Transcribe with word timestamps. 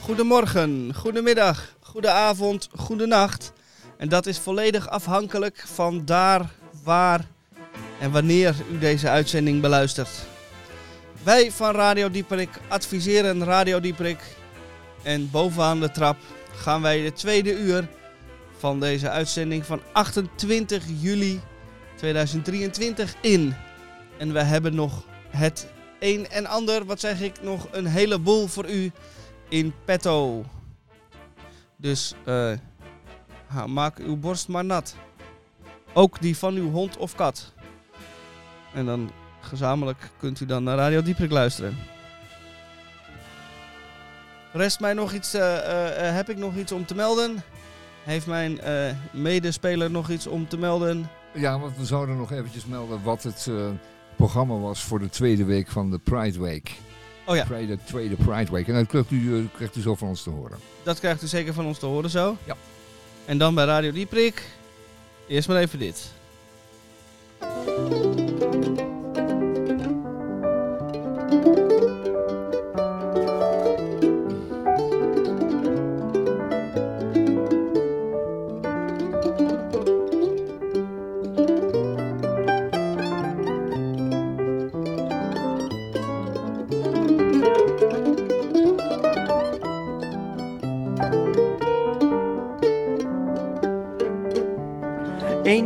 Goedemorgen, 0.00 0.94
goedemiddag, 0.94 1.74
goedenavond, 1.80 2.68
goedenacht. 2.76 3.52
En 3.96 4.08
dat 4.08 4.26
is 4.26 4.38
volledig 4.38 4.88
afhankelijk 4.88 5.64
van 5.66 6.04
daar, 6.04 6.50
waar 6.82 7.26
en 8.00 8.10
wanneer 8.10 8.54
u 8.72 8.78
deze 8.78 9.08
uitzending 9.08 9.60
beluistert. 9.60 10.10
Wij 11.22 11.52
van 11.52 11.74
Radio 11.74 12.10
Dieperik 12.10 12.60
adviseren 12.68 13.44
Radio 13.44 13.80
Dieperik. 13.80 14.36
En 15.02 15.30
bovenaan 15.30 15.80
de 15.80 15.90
trap 15.90 16.16
gaan 16.54 16.82
wij 16.82 17.02
de 17.02 17.12
tweede 17.12 17.58
uur 17.58 17.88
van 18.58 18.80
deze 18.80 19.10
uitzending 19.10 19.64
van 19.66 19.80
28 19.92 20.84
juli 21.00 21.40
2023 21.96 23.14
in. 23.20 23.54
En 24.18 24.32
we 24.32 24.42
hebben 24.42 24.74
nog 24.74 25.04
het 25.30 25.66
een 26.00 26.28
en 26.28 26.46
ander, 26.46 26.84
wat 26.84 27.00
zeg 27.00 27.20
ik, 27.20 27.42
nog 27.42 27.68
een 27.70 27.86
heleboel 27.86 28.46
voor 28.46 28.70
u 28.70 28.92
in 29.48 29.74
petto. 29.84 30.44
Dus 31.76 32.14
eh, 32.24 32.52
maak 33.66 33.98
uw 33.98 34.16
borst 34.16 34.48
maar 34.48 34.64
nat. 34.64 34.94
Ook 35.92 36.20
die 36.20 36.36
van 36.36 36.54
uw 36.54 36.70
hond 36.70 36.96
of 36.96 37.14
kat. 37.14 37.52
En 38.74 38.86
dan 38.86 39.10
gezamenlijk 39.40 40.10
kunt 40.18 40.40
u 40.40 40.46
dan 40.46 40.62
naar 40.64 40.76
Radio 40.76 41.02
Dieprik 41.02 41.30
luisteren. 41.30 41.76
Rest 44.52 44.80
mij 44.80 44.92
nog 44.92 45.12
iets, 45.12 45.34
eh, 45.34 45.56
eh, 45.56 46.08
eh, 46.08 46.14
heb 46.14 46.28
ik 46.28 46.36
nog 46.36 46.56
iets 46.56 46.72
om 46.72 46.86
te 46.86 46.94
melden? 46.94 47.42
Heeft 48.02 48.26
mijn 48.26 48.60
medespeler 49.12 49.90
nog 49.90 50.10
iets 50.10 50.26
om 50.26 50.48
te 50.48 50.58
melden? 50.58 51.08
Ja, 51.32 51.58
want 51.58 51.76
we 51.76 51.84
zouden 51.84 52.16
nog 52.16 52.32
eventjes 52.32 52.66
melden 52.66 53.02
wat 53.02 53.22
het 53.22 53.50
programma 54.16 54.54
was 54.54 54.82
voor 54.82 54.98
de 54.98 55.08
tweede 55.08 55.44
week 55.44 55.68
van 55.68 55.90
de 55.90 55.98
Pride 55.98 56.40
Week. 56.40 56.72
Oh 57.26 57.36
ja. 57.36 57.44
De 57.44 57.78
tweede 57.84 58.16
Pride 58.16 58.52
Week. 58.52 58.68
En 58.68 58.74
dat 58.74 58.86
krijgt 58.86 59.10
u, 59.10 59.48
krijgt 59.54 59.76
u 59.76 59.80
zo 59.80 59.94
van 59.94 60.08
ons 60.08 60.22
te 60.22 60.30
horen. 60.30 60.58
Dat 60.82 60.98
krijgt 60.98 61.22
u 61.22 61.26
zeker 61.26 61.54
van 61.54 61.66
ons 61.66 61.78
te 61.78 61.86
horen 61.86 62.10
zo. 62.10 62.36
Ja. 62.44 62.56
En 63.26 63.38
dan 63.38 63.54
bij 63.54 63.64
Radio 63.64 63.92
Dieprik. 63.92 64.42
Eerst 65.26 65.48
maar 65.48 65.56
even 65.56 65.78
dit. 65.78 66.12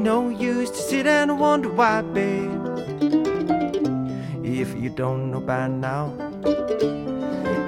No 0.08 0.30
use 0.30 0.70
to 0.70 0.78
sit 0.78 1.06
and 1.06 1.38
wonder 1.38 1.68
why, 1.68 2.00
babe. 2.00 2.64
If 4.42 4.74
you 4.74 4.88
don't 4.88 5.30
know 5.30 5.40
by 5.40 5.68
now, 5.68 6.14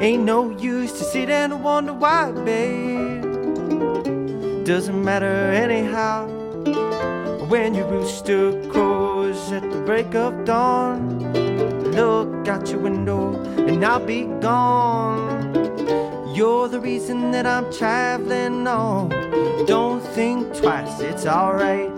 ain't 0.00 0.24
no 0.24 0.48
use 0.48 0.90
to 0.92 1.04
sit 1.04 1.28
and 1.28 1.62
wonder 1.62 1.92
why, 1.92 2.32
babe. 2.32 3.20
Doesn't 4.64 5.04
matter 5.04 5.52
anyhow. 5.64 6.28
When 7.50 7.74
your 7.74 7.88
rooster 7.88 8.52
crows 8.70 9.52
at 9.52 9.70
the 9.70 9.82
break 9.84 10.14
of 10.14 10.46
dawn, 10.46 10.98
look 11.92 12.48
out 12.48 12.70
your 12.70 12.80
window 12.80 13.38
and 13.68 13.84
I'll 13.84 14.00
be 14.00 14.22
gone. 14.40 15.28
You're 16.34 16.68
the 16.68 16.80
reason 16.80 17.32
that 17.32 17.44
I'm 17.44 17.70
traveling 17.70 18.66
on. 18.66 19.10
Don't 19.66 20.02
think 20.16 20.56
twice, 20.56 21.00
it's 21.00 21.26
alright. 21.26 21.89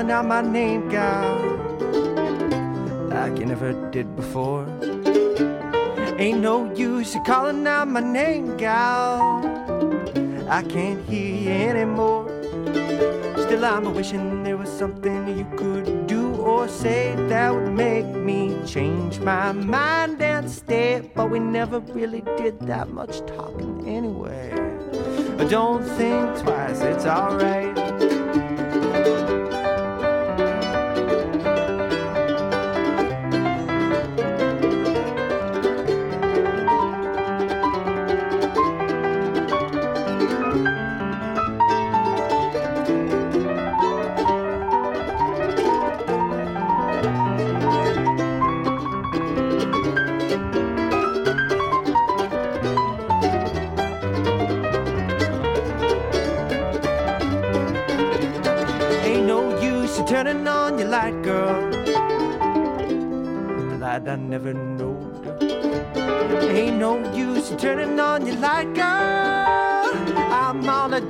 Calling 0.00 0.12
out 0.12 0.24
my 0.24 0.40
name, 0.40 0.88
gal, 0.88 1.36
like 3.08 3.38
you 3.38 3.44
never 3.44 3.74
did 3.90 4.16
before. 4.16 4.66
Ain't 6.18 6.40
no 6.40 6.72
use 6.74 7.14
in 7.14 7.22
calling 7.24 7.66
out 7.66 7.86
my 7.86 8.00
name, 8.00 8.56
gal. 8.56 9.20
I 10.48 10.62
can't 10.62 11.06
hear 11.06 11.34
you 11.34 11.50
anymore. 11.50 12.26
Still, 13.36 13.62
I'm 13.62 13.92
wishing 13.94 14.42
there 14.42 14.56
was 14.56 14.70
something 14.70 15.36
you 15.36 15.44
could 15.58 16.06
do 16.06 16.34
or 16.36 16.66
say 16.66 17.14
that 17.28 17.54
would 17.54 17.74
make 17.74 18.06
me 18.06 18.56
change 18.66 19.18
my 19.18 19.52
mind 19.52 20.22
and 20.22 20.50
stay. 20.50 21.02
But 21.14 21.28
we 21.30 21.40
never 21.40 21.80
really 21.80 22.22
did 22.38 22.58
that 22.60 22.88
much 22.88 23.20
talking 23.26 23.86
anyway. 23.86 24.48
Don't 25.50 25.84
think 25.84 26.38
twice, 26.38 26.80
it's 26.80 27.04
alright. 27.04 27.79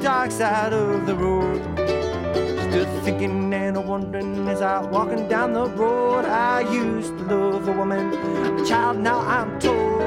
Dark 0.01 0.31
side 0.31 0.73
of 0.73 1.07
the 1.07 1.15
road. 1.15 1.61
Still 2.71 2.87
thinking 3.03 3.53
and 3.53 3.87
wondering 3.87 4.49
as 4.49 4.63
I'm 4.63 4.91
walking 4.91 5.29
down 5.29 5.53
the 5.53 5.67
road. 5.67 6.25
I 6.25 6.61
used 6.73 7.17
to 7.19 7.25
love 7.25 7.69
a 7.69 7.73
woman, 7.73 8.15
a 8.15 8.67
child, 8.67 8.99
now 8.99 9.21
I'm 9.21 9.59
told. 9.61 10.01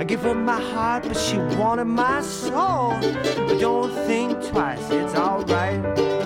I 0.00 0.04
give 0.04 0.22
her 0.22 0.34
my 0.34 0.60
heart, 0.60 1.04
but 1.04 1.16
she 1.16 1.38
wanted 1.38 1.84
my 1.84 2.20
soul. 2.22 2.98
But 3.00 3.60
don't 3.60 3.92
think 4.06 4.42
twice, 4.48 4.90
it's 4.90 5.14
alright. 5.14 6.19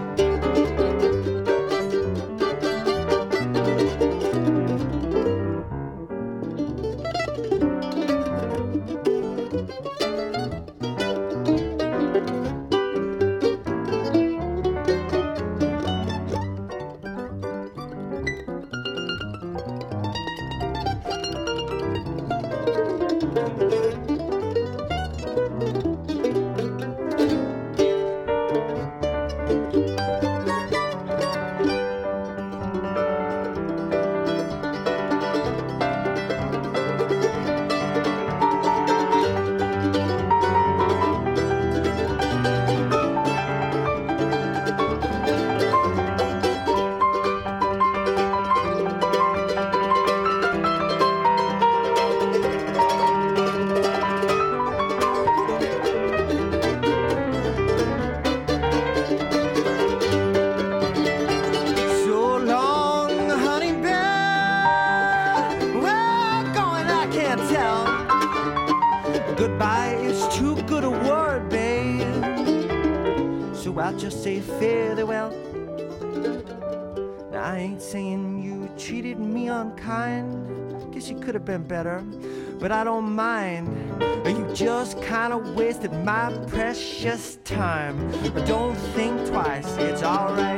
Better, 81.66 82.04
but 82.58 82.70
I 82.72 82.84
don't 82.84 83.12
mind. 83.14 83.68
You 84.26 84.48
just 84.54 85.00
kind 85.02 85.32
of 85.32 85.54
wasted 85.54 85.92
my 86.04 86.32
precious 86.48 87.36
time. 87.44 87.96
Don't 88.46 88.76
think 88.94 89.26
twice, 89.26 89.76
it's 89.78 90.02
alright. 90.02 90.53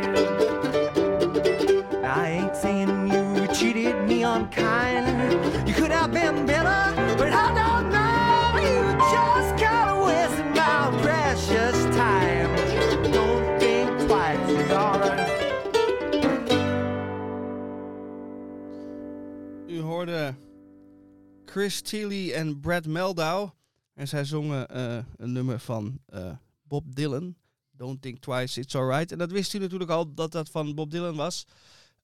Chris 21.67 21.81
Tilly 21.81 22.33
en 22.33 22.61
Brad 22.61 22.87
Meldau. 22.87 23.51
En 23.95 24.09
zij 24.09 24.25
zongen 24.25 24.69
eh, 24.69 24.99
een 25.17 25.33
nummer 25.33 25.61
van 25.61 26.01
eh, 26.07 26.31
Bob 26.63 26.95
Dylan. 26.95 27.35
Don't 27.71 28.03
think 28.03 28.19
twice, 28.19 28.61
it's 28.61 28.75
alright. 28.75 29.13
En 29.13 29.19
dat 29.19 29.31
wist 29.31 29.55
u 29.55 29.59
natuurlijk 29.59 29.91
al 29.91 30.15
dat 30.15 30.33
dat 30.33 30.51
van 30.51 30.75
Bob 30.75 30.91
Dylan 30.91 31.17
was. 31.17 31.47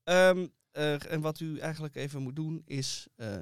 Ehm, 0.04 0.46
eh, 0.70 1.12
en 1.12 1.20
wat 1.20 1.40
u 1.40 1.58
eigenlijk 1.58 1.94
even 1.94 2.22
moet 2.22 2.36
doen 2.36 2.62
is 2.64 3.06
eh, 3.16 3.38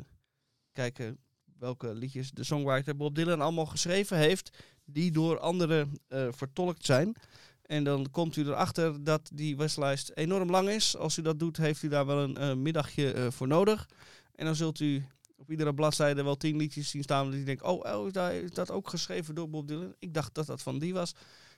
kijken 0.73 1.19
welke 1.59 1.95
liedjes 1.95 2.31
de 2.31 2.45
songwriter 2.45 2.97
Bob 2.97 3.15
Dylan 3.15 3.41
allemaal 3.41 3.67
geschreven 3.67 4.17
heeft. 4.17 4.51
Die 4.85 5.11
door 5.11 5.39
anderen 5.39 6.01
vertolkt 6.31 6.85
zijn. 6.85 7.15
En 7.63 7.85
dan 7.85 8.11
komt 8.11 8.37
u 8.37 8.43
erachter 8.43 9.05
dat 9.05 9.31
die 9.35 9.57
westlijst 9.57 10.11
enorm 10.15 10.51
lang 10.51 10.69
is. 10.69 10.97
Als 10.97 11.19
u 11.19 11.23
dat 11.23 11.39
doet, 11.39 11.57
heeft 11.57 11.83
u 11.83 11.89
daar 11.89 12.07
wel 12.07 12.37
een 12.37 12.63
middagje 12.63 13.29
voor 13.31 13.47
nodig. 13.49 13.89
En 14.35 14.45
dan 14.45 14.55
zult 14.55 14.81
u 14.81 15.05
op 15.41 15.51
iedere 15.51 15.75
bladzijde 15.75 16.23
wel 16.23 16.37
tien 16.37 16.57
liedjes 16.57 16.91
zien 16.91 17.03
staan. 17.03 17.31
Dat 17.31 17.35
u 17.35 17.45
denkt, 17.45 17.63
oh, 17.63 17.95
oh 17.95 18.07
is, 18.07 18.13
dat, 18.13 18.33
is 18.33 18.51
dat 18.51 18.71
ook 18.71 18.89
geschreven 18.89 19.35
door 19.35 19.51
Bob 19.51 19.69
Dylan? 19.69 19.95
Ik 19.99 20.15
dacht 20.15 20.35
dat 20.35 20.47
dat 20.47 20.63
van 20.63 20.79
die 20.79 20.95
was. 20.95 21.15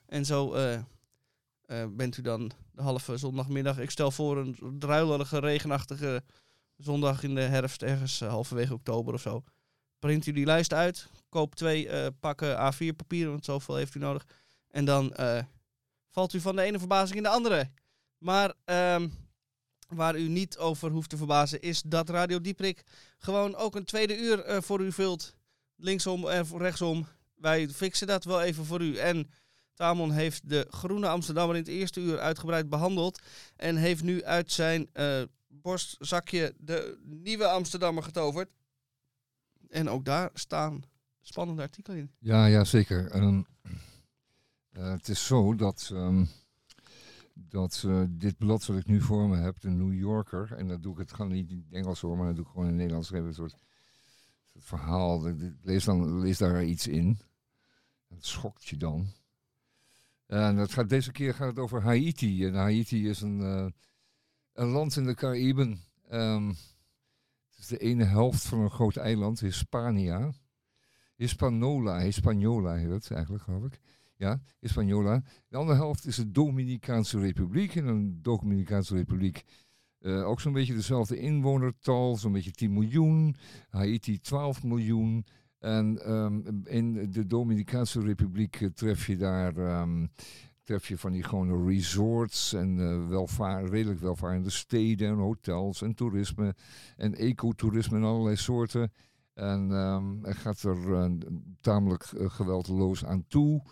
En 0.07 0.25
zo 0.25 0.53
eh, 0.53 0.75
eh, 0.75 1.87
bent 1.91 2.17
u 2.17 2.23
dan 2.23 2.53
de 2.73 2.83
halve 2.83 3.17
zondagmiddag. 3.17 3.79
Ik 3.79 3.91
stel 3.91 4.11
voor 4.11 4.39
een 4.39 4.79
druilerige, 4.79 5.39
regenachtige 5.39 6.23
zondag 6.77 7.23
in 7.23 7.35
de 7.35 7.41
herfst, 7.41 7.83
ergens 7.83 8.21
eh, 8.21 8.29
halverwege 8.29 8.75
oktober 8.75 9.15
of 9.15 9.21
zo. 9.21 9.43
Print 9.99 10.27
u 10.27 10.33
die 10.33 10.47
lijst 10.47 10.73
uit. 10.73 11.09
Koop 11.29 11.55
twee 11.55 12.13
pakken 12.13 12.73
A4 12.73 12.97
papier, 12.97 13.29
want 13.29 13.45
zoveel 13.45 13.77
heeft 13.77 13.95
u 13.95 13.99
nodig. 13.99 14.27
En 14.69 14.85
dan 14.85 15.15
valt 16.11 16.33
u 16.33 16.41
van 16.41 16.57
de 16.57 16.63
ene 16.63 16.79
verbazing 16.79 17.17
in 17.17 17.23
de 17.23 17.29
andere. 17.29 17.71
Maar 18.19 18.55
ehm, 18.65 19.09
waar 19.95 20.19
u 20.19 20.29
niet 20.29 20.59
over 20.59 20.91
hoeft 20.91 21.11
te 21.11 21.17
verbazen, 21.17 21.61
is 21.61 21.83
dat 21.83 22.09
Radio 22.09 22.41
Dieprik 22.41 22.83
gewoon 23.19 23.55
ook 23.55 23.75
een 23.75 23.85
tweede 23.85 24.19
uur 24.19 24.41
eh, 24.41 24.61
voor 24.61 24.81
u 24.81 24.93
vult. 24.93 25.35
Linksom 25.77 26.29
en 26.29 26.59
rechtsom. 26.59 27.07
Wij 27.35 27.69
fixen 27.69 28.07
dat 28.07 28.25
wel 28.25 28.43
even 28.43 28.65
voor 28.65 28.81
u. 28.81 28.97
En 28.97 29.31
Tamon 29.75 30.11
heeft 30.11 30.49
de 30.49 30.67
Groene 30.71 31.09
Amsterdammer 31.09 31.57
in 31.57 31.63
het 31.63 31.71
eerste 31.71 32.01
uur 32.01 32.19
uitgebreid 32.19 32.69
behandeld. 32.69 33.23
En 33.57 33.77
heeft 33.77 34.03
nu 34.03 34.25
uit 34.25 34.53
zijn 34.53 34.89
eh, 34.93 35.23
borstzakje 35.49 36.55
de 36.59 36.99
nieuwe 37.05 37.47
Amsterdammer 37.47 38.03
getoverd. 38.03 38.51
En 39.69 39.91
ook 39.91 40.05
daar 40.05 40.31
staan 40.35 40.83
spannende 41.21 41.63
artikelen 41.63 41.99
in. 41.99 42.11
Ja, 42.19 42.47
ja 42.47 42.65
zeker. 42.65 43.11
Eh, 43.11 43.41
het 44.73 45.09
is 45.09 45.27
zo 45.27 45.55
dat, 45.55 45.91
ehm, 45.93 46.25
dat 47.35 47.83
eh, 47.87 48.03
dit 48.09 48.39
blad 48.39 48.67
wat 48.67 48.77
ik 48.77 48.87
nu 48.87 49.01
voor 49.01 49.29
me 49.29 49.37
heb, 49.37 49.61
de 49.61 49.71
New 49.71 49.95
Yorker, 49.95 50.53
en 50.53 50.69
dat 50.69 50.83
doe 50.83 50.93
ik 50.93 50.99
het 50.99 51.13
gewoon 51.13 51.33
niet 51.33 51.51
in 51.51 51.65
het 51.65 51.75
Engels 51.75 52.01
hoor, 52.01 52.17
maar 52.17 52.27
dat 52.27 52.37
doe 52.37 52.45
ik 52.45 52.51
gewoon 52.51 52.65
in 52.65 52.71
het 52.71 52.81
Nederlands. 52.81 53.11
Even 53.13 53.27
een 53.27 53.35
soort, 53.35 53.57
verhaal. 54.57 55.35
Lees, 55.63 55.85
dan, 55.85 56.21
lees 56.21 56.39
daar 56.39 56.65
iets 56.65 56.87
in. 56.87 57.19
Dat 58.09 58.25
schokt 58.25 58.67
je 58.67 58.77
dan. 58.77 59.07
En 60.27 60.57
dat 60.57 60.73
gaat, 60.73 60.89
deze 60.89 61.13
keer 61.13 61.35
gaat 61.35 61.49
het 61.49 61.59
over 61.59 61.83
Haiti. 61.83 62.47
En 62.47 62.55
Haiti 62.55 63.09
is 63.09 63.21
een, 63.21 63.41
eh, 63.41 63.67
een 64.53 64.69
land 64.69 64.97
in 64.97 65.05
de 65.05 65.15
Cariben. 65.15 65.81
Ehm, 66.09 66.49
het 66.49 67.59
is 67.59 67.67
de 67.67 67.79
ene 67.79 68.05
helft 68.05 68.47
van 68.47 68.61
een 68.61 68.71
groot 68.71 68.97
eiland, 68.97 69.41
Hispania. 69.41 70.33
Hispanola, 71.17 71.99
Hispaniola 71.99 72.75
heet 72.75 72.91
het 72.91 73.11
eigenlijk, 73.11 73.45
geloof 73.45 73.65
ik. 73.65 73.81
Ja, 74.23 74.41
Hispaniola. 74.59 75.23
De 75.49 75.57
andere 75.57 75.79
helft 75.79 76.07
is 76.07 76.17
de 76.17 76.31
Dominicaanse 76.31 77.19
Republiek. 77.19 77.75
En 77.75 77.87
een 77.87 78.19
Dominicaanse 78.23 78.95
Republiek 78.95 79.45
eh, 79.99 80.27
ook 80.27 80.41
zo'n 80.41 80.53
beetje 80.53 80.75
dezelfde 80.75 81.19
inwonertal, 81.19 82.17
zo'n 82.17 82.33
beetje 82.33 82.51
10 82.51 82.73
miljoen. 82.73 83.37
Haiti 83.69 84.21
12 84.21 84.63
miljoen. 84.63 85.27
En 85.59 86.05
ehm, 86.05 86.41
in 86.65 87.11
de 87.11 87.27
Dominicaanse 87.27 88.01
Republiek 88.01 88.61
eh, 88.61 88.69
tref 88.69 89.07
je 89.07 89.17
daar 89.17 89.57
ehm, 89.57 90.07
tref 90.63 90.89
je 90.89 90.99
van 90.99 91.13
die 91.13 91.23
gewone 91.23 91.65
resorts 91.67 92.53
en 92.53 92.81
eh, 92.81 93.09
welvaar, 93.09 93.65
redelijk 93.65 94.01
welvarende 94.01 94.51
steden 94.51 95.09
en 95.09 95.17
hotels 95.17 95.83
en 95.83 95.95
toerisme 95.95 96.55
en 96.97 97.15
ecotourisme 97.15 97.97
en 97.97 98.05
allerlei 98.05 98.37
soorten. 98.37 98.93
En 99.35 99.73
ehm, 99.73 100.25
er 100.25 100.35
gaat 100.35 100.63
er 100.63 101.11
tamelijk 101.61 102.05
geweldloos 102.17 103.05
aan 103.05 103.25
toe. 103.29 103.63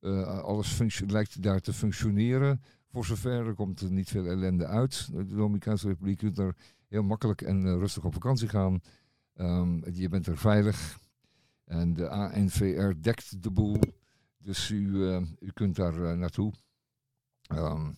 Eh, 0.00 0.38
alles 0.38 0.80
lijkt 1.06 1.42
daar 1.42 1.60
te 1.60 1.72
functioneren. 1.72 2.62
Voor 2.90 3.04
zover 3.04 3.46
er 3.46 3.54
komt 3.54 3.80
er 3.80 3.90
niet 3.90 4.08
veel 4.08 4.26
ellende 4.26 4.66
uit. 4.66 5.08
De 5.12 5.26
Dominicaanse 5.26 5.86
Republiek 5.86 6.18
kunt 6.18 6.38
er 6.38 6.56
heel 6.88 7.02
makkelijk 7.02 7.42
en 7.42 7.66
eh, 7.66 7.72
rustig 7.72 8.04
op 8.04 8.12
vakantie 8.12 8.48
gaan. 8.48 8.80
Ehm, 9.34 9.90
je 9.92 10.08
bent 10.08 10.26
er 10.26 10.38
veilig. 10.38 10.98
En 11.64 11.94
de 11.94 12.08
ANVR 12.08 12.92
dekt 13.00 13.42
de 13.42 13.50
boel. 13.50 13.78
Dus 14.38 14.70
u, 14.70 15.08
eh, 15.08 15.22
u 15.40 15.50
kunt 15.54 15.76
daar 15.76 16.16
naartoe. 16.16 16.52
Ehm, 17.42 17.90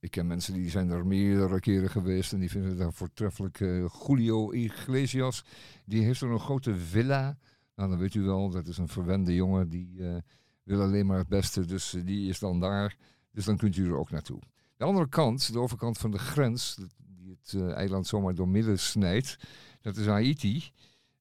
ik 0.00 0.10
ken 0.10 0.26
mensen 0.26 0.54
die 0.54 0.70
zijn 0.70 0.90
er 0.90 1.06
meerdere 1.06 1.60
keren 1.60 1.90
geweest 1.90 2.32
en 2.32 2.40
die 2.40 2.50
vinden 2.50 2.70
het 2.70 2.78
daar 2.78 2.92
voortreffelijk. 2.92 3.58
Julio 3.58 4.52
Iglesias, 4.52 5.44
die 5.84 6.02
heeft 6.02 6.20
er 6.20 6.30
een 6.30 6.40
grote 6.40 6.76
villa. 6.76 7.38
Nou, 7.74 7.90
dan 7.90 7.98
weet 7.98 8.14
u 8.14 8.22
wel, 8.22 8.50
dat 8.50 8.66
is 8.66 8.78
een 8.78 8.88
verwende 8.88 9.34
jongen 9.34 9.68
die 9.68 10.22
wil 10.66 10.80
alleen 10.80 11.06
maar 11.06 11.18
het 11.18 11.28
beste. 11.28 11.64
Dus 11.64 11.94
eh, 11.94 12.04
die 12.04 12.28
is 12.28 12.38
dan 12.38 12.60
daar. 12.60 12.96
Dus 13.32 13.44
dan 13.44 13.56
kunt 13.56 13.76
u 13.76 13.86
er 13.86 13.98
ook 13.98 14.10
naartoe. 14.10 14.40
De 14.76 14.84
andere 14.84 15.08
kant, 15.08 15.52
de 15.52 15.58
overkant 15.58 15.98
van 15.98 16.10
de 16.10 16.18
grens, 16.18 16.78
die 16.98 17.38
het 17.40 17.52
eh, 17.54 17.72
eiland 17.72 18.06
zomaar 18.06 18.34
doormidden 18.34 18.78
snijdt, 18.78 19.36
dat 19.80 19.96
is 19.96 20.06
Haiti. 20.06 20.72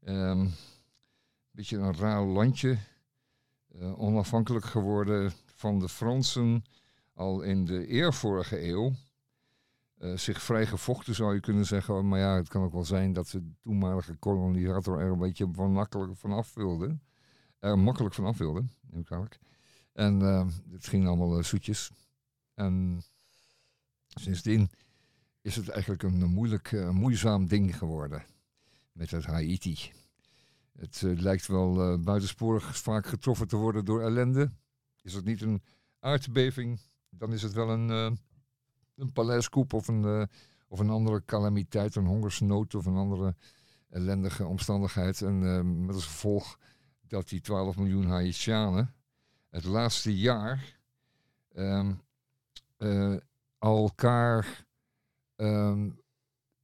Een 0.01 0.51
beetje 1.51 1.77
een 1.77 1.95
raar 1.95 2.23
landje. 2.23 2.77
eh, 3.79 3.99
onafhankelijk 3.99 4.65
geworden 4.65 5.31
van 5.55 5.79
de 5.79 5.89
Fransen 5.89 6.63
al 7.13 7.41
in 7.41 7.65
de 7.65 7.87
eervorige 7.87 8.67
eeuw. 8.67 8.93
zich 10.15 10.41
vrij 10.41 10.65
gevochten 10.65 11.15
zou 11.15 11.33
je 11.33 11.39
kunnen 11.39 11.65
zeggen. 11.65 12.07
Maar 12.07 12.19
ja, 12.19 12.35
het 12.35 12.47
kan 12.47 12.63
ook 12.63 12.73
wel 12.73 12.85
zijn 12.85 13.13
dat 13.13 13.27
de 13.27 13.51
toenmalige 13.61 14.15
kolonisator 14.15 14.99
er 14.99 15.11
een 15.11 15.19
beetje 15.19 15.47
van 15.51 15.71
makkelijk 15.71 16.17
vanaf 16.17 16.53
wilde. 16.53 16.97
Er 17.59 17.79
makkelijk 17.79 18.15
vanaf 18.15 18.37
wilde, 18.37 18.63
En 19.95 20.21
eh, 20.21 20.47
het 20.71 20.87
ging 20.87 21.07
allemaal 21.07 21.37
eh, 21.37 21.43
zoetjes. 21.43 21.91
En 22.53 23.03
sindsdien 24.07 24.69
is 25.41 25.55
het 25.55 25.69
eigenlijk 25.69 26.03
een 26.03 26.25
moeilijk, 26.25 26.71
eh, 26.71 26.89
moeizaam 26.89 27.47
ding 27.47 27.77
geworden 27.77 28.25
met 28.91 29.11
het 29.11 29.25
Haiti. 29.25 29.91
Het 30.71 31.01
eh, 31.03 31.17
lijkt 31.17 31.47
wel 31.47 31.99
buitensporig 31.99 32.77
vaak 32.77 33.05
getroffen 33.05 33.47
te 33.47 33.55
worden 33.55 33.85
door 33.85 34.01
ellende. 34.01 34.51
Is 35.01 35.13
het 35.13 35.25
niet 35.25 35.41
een 35.41 35.63
aardbeving, 35.99 36.79
dan 37.09 37.33
is 37.33 37.41
het 37.41 37.53
wel 37.53 37.69
een, 37.69 37.89
een 38.95 39.11
paleiskoep 39.13 39.73
of 39.73 39.87
een, 39.87 40.29
of 40.67 40.79
een 40.79 40.89
andere 40.89 41.25
calamiteit, 41.25 41.95
een 41.95 42.05
hongersnood 42.05 42.75
of 42.75 42.85
een 42.85 42.95
andere 42.95 43.35
ellendige 43.89 44.45
omstandigheid. 44.45 45.21
En 45.21 45.85
met 45.85 45.95
als 45.95 46.05
gevolg 46.05 46.57
dat 47.07 47.29
die 47.29 47.41
12 47.41 47.77
miljoen 47.77 48.07
Haitianen 48.07 48.93
het 49.49 49.63
laatste 49.63 50.17
jaar 50.17 50.79
um, 51.55 52.01
uh, 52.77 53.15
elkaar, 53.59 54.65
um, 55.35 55.99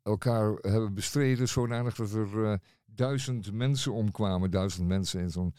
elkaar 0.04 0.54
hebben 0.54 0.94
bestreden 0.94 1.48
zodanig 1.48 1.96
dat 1.96 2.12
er 2.12 2.60
duizend 2.86 3.52
mensen 3.52 3.94
omkwamen. 3.94 4.52
Duizend 4.52 4.88
mensen 4.88 5.22
in 5.22 5.32
zo'n 5.32 5.54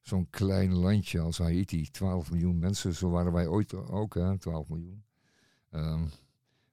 zo'n 0.00 0.30
klein 0.30 0.74
landje 0.74 1.20
als 1.20 1.38
Haiti. 1.38 1.90
12 1.90 2.30
miljoen 2.30 2.58
mensen, 2.58 2.94
zo 2.94 3.10
waren 3.10 3.32
wij 3.32 3.46
ooit 3.46 3.74
ook, 3.74 4.14
hè, 4.14 4.38
12 4.38 4.68
miljoen. 4.68 5.04
Um, 5.70 6.10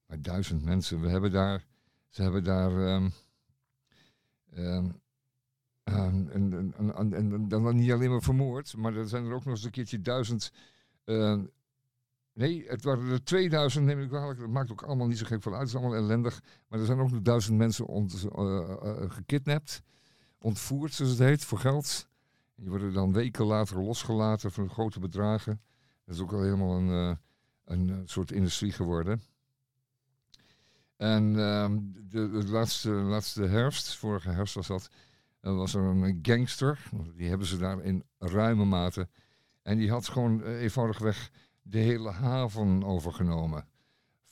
maar 0.07 0.21
duizend 0.21 0.63
mensen. 0.63 1.01
We 1.01 1.09
hebben 1.09 1.31
daar, 1.31 1.65
ze 2.09 2.21
hebben 2.21 2.43
daar, 2.43 3.11
en, 5.93 6.29
en, 6.31 6.73
en, 6.95 7.13
en, 7.13 7.47
dan 7.47 7.75
niet 7.75 7.91
alleen 7.91 8.09
maar 8.09 8.21
vermoord, 8.21 8.77
maar 8.77 8.95
er 8.95 9.07
zijn 9.07 9.25
er 9.25 9.33
ook 9.33 9.43
nog 9.45 9.53
eens 9.53 9.63
een 9.63 9.71
keertje 9.71 10.01
duizend 10.01 10.51
Nee, 12.35 12.65
het 12.67 12.83
waren 12.83 13.09
er 13.09 13.23
2000, 13.23 13.85
neem 13.85 14.01
ik 14.01 14.09
kwalijk. 14.09 14.39
Dat 14.39 14.49
maakt 14.49 14.71
ook 14.71 14.83
allemaal 14.83 15.07
niet 15.07 15.17
zo 15.17 15.25
gek 15.25 15.41
van 15.41 15.51
uit. 15.51 15.61
Het 15.61 15.69
is 15.69 15.75
allemaal 15.75 15.95
ellendig. 15.95 16.41
Maar 16.67 16.79
er 16.79 16.85
zijn 16.85 16.99
ook 16.99 17.11
nog 17.11 17.21
duizend 17.21 17.57
mensen 17.57 17.85
ont, 17.85 18.27
uh, 18.37 18.43
uh, 18.83 19.11
gekidnapt. 19.11 19.81
Ontvoerd, 20.39 20.93
zoals 20.93 21.11
het 21.11 21.21
heet, 21.21 21.45
voor 21.45 21.57
geld. 21.57 22.07
Die 22.55 22.69
worden 22.69 22.93
dan 22.93 23.13
weken 23.13 23.45
later 23.45 23.81
losgelaten 23.81 24.51
voor 24.51 24.69
grote 24.69 24.99
bedragen. 24.99 25.61
Dat 26.05 26.15
is 26.15 26.21
ook 26.21 26.33
al 26.33 26.41
helemaal 26.41 26.77
een, 26.77 27.17
een 27.65 28.01
soort 28.05 28.31
industrie 28.31 28.71
geworden. 28.71 29.21
En 30.97 31.39
ehm, 31.39 31.77
de, 32.09 32.29
de, 32.29 32.49
laatste, 32.49 32.89
laatste 32.89 33.43
herfst, 33.43 33.95
vorige 33.95 34.29
herfst 34.29 34.55
was 34.55 34.67
dat, 34.67 34.89
was 35.53 35.73
er 35.73 35.83
een 35.83 36.19
gangster. 36.21 36.89
Die 37.15 37.29
hebben 37.29 37.47
ze 37.47 37.57
daar 37.57 37.81
in 37.81 38.03
ruime 38.17 38.65
mate. 38.65 39.07
En 39.61 39.77
die 39.77 39.89
had 39.89 40.07
gewoon 40.07 40.43
eenvoudigweg 40.43 41.31
de 41.61 41.77
hele 41.77 42.09
haven 42.09 42.83
overgenomen. 42.83 43.67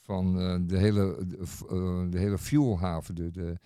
Van 0.00 0.40
uh, 0.40 0.58
de, 0.68 0.78
hele, 0.78 1.26
de, 1.26 1.36
uh, 1.36 2.10
de 2.10 2.18
hele 2.18 2.38
fuelhaven, 2.38 3.14
de, 3.14 3.30
de, 3.30 3.58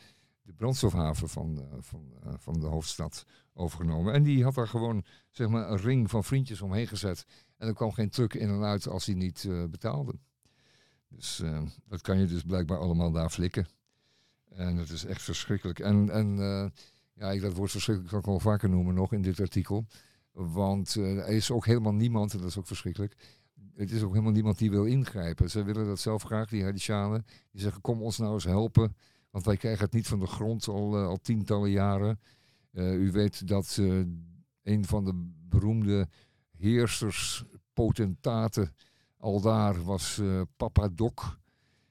de 0.42 0.52
brandstofhaven 0.52 1.28
van, 1.28 1.58
uh, 1.58 1.78
van, 1.80 2.12
van 2.38 2.60
de 2.60 2.66
hoofdstad 2.66 3.24
overgenomen. 3.54 4.12
En 4.12 4.22
die 4.22 4.44
had 4.44 4.54
daar 4.54 4.68
gewoon 4.68 5.04
zeg 5.30 5.48
maar, 5.48 5.70
een 5.70 5.76
ring 5.76 6.10
van 6.10 6.24
vriendjes 6.24 6.60
omheen 6.60 6.86
gezet. 6.86 7.26
En 7.56 7.68
er 7.68 7.74
kwam 7.74 7.92
geen 7.92 8.10
truck 8.10 8.34
in 8.34 8.48
en 8.48 8.62
uit 8.62 8.88
als 8.88 9.06
hij 9.06 9.14
niet 9.14 9.48
betaalde. 9.70 10.14
Dus 11.08 11.42
dat 11.84 12.00
kan 12.00 12.18
je 12.18 12.26
dus 12.26 12.42
blijkbaar 12.42 12.78
allemaal 12.78 13.12
daar 13.12 13.30
flikken. 13.30 13.66
En 14.48 14.76
het 14.76 14.90
is 14.90 15.04
echt 15.04 15.22
verschrikkelijk. 15.22 15.78
En, 15.78 16.10
en 16.10 16.38
ja, 17.18 17.40
dat 17.40 17.54
woord 17.54 17.70
verschrikkelijk 17.70 18.12
kan 18.12 18.20
ik 18.20 18.26
wel 18.26 18.52
vaker 18.52 18.68
noemen 18.68 18.94
nog 18.94 19.12
in 19.12 19.22
dit 19.22 19.40
artikel. 19.40 19.86
Want 20.32 20.94
er 20.94 21.28
is 21.28 21.50
ook 21.50 21.66
helemaal 21.66 21.94
niemand, 21.94 22.32
en 22.32 22.38
dat 22.38 22.48
is 22.48 22.58
ook 22.58 22.66
verschrikkelijk, 22.66 23.16
het 23.74 23.90
is 23.90 24.02
ook 24.02 24.10
helemaal 24.10 24.32
niemand 24.32 24.58
die 24.58 24.70
wil 24.70 24.84
ingrijpen. 24.84 25.50
Ze 25.50 25.62
willen 25.62 25.86
dat 25.86 25.98
zelf 25.98 26.22
graag, 26.22 26.48
die 26.48 26.62
Haitianen. 26.62 27.24
Die 27.50 27.60
zeggen, 27.60 27.80
kom 27.80 28.02
ons 28.02 28.18
nou 28.18 28.32
eens 28.32 28.44
helpen. 28.44 28.96
Want 29.30 29.44
wij 29.44 29.56
krijgen 29.56 29.84
het 29.84 29.92
niet 29.92 30.06
van 30.06 30.18
de 30.18 30.26
grond 30.26 30.68
al, 30.68 31.00
uh, 31.00 31.06
al 31.06 31.16
tientallen 31.16 31.70
jaren. 31.70 32.20
Uh, 32.72 32.94
u 32.94 33.10
weet 33.10 33.48
dat 33.48 33.76
een 34.62 34.84
van 34.84 35.04
de 35.04 35.30
beroemde 35.48 36.08
heersers, 36.56 37.44
potentaten, 37.72 38.74
al 39.16 39.40
daar 39.40 39.84
was 39.84 40.20
Papa 40.56 40.88
Doc. 40.94 41.36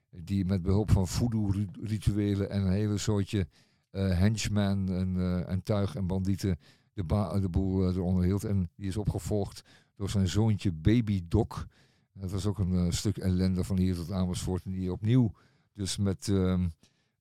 Die 0.09 0.45
met 0.45 0.61
behulp 0.61 0.91
van 0.91 1.07
voodoo-rituelen 1.07 2.49
en 2.49 2.61
een 2.61 2.71
hele 2.71 2.97
soortje 2.97 3.47
henchmen 3.91 4.89
en, 4.89 5.47
en 5.47 5.63
tuig 5.63 5.95
en 5.95 6.07
bandieten 6.07 6.57
de, 6.93 7.39
de 7.41 7.49
boel 7.49 7.89
eronder 7.89 8.23
hield. 8.23 8.43
En 8.43 8.69
die 8.75 8.87
is 8.87 8.97
opgevolgd 8.97 9.63
door 9.95 10.09
zijn 10.09 10.27
zoontje 10.27 10.71
Baby 10.71 11.23
Doc. 11.27 11.65
Dat 12.13 12.31
was 12.31 12.45
ook 12.45 12.59
een 12.59 12.93
stuk 12.93 13.17
ellende 13.17 13.63
van 13.63 13.77
hier 13.77 13.95
tot 13.95 14.11
Amersfoort. 14.11 14.65
En 14.65 14.71
die 14.71 14.91
opnieuw 14.91 15.31
dus 15.73 15.97
met, 15.97 16.27
uh, 16.27 16.59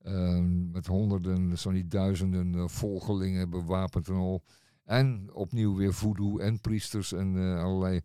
uh, 0.03 0.45
met 0.73 0.87
honderden, 0.87 1.59
zo 1.59 1.71
niet 1.71 1.91
duizenden 1.91 2.71
volgelingen 2.71 3.51
bewapend 3.51 4.09
en 4.09 4.15
al. 4.15 4.43
En 4.85 5.31
opnieuw 5.33 5.77
weer 5.77 5.95
voodoo 5.95 6.39
en 6.39 6.61
priesters 6.61 7.13
en 7.13 7.37
allerlei 7.37 8.01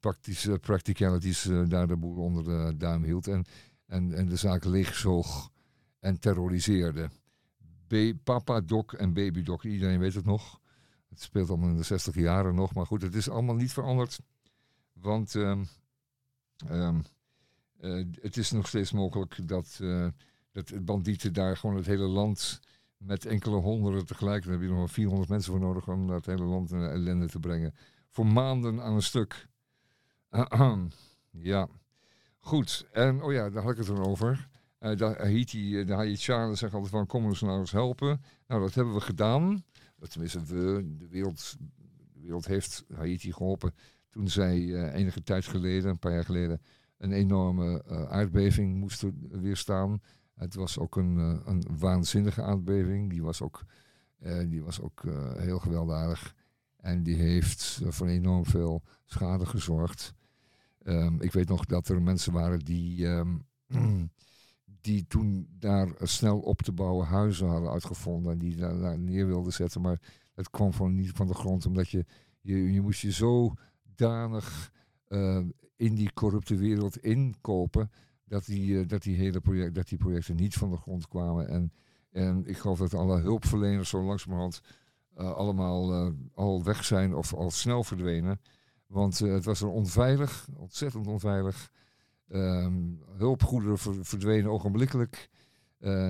praktische 0.00 0.58
practicalities 0.58 1.48
daar 1.68 1.86
de 1.86 1.96
boel 1.96 2.16
onder 2.16 2.44
de 2.44 2.76
duim 2.76 3.02
hield. 3.02 3.26
En, 3.26 3.44
en, 3.86 4.12
en 4.12 4.26
de 4.26 4.36
zaak 4.36 4.64
leegzoog 4.64 5.50
en 5.98 6.18
terroriseerde. 6.18 7.10
Papa 8.24 8.60
Doc 8.60 8.92
en 8.92 9.12
Baby 9.12 9.42
Doc, 9.42 9.64
iedereen 9.64 9.98
weet 9.98 10.14
het 10.14 10.24
nog. 10.24 10.60
Het 11.08 11.22
speelt 11.22 11.48
allemaal 11.48 11.68
in 11.68 11.76
de 11.76 11.82
60 11.82 12.14
jaren 12.14 12.54
nog, 12.54 12.74
maar 12.74 12.86
goed, 12.86 13.02
het 13.02 13.14
is 13.14 13.28
allemaal 13.28 13.54
niet 13.54 13.72
veranderd. 13.72 14.20
Want 14.92 15.34
um, 15.34 15.68
um, 16.70 17.02
uh, 17.80 18.04
het 18.20 18.36
is 18.36 18.50
nog 18.50 18.68
steeds 18.68 18.92
mogelijk 18.92 19.48
dat, 19.48 19.78
uh, 19.82 20.06
dat 20.52 20.84
bandieten 20.84 21.32
daar 21.32 21.56
gewoon 21.56 21.76
het 21.76 21.86
hele 21.86 22.06
land 22.06 22.60
met 22.96 23.26
enkele 23.26 23.56
honderden 23.56 24.06
tegelijk, 24.06 24.42
dan 24.42 24.52
heb 24.52 24.60
je 24.60 24.68
nog 24.68 24.78
maar 24.78 24.88
400 24.88 25.28
mensen 25.28 25.52
voor 25.52 25.60
nodig 25.60 25.88
om 25.88 26.06
dat 26.06 26.26
hele 26.26 26.44
land 26.44 26.70
in 26.70 26.82
ellende 26.82 27.28
te 27.28 27.38
brengen. 27.38 27.74
Voor 28.08 28.26
maanden 28.26 28.82
aan 28.82 28.94
een 28.94 29.02
stuk. 29.02 29.48
ja, 31.30 31.68
goed. 32.38 32.86
En, 32.92 33.22
oh 33.22 33.32
ja, 33.32 33.50
daar 33.50 33.62
had 33.62 33.72
ik 33.72 33.78
het 33.78 33.90
over. 33.90 34.48
Uh, 34.80 34.96
de 34.96 35.04
Haiti, 35.04 35.84
de 35.84 35.94
Haitianen 35.94 36.56
zeggen 36.56 36.78
altijd 36.78 36.96
van, 36.96 37.06
kom 37.06 37.24
ons 37.24 37.40
nou 37.40 37.58
eens 37.58 37.72
helpen. 37.72 38.22
Nou, 38.46 38.60
dat 38.60 38.74
hebben 38.74 38.94
we 38.94 39.00
gedaan 39.00 39.64
tenminste 40.08 40.42
de 40.42 41.06
wereld, 41.10 41.56
wereld 42.12 42.46
heeft 42.46 42.84
Haiti 42.94 43.32
geholpen 43.32 43.74
toen 44.10 44.28
zij 44.28 44.90
enige 44.92 45.22
tijd 45.22 45.44
geleden, 45.44 45.90
een 45.90 45.98
paar 45.98 46.12
jaar 46.12 46.24
geleden, 46.24 46.60
een 46.96 47.12
enorme 47.12 47.84
aardbeving 48.08 48.76
moesten 48.76 49.28
weerstaan. 49.30 50.02
Het 50.34 50.54
was 50.54 50.78
ook 50.78 50.96
een, 50.96 51.16
een 51.44 51.64
waanzinnige 51.78 52.42
aardbeving. 52.42 53.10
Die 53.10 53.22
was 53.22 53.42
ook, 53.42 53.64
die 54.46 54.62
was 54.62 54.80
ook 54.80 55.02
heel 55.36 55.58
gewelddadig. 55.58 56.34
En 56.76 57.02
die 57.02 57.16
heeft 57.16 57.80
voor 57.84 58.06
enorm 58.06 58.44
veel 58.44 58.82
schade 59.04 59.46
gezorgd. 59.46 60.14
Um, 60.82 61.20
ik 61.20 61.32
weet 61.32 61.48
nog 61.48 61.64
dat 61.64 61.88
er 61.88 62.02
mensen 62.02 62.32
waren 62.32 62.58
die, 62.58 63.06
um, 63.06 63.46
die 64.80 65.06
toen 65.06 65.48
daar 65.58 65.88
snel 66.02 66.38
op 66.38 66.62
te 66.62 66.72
bouwen 66.72 67.06
huizen 67.06 67.48
hadden 67.48 67.70
uitgevonden 67.70 68.32
en 68.32 68.38
die 68.38 68.56
daar, 68.56 68.98
neer 68.98 69.26
wilden 69.26 69.52
zetten. 69.52 69.80
Maar 69.80 70.00
het 70.34 70.50
kwam 70.50 70.72
van 70.72 70.94
niet 70.94 71.10
van 71.10 71.26
de 71.26 71.34
grond, 71.34 71.66
omdat 71.66 71.88
je, 71.88 72.04
je, 72.40 72.72
je 72.72 72.80
moest 72.80 73.00
je 73.00 73.10
zodanig 73.10 74.72
uh, 75.08 75.44
in 75.76 75.94
die 75.94 76.12
corrupte 76.12 76.56
wereld 76.56 76.96
inkopen 76.96 77.90
dat 78.24 78.44
die, 78.44 78.66
uh, 78.66 78.88
dat 78.88 79.02
die 79.02 79.16
hele 79.16 79.40
project, 79.40 79.74
dat 79.74 79.88
die 79.88 79.98
projecten 79.98 80.36
niet 80.36 80.54
van 80.54 80.70
de 80.70 80.76
grond 80.76 81.08
kwamen. 81.08 81.48
En, 81.48 81.72
en 82.10 82.46
ik 82.46 82.58
geloof 82.58 82.78
dat 82.78 82.94
alle 82.94 83.20
hulpverleners 83.20 83.88
zo 83.88 84.02
langzamerhand 84.02 84.60
uh, 85.18 85.32
allemaal 85.32 86.12
al 86.34 86.64
weg 86.64 86.84
zijn 86.84 87.14
of 87.14 87.34
al 87.34 87.50
snel 87.50 87.84
verdwenen. 87.84 88.40
Want 88.86 89.18
het 89.18 89.44
was 89.44 89.60
er 89.60 89.68
onveilig, 89.68 90.48
ontzettend 90.56 91.06
onveilig. 91.06 91.70
Um, 92.32 93.02
hulpgoederen 93.16 93.78
verdwenen 94.04 94.50
ogenblikkelijk. 94.50 95.30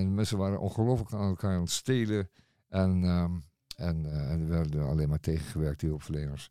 Mensen 0.09 0.39
waren 0.39 0.61
ongelooflijk 0.61 1.13
aan 1.13 1.29
elkaar 1.29 1.55
aan 1.55 1.61
het 1.61 1.71
stelen. 1.71 2.31
En, 2.69 3.05
um, 3.05 3.45
en, 3.77 4.05
er 4.05 4.49
werden 4.49 4.83
alleen 4.83 5.09
maar 5.09 5.21
tegengewerkt, 5.21 5.81
die 5.81 5.89
hulpverleners. 5.89 6.51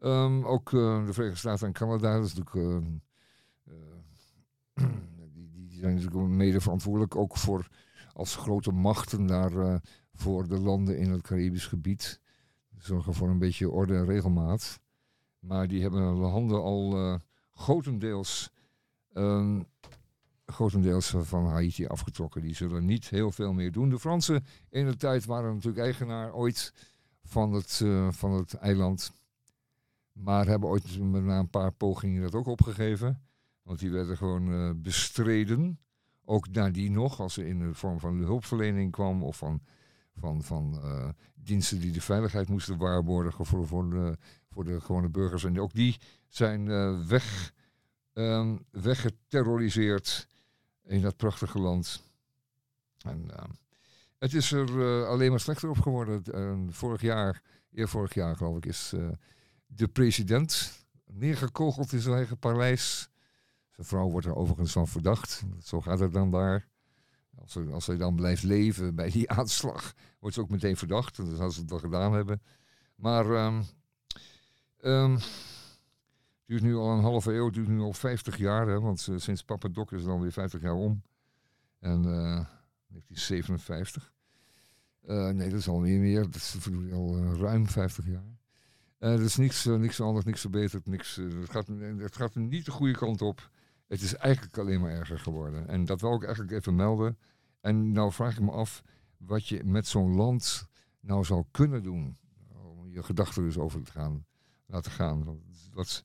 Um, 0.00 0.44
ook 0.44 0.72
uh, 0.72 1.06
de 1.06 1.12
Verenigde 1.12 1.38
Staten 1.38 1.66
en 1.66 1.72
Canada, 1.72 2.16
dat 2.16 2.24
is 2.24 2.34
natuurlijk, 2.34 2.94
die, 5.32 5.50
die, 5.50 5.78
zijn 5.78 5.94
natuurlijk 5.94 6.28
mede 6.28 6.60
verantwoordelijk 6.60 7.16
ook 7.16 7.36
voor 7.36 7.68
als 8.12 8.36
grote 8.36 8.72
machten 8.72 9.26
daar 9.26 9.80
voor 10.14 10.48
de 10.48 10.58
landen 10.58 10.98
in 10.98 11.10
het 11.10 11.22
Caribisch 11.22 11.66
gebied. 11.66 12.20
Zorgen 12.78 13.14
voor 13.14 13.28
een 13.28 13.38
beetje 13.38 13.70
orde 13.70 13.94
en 13.94 14.04
regelmaat. 14.04 14.80
Maar 15.38 15.68
die 15.68 15.82
hebben 15.82 16.00
hun 16.00 16.22
handen 16.22 16.62
al 16.62 17.20
grotendeels 17.52 18.52
um, 19.14 19.66
grotendeels 20.46 21.14
van 21.18 21.46
Haiti 21.46 21.86
afgetrokken. 21.86 22.42
Die 22.42 22.54
zullen 22.54 22.84
niet 22.84 23.08
heel 23.08 23.30
veel 23.30 23.52
meer 23.52 23.72
doen. 23.72 23.88
De 23.88 23.98
Fransen 23.98 24.44
in 24.68 24.86
de 24.86 24.96
tijd 24.96 25.24
waren 25.24 25.54
natuurlijk 25.54 25.82
eigenaar 25.82 26.34
ooit 26.34 26.72
van 27.24 27.52
het, 27.52 27.80
uh, 27.82 28.08
van 28.10 28.32
het 28.32 28.54
eiland. 28.54 29.12
Maar 30.12 30.46
hebben 30.46 30.68
ooit 30.68 30.98
na 30.98 31.38
een 31.38 31.50
paar 31.50 31.72
pogingen 31.72 32.22
dat 32.22 32.34
ook 32.34 32.46
opgegeven. 32.46 33.22
Want 33.62 33.78
die 33.78 33.90
werden 33.90 34.16
gewoon 34.16 34.48
uh, 34.48 34.70
bestreden. 34.76 35.78
Ook 36.24 36.48
nadien 36.48 36.92
nog, 36.92 37.20
als 37.20 37.34
ze 37.34 37.46
in 37.46 37.58
de 37.58 37.74
vorm 37.74 38.00
van 38.00 38.16
hulpverlening 38.16 38.92
kwam 38.92 39.22
of 39.22 39.36
van, 39.36 39.60
van, 40.14 40.42
van 40.42 40.80
uh, 40.84 41.08
diensten 41.34 41.80
die 41.80 41.92
de 41.92 42.00
veiligheid 42.00 42.48
moesten 42.48 42.78
waarborgen 42.78 43.46
voor, 43.46 43.66
voor, 43.66 43.90
de, 43.90 44.18
voor 44.50 44.64
de 44.64 44.80
gewone 44.80 45.08
burgers. 45.08 45.44
En 45.44 45.60
ook 45.60 45.72
die 45.72 45.96
zijn 46.28 46.66
weg 47.06 47.52
um, 48.14 48.64
weggeterroriseerd 48.70 50.26
in 50.84 51.00
dat 51.00 51.16
prachtige 51.16 51.58
land. 51.58 52.02
En 52.98 53.26
uh, 53.30 53.44
het 54.22 54.34
is 54.34 54.52
er 54.52 54.70
uh, 54.70 55.08
alleen 55.08 55.30
maar 55.30 55.40
slechter 55.40 55.68
op 55.68 55.80
geworden. 55.80 56.22
Uh, 56.34 56.72
vorig 56.72 57.00
jaar, 57.00 57.42
eer 57.72 57.88
vorig 57.88 58.14
jaar 58.14 58.36
geloof 58.36 58.56
ik, 58.56 58.66
is 58.66 58.92
eh, 58.94 59.08
de 59.66 59.88
president 59.88 60.72
neergekogeld 61.06 61.92
in 61.92 62.00
zijn 62.00 62.16
eigen 62.16 62.38
paleis. 62.38 63.08
Zijn 63.70 63.86
vrouw 63.86 64.10
wordt 64.10 64.26
er 64.26 64.34
overigens 64.34 64.72
van 64.72 64.88
verdacht. 64.88 65.42
Zo 65.62 65.80
gaat 65.80 65.98
het 65.98 66.12
dan 66.12 66.30
daar. 66.30 66.68
Als, 67.38 67.56
als 67.72 67.86
hij 67.86 67.96
dan 67.96 68.14
blijft 68.14 68.42
leven 68.42 68.94
bij 68.94 69.10
die 69.10 69.30
aanslag, 69.38 69.92
wordt 70.18 70.34
ze 70.34 70.40
ook 70.42 70.50
meteen 70.50 70.76
verdacht. 70.76 71.16
Dat 71.16 71.36
zou 71.36 71.50
ze 71.50 71.60
het 71.60 71.70
wel 71.70 71.78
gedaan 71.78 72.12
hebben. 72.12 72.42
Maar 72.94 73.26
um, 73.26 75.18
duurt 76.52 76.64
nu 76.64 76.76
al 76.76 76.92
een 76.92 77.02
halve 77.02 77.32
eeuw, 77.32 77.50
duurt 77.50 77.68
nu 77.68 77.80
al 77.80 77.92
50 77.92 78.36
jaar. 78.36 78.66
Hè, 78.66 78.80
want 78.80 79.06
uh, 79.10 79.18
sinds 79.18 79.42
Papa 79.42 79.68
Doc 79.68 79.92
is 79.92 80.04
dan 80.04 80.20
weer 80.20 80.32
50 80.32 80.60
jaar 80.60 80.74
om. 80.74 81.02
En 81.78 81.98
uh, 81.98 82.44
1957. 82.88 84.12
Uh, 85.04 85.28
nee, 85.28 85.48
dat 85.48 85.58
is 85.58 85.68
al 85.68 85.78
meer 85.78 86.00
meer. 86.00 86.22
Dat 86.22 86.34
is 86.34 86.56
al 86.92 87.34
ruim 87.34 87.68
50 87.68 88.06
jaar. 88.06 88.38
er 88.98 89.22
is 89.22 89.36
niks, 89.36 89.66
eh, 89.66 89.74
niks 89.74 90.00
anders, 90.00 90.24
niks 90.24 90.40
verbeterd, 90.40 90.86
niks, 90.86 91.18
eh, 91.18 91.24
het, 91.40 91.50
gaat, 91.50 91.66
het 91.98 92.16
gaat 92.16 92.34
niet 92.34 92.64
de 92.64 92.70
goede 92.70 92.92
kant 92.92 93.22
op. 93.22 93.50
Het 93.86 94.00
is 94.00 94.14
eigenlijk 94.14 94.58
alleen 94.58 94.80
maar 94.80 94.90
erger 94.90 95.18
geworden. 95.18 95.68
En 95.68 95.84
dat 95.84 96.00
wil 96.00 96.14
ik 96.14 96.22
eigenlijk 96.22 96.52
even 96.52 96.74
melden. 96.74 97.18
En 97.60 97.92
nou 97.92 98.12
vraag 98.12 98.36
ik 98.36 98.42
me 98.42 98.50
af 98.50 98.82
wat 99.16 99.46
je 99.46 99.64
met 99.64 99.86
zo'n 99.86 100.14
land 100.14 100.68
nou 101.00 101.24
zou 101.24 101.44
kunnen 101.50 101.82
doen. 101.82 102.16
Om 102.78 102.90
je 102.90 103.02
gedachten 103.02 103.42
dus 103.42 103.58
over 103.58 103.82
te 103.82 103.90
gaan, 103.90 104.26
laten 104.66 104.92
gaan. 104.92 105.40
Wat, 105.72 106.04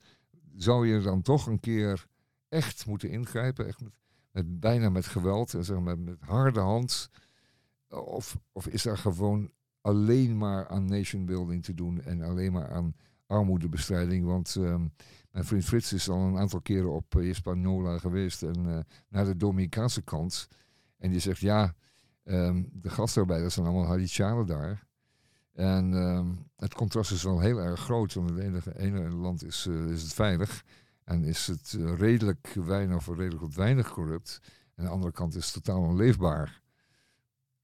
zou 0.58 0.88
je 0.88 1.02
dan 1.02 1.22
toch 1.22 1.48
een 1.48 1.60
keer 1.60 2.08
echt 2.50 2.86
moeten 2.86 3.10
ingrijpen? 3.10 3.68
Echt 3.68 3.82
met, 4.32 4.60
bijna 4.60 4.90
met 4.90 5.06
geweld 5.06 5.54
en 5.54 5.66
zeg 5.66 5.80
maar, 5.80 6.00
met, 6.00 6.18
harde 6.20 6.60
hand? 6.60 7.10
Of, 7.90 8.38
of 8.52 8.68
is 8.68 8.86
er 8.86 8.98
gewoon 8.98 9.52
alleen 9.82 10.38
maar 10.38 10.68
aan 10.68 10.86
nation 10.86 11.26
building 11.26 11.64
te 11.64 11.74
doen 11.74 12.02
en 12.02 12.22
alleen 12.22 12.52
maar 12.52 12.72
aan 12.72 12.96
armoedebestrijding? 13.26 14.26
Want 14.26 14.56
ehm, 14.56 14.86
mijn 15.32 15.46
vriend 15.46 15.66
Frits 15.66 15.94
is 15.94 16.10
al 16.10 16.20
een 16.20 16.38
aantal 16.38 16.62
keren 16.62 16.92
op 16.92 17.16
uh, 17.16 17.24
Hispaniola 17.24 17.98
geweest 17.98 18.44
en 18.44 18.68
eh, 18.68 18.80
naar 19.10 19.26
de 19.26 19.38
Dominicaanse 19.38 20.02
kant. 20.02 20.48
En 20.98 21.10
die 21.10 21.20
zegt 21.20 21.40
ja, 21.40 21.76
ehm, 22.24 22.64
de 22.72 22.90
gastarbeiders 22.90 23.54
zijn 23.54 23.66
allemaal 23.66 23.88
Haitianen 23.88 24.46
daar. 24.46 24.87
En 25.58 25.94
ehm, 25.94 26.28
het 26.56 26.74
contrast 26.74 27.12
is 27.12 27.24
wel 27.24 27.40
heel 27.40 27.58
erg 27.58 27.80
groot. 27.80 28.14
Want 28.14 28.30
het 28.30 28.76
ene 28.76 29.10
land 29.10 29.44
is, 29.44 29.66
eh, 29.70 29.90
is 29.90 30.02
het 30.02 30.14
veilig. 30.14 30.64
En 31.04 31.24
is 31.24 31.48
het 31.48 31.76
eh, 31.80 31.94
redelijk 31.98 32.54
weinig 32.54 32.96
of 32.96 33.18
redelijk 33.18 33.54
weinig 33.54 33.92
corrupt. 33.92 34.42
En 34.76 34.84
de 34.84 34.90
andere 34.90 35.12
kant 35.12 35.36
is 35.36 35.52
totaal 35.52 35.82
onleefbaar. 35.82 36.62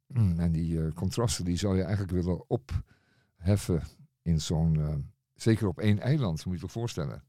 Mm, 0.08 0.39
En 0.39 0.51
die 0.51 0.86
eh, 0.86 0.93
contrasten 0.93 1.45
die 1.45 1.58
zou 1.58 1.75
je 1.75 1.84
eigenlijk 1.84 2.12
willen 2.12 2.49
opheffen 2.49 3.84
in 4.21 4.41
zo'n... 4.41 4.79
eh, 4.79 4.95
zeker 5.36 5.67
op 5.67 5.79
één 5.79 5.99
eiland, 5.99 6.45
moet 6.45 6.60
je 6.60 6.65
je 6.65 6.71
voorstellen. 6.71 7.23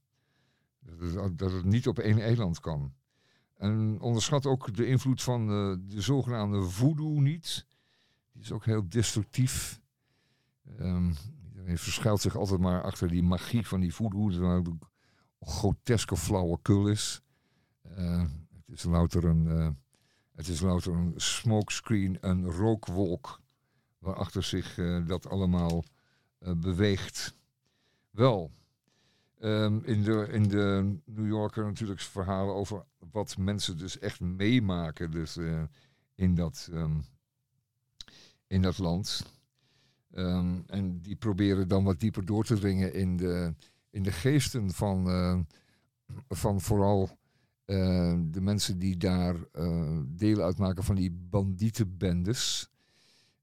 Dat 0.81 1.41
het, 1.41 1.41
het 1.53 1.65
niet 1.65 1.89
op 1.89 1.99
één 1.99 2.19
eiland 2.19 2.61
kan. 2.61 2.95
En 3.57 4.01
onderschat 4.01 4.47
ook 4.47 4.75
de 4.75 4.87
invloed 4.87 5.23
van 5.23 5.41
eh, 5.51 5.77
de 5.95 6.01
zogenaamde 6.01 6.63
voodoo 6.63 7.21
niet. 7.21 7.67
Die 8.33 8.43
is 8.43 8.53
ook 8.53 8.65
heel 8.65 8.89
destructief. 8.89 9.81
Ehm, 10.79 11.13
iedereen 11.49 11.79
verschuilt 11.79 12.21
zich 12.21 12.37
altijd 12.37 12.61
maar 12.61 12.83
achter 12.83 13.09
die 13.09 13.23
magie 13.23 13.67
van 13.67 13.81
die 13.81 13.95
voodoo. 13.95 14.31
Terwijl 14.31 14.63
het 14.63 14.89
groteske 15.41 16.17
flauwekul 16.17 16.89
is. 16.89 17.23
Eh, 17.83 18.25
het 18.67 18.77
is 18.77 18.83
louter 18.85 19.25
een, 19.25 19.49
eh, 19.49 19.69
het 20.35 20.49
is 20.49 20.61
louter 20.61 20.93
een 20.93 21.13
smokescreen, 21.17 22.19
een 22.21 22.51
rookwolk. 22.51 23.41
Waarachter 23.99 24.43
zich 24.43 24.79
eh, 24.79 25.07
dat 25.07 25.29
allemaal 25.29 25.85
eh, 26.39 26.53
beweegt. 26.53 27.35
Wel, 28.11 28.51
ehm, 29.41 29.79
in, 29.83 30.03
de, 30.03 30.29
in 30.31 30.49
de 30.49 30.97
New 31.05 31.27
Yorker 31.27 31.65
natuurlijk 31.65 32.01
verhalen 32.01 32.55
over 32.55 32.85
wat 33.11 33.37
mensen 33.37 33.79
dus 33.79 33.99
echt 33.99 34.21
meemaken 34.21 35.11
dus, 35.11 35.39
in, 36.15 36.35
dat, 36.35 36.69
ehm, 36.73 37.01
in 38.47 38.63
dat 38.63 38.79
land. 38.79 39.33
Ehm, 40.15 40.61
en 40.67 41.01
die 41.01 41.17
proberen 41.17 41.69
dan 41.69 41.85
wat 41.85 42.01
dieper 42.01 42.25
door 42.25 42.45
te 42.45 42.59
dringen 42.59 42.95
in 42.95 43.17
de, 43.17 43.55
in 43.91 44.03
de 44.03 44.13
geesten 44.13 44.71
van, 44.71 45.09
eh, 45.09 45.39
van 46.29 46.61
vooral 46.61 47.19
eh, 47.65 48.15
de 48.25 48.41
mensen 48.41 48.79
die 48.79 48.97
daar 48.97 49.37
eh, 49.53 49.99
deel 50.07 50.41
uitmaken 50.41 50.85
van 50.85 50.95
die 50.95 51.11
bandietenbendes. 51.11 52.71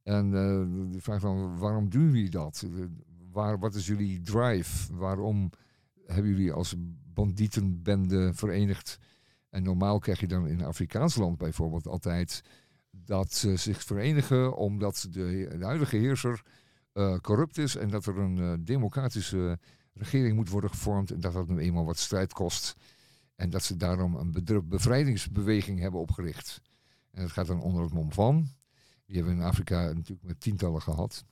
En 0.04 0.26
eh, 0.26 0.92
de 0.92 1.02
vraag 1.02 1.22
dan, 1.22 1.58
waarom 1.58 1.90
doen 1.90 2.06
jullie 2.06 2.30
dat? 2.30 2.66
Waar, 3.32 3.60
wat 3.60 3.76
is 3.76 3.88
jullie 3.88 4.22
drive? 4.22 4.96
Waarom 4.96 5.50
hebben 6.06 6.32
jullie 6.32 6.52
als 6.52 6.76
bandietenbende 7.14 8.34
verenigd? 8.34 9.00
En 9.50 9.64
normaal 9.64 10.00
krijg 10.00 10.20
je 10.20 10.28
dan 10.28 10.48
in 10.48 10.64
Afrikaans 10.64 11.16
land 11.16 11.38
bijvoorbeeld 11.38 11.88
altijd 11.88 12.44
dat 12.92 13.34
ze 13.34 13.56
zich 13.56 13.84
verenigen 13.84 14.56
omdat 14.56 15.08
de, 15.10 15.56
de 15.58 15.66
huidige 15.66 15.98
heerser 15.98 16.44
eh, 16.94 17.18
corrupt 17.18 17.58
is 17.58 17.76
en 17.76 17.90
dat 17.90 18.06
er 18.06 18.18
een 18.18 18.38
eh, 18.38 18.54
democratische 18.60 19.60
regering 19.94 20.36
moet 20.36 20.50
worden 20.50 20.70
gevormd 20.70 21.12
en 21.12 21.20
dat 21.20 21.34
dat 21.34 21.48
nu 21.48 21.58
eenmaal 21.58 21.86
wat 21.86 21.98
strijd 21.98 22.34
kost. 22.34 22.76
En 23.36 23.50
dat 23.50 23.64
ze 23.64 23.78
daarom 23.78 24.16
een 24.16 24.64
bevrijdingsbeweging 24.68 25.80
hebben 25.80 26.00
opgericht. 26.00 26.62
En 27.12 27.22
dat 27.22 27.32
gaat 27.32 27.48
dan 27.48 27.62
onder 27.62 27.84
het 27.84 27.94
mom 27.94 28.14
van. 28.14 28.48
Die 29.06 29.16
hebben 29.16 29.36
we 29.36 29.42
in 29.42 29.48
Afrika 29.48 29.94
natuurlijk 29.94 30.28
met 30.28 30.40
tientallen 30.40 30.82
gehad. 30.82 31.26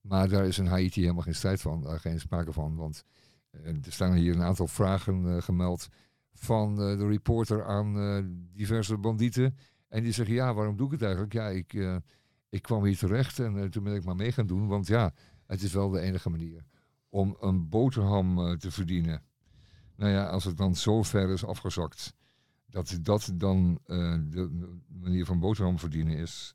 Maar 0.00 0.28
daar 0.28 0.46
is 0.46 0.58
in 0.58 0.66
Haiti 0.66 1.00
helemaal 1.00 1.22
geen 1.22 1.34
strijd 1.34 1.60
van, 1.60 1.82
daar 1.82 2.00
geen 2.00 2.20
sprake 2.20 2.52
van. 2.52 2.76
Want 2.76 3.04
eh, 3.50 3.66
er 3.66 3.92
staan 3.92 4.12
hier 4.12 4.34
een 4.34 4.42
aantal 4.42 4.68
vragen 4.68 5.42
gemeld 5.42 5.88
van 6.34 6.76
de 6.76 7.06
reporter 7.06 7.64
aan 7.64 8.48
diverse 8.52 8.96
bandieten. 8.96 9.56
En 9.88 10.02
die 10.02 10.12
zeggen, 10.12 10.34
ja, 10.34 10.54
waarom 10.54 10.76
doe 10.76 10.86
ik 10.86 10.92
het 10.92 11.02
eigenlijk? 11.02 11.32
Ja, 11.32 11.48
ik, 11.48 11.72
ik 12.50 12.62
kwam 12.62 12.84
hier 12.84 12.98
terecht 12.98 13.38
en 13.38 13.62
eh, 13.62 13.64
toen 13.64 13.84
ben 13.84 13.94
ik 13.94 14.04
maar 14.04 14.16
mee 14.16 14.32
gaan 14.32 14.46
doen. 14.46 14.66
Want 14.66 14.86
ja, 14.86 15.12
het 15.46 15.62
is 15.62 15.72
wel 15.72 15.90
de 15.90 16.00
enige 16.00 16.30
manier 16.30 16.64
om 17.08 17.36
een 17.40 17.68
boterham 17.68 18.38
eh, 18.38 18.56
te 18.56 18.70
verdienen. 18.70 19.22
Nou 19.96 20.12
ja, 20.12 20.26
als 20.26 20.44
het 20.44 20.56
dan 20.56 20.76
zo 20.76 21.02
ver 21.02 21.30
is 21.30 21.44
afgezakt 21.44 22.14
dat 22.66 22.98
dat 23.02 23.30
dan 23.34 23.80
eh, 23.86 24.14
de 24.30 24.78
manier 24.86 25.26
van 25.26 25.38
boterham 25.38 25.78
verdienen 25.78 26.16
is, 26.16 26.54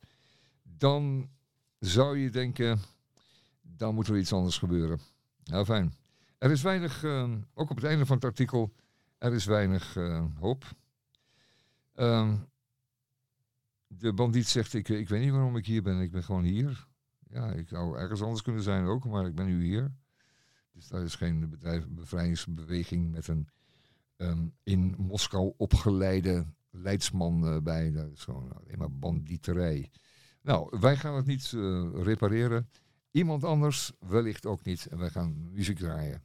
dan 0.64 1.30
zou 1.80 2.18
je 2.18 2.30
denken, 2.30 2.80
dan 3.62 3.96
moet 3.96 4.08
er 4.08 4.18
iets 4.18 4.34
anders 4.34 4.58
gebeuren. 4.58 5.00
Nou, 5.44 5.66
fijn. 5.66 5.94
Er 6.38 6.52
is 6.52 6.62
weinig, 6.62 7.04
ook 7.54 7.70
op 7.70 7.76
het 7.76 7.86
einde 7.86 8.06
van 8.06 8.16
het 8.16 8.26
artikel, 8.26 8.74
er 9.18 9.34
is 9.34 9.46
weinig 9.46 9.94
hoop. 10.40 10.66
Ehm, 11.94 12.36
de 13.88 14.14
bandiet 14.14 14.48
zegt, 14.48 14.74
ik, 14.74 14.90
ik 14.90 15.10
weet 15.10 15.22
niet 15.22 15.32
waarom 15.32 15.56
ik 15.56 15.66
hier 15.66 15.82
ben, 15.82 16.00
ik 16.00 16.12
ben 16.12 16.24
gewoon 16.24 16.44
hier. 16.44 16.88
Ja, 17.30 17.52
ik 17.52 17.68
zou 17.68 17.98
ergens 17.98 18.22
anders 18.22 18.42
kunnen 18.42 18.64
zijn 18.64 18.86
ook, 18.86 19.06
maar 19.06 19.26
ik 19.26 19.36
ben 19.36 19.46
nu 19.46 19.64
hier. 19.64 19.94
Dus 20.72 20.88
daar 20.88 21.04
is 21.04 21.16
geen 21.16 21.50
bedrijf, 21.50 21.88
bevrijdingsbeweging 21.88 23.12
met 23.12 23.28
een 23.28 23.48
ehm, 24.18 24.48
in 24.64 24.96
Moskou 24.98 25.54
opgeleide 25.58 26.46
leidsman 26.70 27.48
eh, 27.48 27.58
bij. 27.62 27.92
Dat 27.92 28.12
is 28.12 28.24
gewoon 28.24 28.54
alleen 28.54 28.78
maar 28.78 28.92
bandieterij. 28.92 29.92
Nou, 30.42 30.80
wij 30.80 30.98
gaan 30.98 31.16
het 31.16 31.26
niet 31.26 31.54
eh, 31.54 31.90
repareren. 31.94 32.70
Iemand 33.12 33.44
anders 33.44 33.92
wellicht 34.00 34.46
ook 34.46 34.64
niet. 34.64 34.86
En 34.86 34.98
wij 34.98 35.10
gaan 35.10 35.52
muziek 35.52 35.78
draaien. 35.78 36.24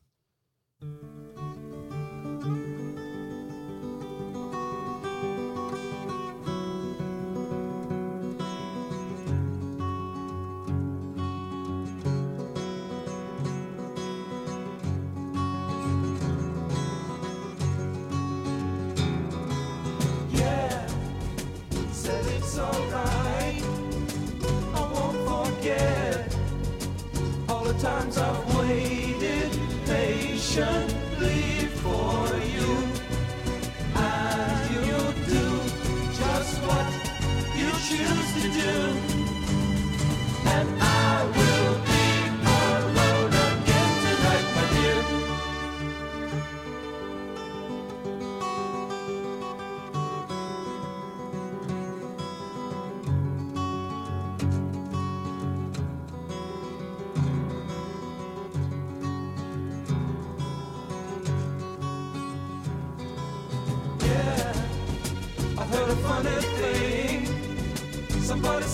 nation. 30.56 30.89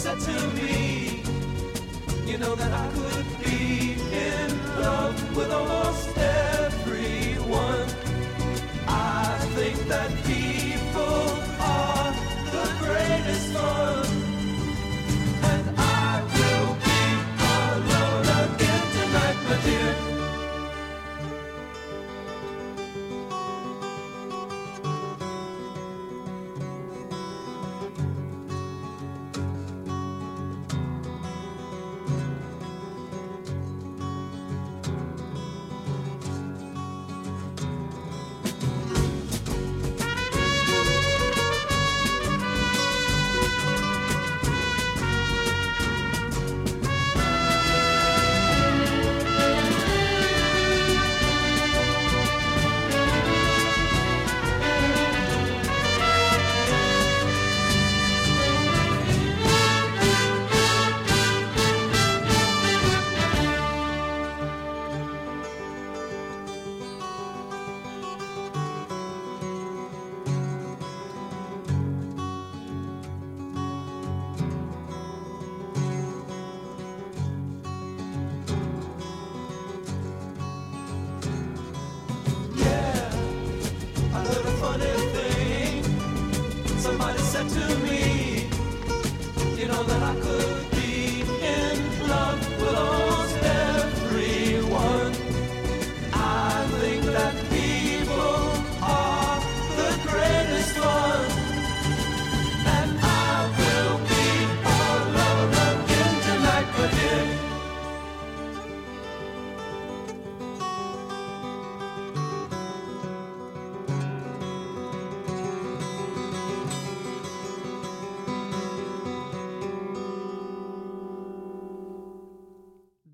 Said 0.06 0.20
to 0.20 0.46
me, 0.54 1.20
you 2.26 2.38
know 2.38 2.54
that 2.54 2.72
I 2.72 2.95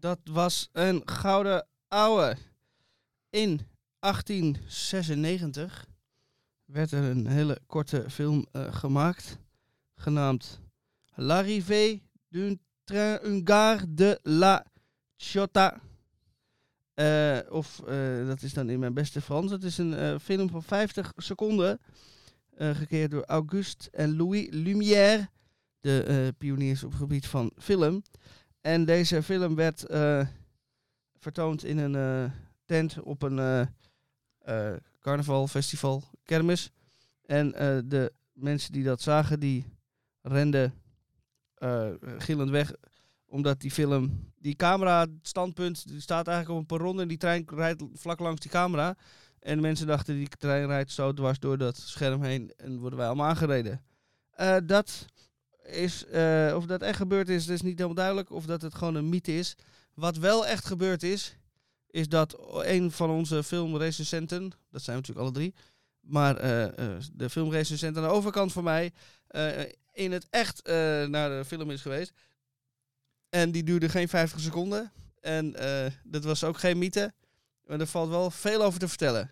Dat 0.03 0.19
was 0.25 0.69
een 0.73 1.03
gouden 1.05 1.67
ouwe. 1.89 2.37
In 3.31 3.61
1896 3.99 5.87
werd 6.65 6.93
er 6.93 7.03
een 7.03 7.27
hele 7.27 7.61
korte 7.67 8.11
film 8.11 8.47
eh, 8.53 8.75
gemaakt, 8.75 9.39
genaamd 9.95 10.61
L'arrivée 11.15 12.03
d'un 12.29 12.61
train 12.85 13.19
un 13.25 13.41
gare 13.45 13.95
de 13.95 14.21
la 14.23 14.67
Ciotat. 15.17 15.75
Eh, 16.95 17.39
of, 17.49 17.83
eh, 17.87 18.27
dat 18.27 18.43
is 18.43 18.53
dan 18.53 18.71
in 18.71 18.79
mijn 18.79 18.95
beste 18.95 19.21
Frans, 19.21 19.51
het 19.51 19.65
is 19.65 19.79
een 19.79 20.21
film 20.21 20.51
van 20.51 20.63
50 20.63 21.13
seconden, 21.17 21.81
gekeerd 22.57 23.11
door 23.11 23.25
Auguste 23.25 23.91
en 23.91 24.17
Louis 24.17 24.47
Lumière, 24.51 25.29
de 25.81 26.35
pioniers 26.39 26.85
op 26.85 26.91
het 26.91 27.01
gebied 27.01 27.27
van 27.27 27.53
film. 27.57 28.03
En 28.63 28.85
deze 28.85 29.23
film 29.23 29.55
werd 29.55 29.87
eh, 29.87 30.27
vertoond 31.19 31.65
in 31.65 31.79
een 31.79 31.95
eh, 31.95 32.31
tent 32.65 33.03
op 33.03 33.23
een 33.23 33.69
eh, 34.39 34.75
carnaval, 35.01 35.47
festival, 35.47 36.03
kermis. 36.25 36.71
En 37.27 37.51
de 37.89 38.13
mensen 38.33 38.73
die 38.73 38.85
dat 38.85 39.01
zagen, 39.01 39.41
die 39.41 39.65
renden 40.21 40.75
gillend 42.19 42.51
weg. 42.51 42.73
Omdat 43.27 43.61
die 43.61 43.71
film, 43.71 44.33
die 44.39 44.55
camera, 44.55 45.07
standpunt, 45.23 45.89
die 45.89 46.01
staat 46.01 46.27
eigenlijk 46.27 46.59
op 46.59 46.71
een 46.71 46.77
perron 46.77 47.01
en 47.01 47.09
die 47.09 47.17
trein 47.17 47.45
rijdt 47.47 47.83
vlak 47.95 48.19
langs 48.19 48.41
die 48.41 48.51
camera. 48.51 48.97
En 49.39 49.61
mensen 49.61 49.87
dachten, 49.87 50.15
die 50.15 50.29
trein 50.29 50.67
rijdt 50.67 50.93
zo 50.93 51.13
dwars 51.13 51.39
door 51.39 51.59
dat 51.59 51.77
scherm 51.77 52.23
heen 52.23 52.53
en 52.57 52.79
worden 52.79 52.99
wij 52.99 53.07
allemaal 53.07 53.29
aangereden. 53.29 53.83
Dat 54.65 55.07
is, 55.65 56.07
eh, 56.07 56.53
of 56.57 56.67
dat 56.67 56.83
echt 56.83 56.97
gebeurd 56.97 57.29
is, 57.29 57.47
dat 57.47 57.55
is 57.55 57.63
niet 57.63 57.75
helemaal 57.75 57.95
duidelijk. 57.95 58.31
Of 58.31 58.47
dat 58.47 58.63
het 58.63 58.75
gewoon 58.75 58.95
een 58.95 59.09
mythe 59.09 59.39
is. 59.39 59.57
Wat 59.95 60.17
wel 60.17 60.47
echt 60.47 60.65
gebeurd 60.65 61.03
is, 61.03 61.37
is 61.87 62.09
dat 62.09 62.37
een 62.65 62.91
van 62.91 63.11
onze 63.11 63.43
filmrecensenten, 63.43 64.53
dat 64.71 64.83
zijn 64.83 64.97
natuurlijk 64.97 65.27
alle 65.27 65.35
drie, 65.35 65.55
maar 66.01 66.37
eh, 66.37 66.65
eh, 66.65 67.03
de 67.13 67.31
filmrecensent 67.31 67.97
aan 67.97 68.03
de 68.03 68.09
overkant 68.09 68.53
van 68.53 68.65
mij, 68.65 68.93
in 69.93 70.13
het 70.13 70.27
echt 70.31 70.63
naar 71.09 71.29
de 71.29 71.45
film 71.47 71.71
is 71.71 71.83
geweest. 71.83 72.13
En 73.29 73.51
die 73.51 73.63
duurde 73.63 73.89
geen 73.89 74.09
50 74.09 74.41
seconden. 74.41 74.93
En 75.21 75.55
dat 76.05 76.25
was 76.25 76.45
ook 76.45 76.59
geen 76.59 76.79
mythe. 76.79 77.13
Maar 77.67 77.81
er 77.81 77.87
valt 77.87 78.09
wel 78.09 78.31
veel 78.31 78.63
over 78.63 78.79
te 78.79 78.89
vertellen. 78.89 79.31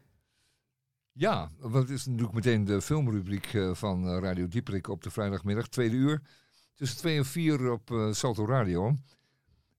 Ja, 1.20 1.50
het 1.72 1.90
is 1.90 2.06
natuurlijk 2.06 2.32
meteen 2.32 2.64
de 2.64 2.82
filmrubriek 2.82 3.54
eh, 3.54 3.74
van 3.74 4.08
eh, 4.08 4.18
Radio 4.20 4.48
Dieperik 4.48 4.88
op 4.88 5.02
de 5.02 5.10
vrijdagmiddag, 5.10 5.68
tweede 5.68 5.96
uur. 5.96 6.22
Tussen 6.74 6.98
twee 6.98 7.16
en 7.16 7.24
vier 7.24 7.72
op 7.72 7.90
eh, 7.90 8.12
Salto 8.12 8.46
Radio. 8.46 8.94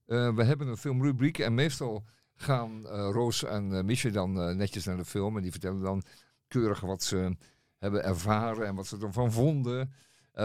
We 0.06 0.44
hebben 0.44 0.68
een 0.68 0.76
filmrubriek 0.76 1.38
en 1.38 1.54
meestal 1.54 2.04
gaan 2.34 2.86
Roos 2.86 3.44
en 3.44 3.84
Miesje 3.84 4.10
dan 4.10 4.56
netjes 4.56 4.84
naar 4.84 4.96
de 4.96 5.04
film. 5.04 5.36
En 5.36 5.42
die 5.42 5.50
vertellen 5.50 5.80
dan 5.80 6.02
keurig 6.48 6.80
wat 6.80 7.02
ze 7.02 7.36
hebben 7.78 8.04
ervaren 8.04 8.66
en 8.66 8.74
wat 8.74 8.86
ze 8.86 8.98
ervan 9.00 9.32
vonden. 9.32 9.92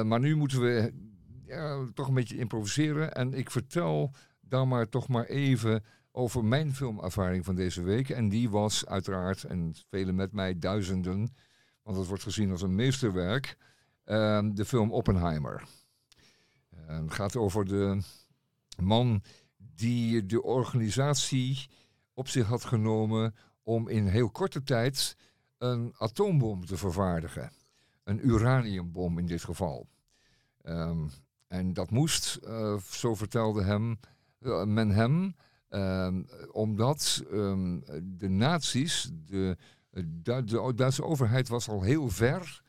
Maar 0.03 0.19
nu 0.19 0.35
moeten 0.35 0.61
we 0.61 0.93
ja, 1.45 1.87
toch 1.93 2.07
een 2.07 2.13
beetje 2.13 2.37
improviseren. 2.37 3.13
En 3.13 3.33
ik 3.33 3.51
vertel 3.51 4.13
dan 4.41 4.67
maar 4.67 4.89
toch 4.89 5.07
maar 5.07 5.25
even 5.25 5.83
over 6.17 6.45
mijn 6.45 6.75
filmervaring 6.75 7.45
van 7.45 7.55
deze 7.55 7.81
week. 7.81 8.09
En 8.09 8.29
die 8.29 8.49
was 8.49 8.85
uiteraard, 8.85 9.43
en 9.43 9.75
velen 9.89 10.15
met 10.15 10.31
mij, 10.31 10.59
duizenden, 10.59 11.35
want 11.83 11.97
het 11.97 12.07
wordt 12.07 12.23
gezien 12.23 12.51
als 12.51 12.61
een 12.61 12.75
meesterwerk, 12.75 13.57
ehm, 14.03 14.53
de 14.53 14.65
film 14.65 14.91
Oppenheimer. 14.91 15.63
Eh, 16.69 16.99
het 16.99 17.13
gaat 17.13 17.35
over 17.35 17.65
de 17.65 18.01
man 18.81 19.23
die 19.57 20.25
de 20.25 20.43
organisatie 20.43 21.69
op 22.13 22.27
zich 22.27 22.47
had 22.47 22.63
genomen 22.63 23.35
om 23.63 23.87
in 23.87 24.07
heel 24.07 24.29
korte 24.29 24.63
tijd 24.63 25.17
een 25.57 25.93
atoombom 25.97 26.65
te 26.65 26.77
vervaardigen. 26.77 27.51
Een 28.03 28.27
uraniumbom 28.27 29.19
in 29.19 29.25
dit 29.25 29.43
geval. 29.43 29.87
Ehm, 30.61 31.07
en 31.47 31.73
dat 31.73 31.91
moest, 31.91 32.35
eh, 32.35 32.77
zo 32.77 33.15
vertelde 33.15 33.63
hem, 33.63 33.99
eh, 34.39 34.63
men 34.63 34.89
hem, 34.89 35.35
ehm, 35.69 36.23
omdat 36.51 37.23
ehm, 37.31 37.79
de 38.03 38.29
nazi's, 38.29 39.11
de, 39.25 39.57
de 39.89 40.73
Duitse 40.75 41.03
overheid 41.03 41.47
was 41.47 41.69
al 41.69 41.81
heel 41.81 42.09
ver 42.09 42.61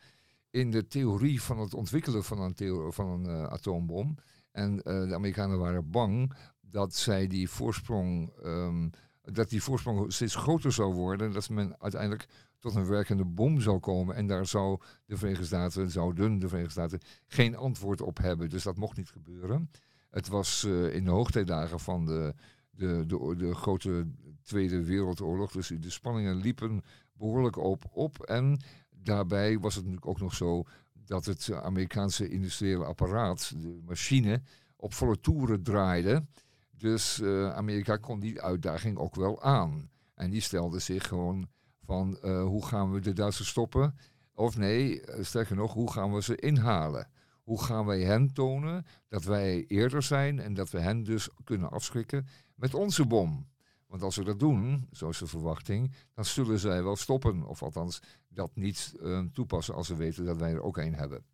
in 0.51 0.71
de 0.71 0.87
theorie 0.87 1.43
van 1.43 1.59
het 1.59 1.75
ontwikkelen 1.75 2.25
van 2.25 2.41
een, 2.41 2.93
van 2.93 3.09
een 3.09 3.27
eh, 3.27 3.43
atoombom. 3.45 4.15
En 4.53 4.83
eh, 4.83 5.09
de 5.09 5.15
Amerikanen 5.15 5.59
waren 5.59 5.91
bang 5.91 6.33
dat 6.61 6.95
zij 6.95 7.27
die 7.27 7.49
voorsprong, 7.49 8.33
ehm, 8.43 8.89
dat 9.23 9.49
die 9.49 9.63
voorsprong 9.63 10.13
steeds 10.13 10.35
groter 10.35 10.73
zou 10.73 10.95
worden. 10.95 11.27
En 11.27 11.33
dat 11.33 11.49
men 11.49 11.81
uiteindelijk 11.81 12.27
tot 12.59 12.75
een 12.75 12.87
werkende 12.87 13.25
bom 13.25 13.61
zou 13.61 13.79
komen. 13.79 14.15
En 14.15 14.27
daar 14.27 14.47
zou 14.47 14.81
de 15.07 15.17
Verenigde 15.17 15.47
Staten, 15.47 15.91
zouden 15.91 16.39
de 16.39 16.49
Verenigde 16.49 16.73
Staten 16.73 17.01
geen 17.27 17.57
antwoord 17.57 18.01
op 18.01 18.19
hebben. 18.19 18.49
Dus 18.49 18.63
dat 18.63 18.77
mocht 18.77 18.97
niet 18.97 19.11
gebeuren. 19.11 19.71
Het 20.11 20.29
was 20.29 20.65
eh, 20.65 20.95
in 20.95 21.05
de 21.05 21.11
hoogtijdagen 21.11 21.81
van 21.81 22.05
de, 22.05 22.35
de, 22.79 23.05
de, 23.07 23.35
de 23.37 23.55
grote 23.55 24.07
Tweede 24.43 24.85
Wereldoorlog. 24.85 25.53
Dus 25.53 25.69
de 25.69 25.91
spanningen 25.91 26.37
liepen 26.37 26.83
behoorlijk 27.12 27.57
op, 27.57 27.85
op. 27.93 28.23
En 28.23 28.61
daarbij 28.91 29.59
was 29.59 29.75
het 29.75 29.85
natuurlijk 29.85 30.11
ook 30.11 30.21
nog 30.21 30.35
zo 30.35 30.64
dat 30.93 31.25
het 31.25 31.53
Amerikaanse 31.53 32.29
industriële 32.29 32.85
apparaat, 32.85 33.55
de 33.57 33.81
machine, 33.87 34.43
op 34.77 34.95
volle 34.95 35.21
toeren 35.21 35.62
draaide. 35.62 36.25
Dus 36.71 37.21
eh, 37.21 37.55
Amerika 37.55 37.97
kon 37.97 38.21
die 38.21 38.43
uitdaging 38.43 38.99
ook 38.99 39.14
wel 39.14 39.43
aan. 39.43 39.91
En 40.14 40.31
die 40.31 40.41
stelde 40.41 40.79
zich 40.79 41.07
gewoon 41.07 41.49
van 41.85 42.19
eh, 42.19 42.43
hoe 42.43 42.67
gaan 42.67 42.93
we 42.93 43.01
de 43.01 43.12
Duitsers 43.12 43.49
stoppen? 43.49 43.99
Of 44.35 44.57
nee, 44.57 45.01
eh, 45.01 45.25
sterker 45.25 45.57
nog, 45.57 45.73
hoe 45.73 45.93
gaan 45.93 46.14
we 46.14 46.23
ze 46.23 46.37
inhalen? 46.37 47.09
Hoe 47.49 47.63
gaan 47.63 47.87
wij 47.87 48.01
hen 48.01 48.33
tonen 48.33 48.87
dat 49.09 49.25
wij 49.25 49.65
eerder 49.67 50.03
zijn 50.03 50.41
en 50.41 50.55
dat 50.55 50.71
we 50.71 50.81
hen 50.81 51.05
dus 51.05 51.29
kunnen 51.45 51.71
afschrikken 51.71 52.27
met 52.55 52.75
onze 52.75 53.07
bom? 53.07 53.49
Want 53.87 54.03
als 54.03 54.17
we 54.17 54.25
dat 54.25 54.39
doen, 54.39 54.89
zo 54.93 55.09
is 55.09 55.19
de 55.19 55.27
verwachting, 55.27 55.93
dan 56.15 56.25
zullen 56.25 56.59
zij 56.59 56.83
wel 56.83 56.97
stoppen. 56.97 57.47
Of 57.47 57.63
althans 57.63 58.03
dat 58.29 58.51
niet 58.55 58.95
eh, 59.03 59.21
toepassen 59.33 59.75
als 59.75 59.87
ze 59.87 59.97
weten 59.97 60.25
dat 60.25 60.37
wij 60.37 60.53
er 60.53 60.63
ook 60.63 60.77
een 60.77 60.95
hebben. 60.95 61.25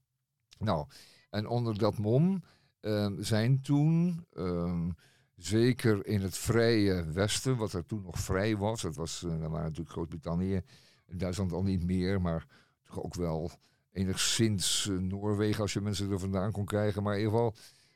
Nou, 0.59 0.87
en 1.31 1.47
onder 1.47 1.79
dat 1.79 1.99
mom 1.99 2.43
eh, 2.81 3.13
zijn 3.19 3.61
toen, 3.61 4.27
eh, 4.33 4.89
zeker 5.37 6.07
in 6.07 6.21
het 6.21 6.39
vrije 6.39 7.05
Westen, 7.05 7.57
wat 7.57 7.73
er 7.73 7.87
toen 7.87 8.03
nog 8.03 8.19
vrij 8.19 8.57
was, 8.57 8.83
dat, 8.83 8.97
was, 8.97 9.23
eh, 9.23 9.31
dat 9.31 9.51
waren 9.51 9.65
natuurlijk 9.65 9.91
Groot-Brittannië, 9.91 10.63
Duitsland 11.07 11.53
al 11.53 11.63
niet 11.63 11.85
meer, 11.85 12.21
maar 12.21 12.47
toch 12.85 13.03
ook 13.03 13.15
wel 13.15 13.51
enigszins 13.95 14.89
eh, 14.89 14.97
Noorwegen 14.97 15.61
als 15.61 15.73
je 15.73 15.81
mensen 15.81 16.11
er 16.11 16.19
vandaan 16.19 16.53
kon 16.53 16.65
krijgen. 16.65 17.03
Maar 17.03 17.13
in 17.13 17.25
ieder 17.25 17.35
geval 17.35 17.55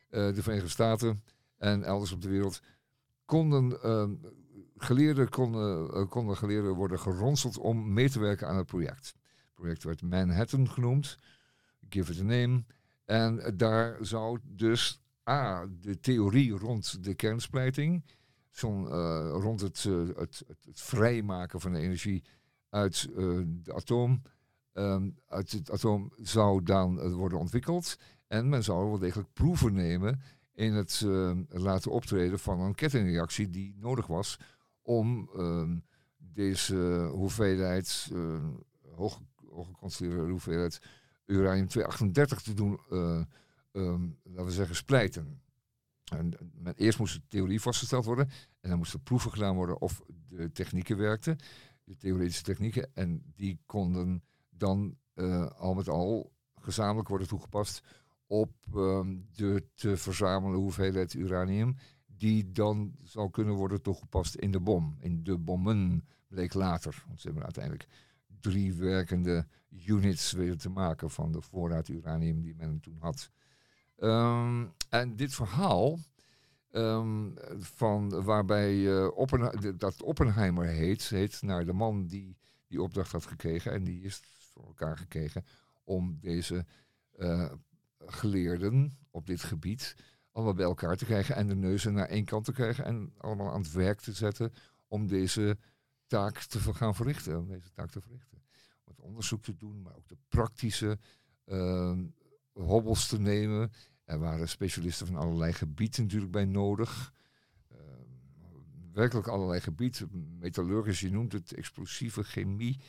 eh, 0.08 0.34
de 0.34 0.42
Verenigde 0.42 0.70
Staten 0.70 1.22
en 1.58 1.84
elders 1.84 2.12
op 2.12 2.22
de 2.22 2.28
wereld 2.28 2.60
konden 3.24 3.82
eh, 3.82 4.08
geleerden, 4.76 5.28
konden, 5.28 5.90
eh, 5.94 6.08
konden 6.08 6.36
geleerden 6.36 6.74
worden 6.74 7.00
geronseld 7.00 7.58
om 7.58 7.92
mee 7.92 8.10
te 8.10 8.20
werken 8.20 8.48
aan 8.48 8.56
het 8.56 8.66
project. 8.66 9.06
Het 9.06 9.54
project 9.54 9.84
werd 9.84 10.02
Manhattan 10.02 10.70
genoemd, 10.70 11.18
give 11.88 12.12
it 12.12 12.20
a 12.20 12.22
name. 12.22 12.64
En 13.04 13.56
daar 13.56 13.96
zou 14.00 14.38
dus 14.42 15.02
A, 15.28 15.66
de 15.80 16.00
theorie 16.00 16.52
rond 16.52 17.04
de 17.04 17.14
kernsplijting, 17.14 18.04
eh, 18.60 19.30
rond 19.32 19.60
het, 19.60 19.82
het, 20.16 20.44
het, 20.46 20.80
vrijmaken 20.80 21.60
van 21.60 21.72
de 21.72 21.78
energie 21.78 22.24
uit 22.70 23.08
de 23.46 23.74
atoom, 23.74 24.22
ehm, 24.78 25.10
uit 25.26 25.52
het 25.52 25.70
atoom 25.70 26.12
zou 26.16 26.62
dan 26.62 27.00
eh, 27.00 27.12
worden 27.12 27.38
ontwikkeld. 27.38 27.96
En 28.26 28.48
men 28.48 28.64
zou 28.64 28.88
wel 28.88 28.98
degelijk 28.98 29.32
proeven 29.32 29.74
nemen 29.74 30.20
in 30.54 30.72
het 30.72 31.02
eh, 31.04 31.36
laten 31.48 31.90
optreden 31.90 32.38
van 32.38 32.60
een 32.60 32.74
kettingreactie 32.74 33.50
die 33.50 33.74
nodig 33.78 34.06
was 34.06 34.38
om 34.82 35.30
ehm, 35.36 35.76
deze 36.16 37.08
hoeveelheid, 37.12 38.10
uh, 38.12 38.40
hoeveelheid 40.28 40.80
uranium-238 41.26 42.42
te 42.42 42.54
doen, 42.54 42.80
eh, 42.90 43.22
laten 44.22 44.44
we 44.44 44.50
zeggen, 44.50 44.76
splijten. 44.76 45.40
En, 46.12 46.32
men- 46.54 46.74
eerst 46.76 46.98
moest 46.98 47.14
de 47.14 47.22
theorie 47.28 47.60
vastgesteld 47.60 48.04
worden 48.04 48.28
en 48.60 48.68
dan 48.68 48.78
moesten 48.78 49.02
proeven 49.02 49.30
gedaan 49.30 49.54
worden 49.54 49.80
of 49.80 50.02
de 50.28 50.52
technieken 50.52 50.96
werkten, 50.96 51.36
de 51.84 51.96
theoretische 51.96 52.42
technieken, 52.42 52.90
en 52.94 53.22
die 53.34 53.60
konden 53.66 54.22
dan 54.58 54.96
eh, 55.14 55.46
al 55.46 55.74
met 55.74 55.88
al 55.88 56.32
gezamenlijk 56.60 57.08
worden 57.08 57.28
toegepast 57.28 57.82
op 58.26 58.52
ehm, 58.74 59.16
de 59.34 59.64
te 59.74 59.96
verzamelen 59.96 60.58
hoeveelheid 60.58 61.14
uranium 61.14 61.76
die 62.06 62.52
dan 62.52 62.94
zou 63.02 63.30
kunnen 63.30 63.54
worden 63.54 63.82
toegepast 63.82 64.34
in 64.34 64.50
de 64.50 64.60
bom. 64.60 64.96
In 65.00 65.22
de 65.22 65.38
bommen 65.38 66.04
bleek 66.28 66.54
later. 66.54 67.04
Want 67.06 67.20
ze 67.20 67.26
hebben 67.26 67.44
uiteindelijk 67.44 67.86
drie 68.40 68.74
werkende 68.74 69.46
units 69.86 70.32
weten 70.32 70.58
te 70.58 70.70
maken 70.70 71.10
van 71.10 71.32
de 71.32 71.40
voorraad 71.40 71.88
uranium 71.88 72.40
die 72.40 72.54
men 72.56 72.80
toen 72.80 72.96
had. 72.98 73.30
Ehm, 73.96 74.66
en 74.88 75.16
dit 75.16 75.34
verhaal, 75.34 75.98
ehm, 76.70 77.30
van 77.58 78.22
waarbij 78.24 78.96
eh, 78.96 79.16
Oppen- 79.16 79.78
dat 79.78 80.02
Oppenheimer 80.02 80.66
heet, 80.66 81.08
heet 81.08 81.42
naar 81.42 81.64
de 81.64 81.72
man 81.72 82.06
die 82.06 82.36
die 82.68 82.82
opdracht 82.82 83.12
had 83.12 83.26
gekregen. 83.26 83.72
En 83.72 83.84
die 83.84 84.02
is 84.02 84.22
elkaar 84.66 84.98
gekregen 84.98 85.44
om 85.84 86.18
deze 86.20 86.66
eh, 87.10 87.52
geleerden 87.98 88.98
op 89.10 89.26
dit 89.26 89.42
gebied 89.42 89.96
allemaal 90.38 90.56
bij 90.56 90.64
elkaar 90.64 90.96
te 90.96 91.04
krijgen 91.04 91.34
en 91.34 91.46
de 91.46 91.54
neuzen 91.54 91.92
naar 91.92 92.08
één 92.08 92.24
kant 92.24 92.44
te 92.44 92.52
krijgen 92.52 92.84
en 92.84 93.12
allemaal 93.16 93.52
aan 93.52 93.60
het 93.60 93.72
werk 93.72 94.00
te 94.00 94.12
zetten 94.12 94.52
om 94.88 95.06
deze 95.06 95.58
taak 96.06 96.38
te 96.38 96.58
gaan 96.74 96.94
verrichten. 96.94 97.38
Om 97.38 97.48
deze 97.48 97.70
taak 97.70 97.90
te 97.90 98.00
verrichten. 98.00 98.38
Om 98.84 98.92
het 98.92 99.00
onderzoek 99.00 99.42
te 99.42 99.56
doen, 99.56 99.82
maar 99.82 99.96
ook 99.96 100.08
de 100.08 100.16
praktische 100.28 100.98
ehm, 101.44 102.04
hobbels 102.52 103.08
te 103.08 103.20
nemen. 103.20 103.72
Er 104.04 104.18
waren 104.18 104.48
specialisten 104.48 105.06
van 105.06 105.16
allerlei 105.16 105.52
gebieden 105.52 106.02
natuurlijk 106.02 106.32
bij 106.32 106.44
nodig. 106.44 107.12
Ehm, 107.68 108.92
werkelijk 108.92 109.26
allerlei 109.26 109.60
gebieden. 109.60 110.36
Metallurgisch, 110.38 111.00
je 111.00 111.10
noemt 111.10 111.32
het, 111.32 111.54
explosieve 111.54 112.22
chemie. 112.22 112.80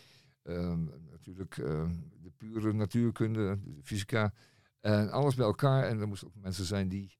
Ehm, 0.55 0.83
natuurlijk 1.11 1.57
ehm, 1.57 1.91
de 2.21 2.31
pure 2.37 2.73
natuurkunde, 2.73 3.59
de 3.63 3.83
fysica. 3.83 4.33
En 4.79 5.11
alles 5.11 5.35
bij 5.35 5.45
elkaar. 5.45 5.83
En 5.83 5.99
er 5.99 6.07
moesten 6.07 6.27
ook 6.27 6.35
mensen 6.35 6.65
zijn 6.65 6.89
die... 6.89 7.17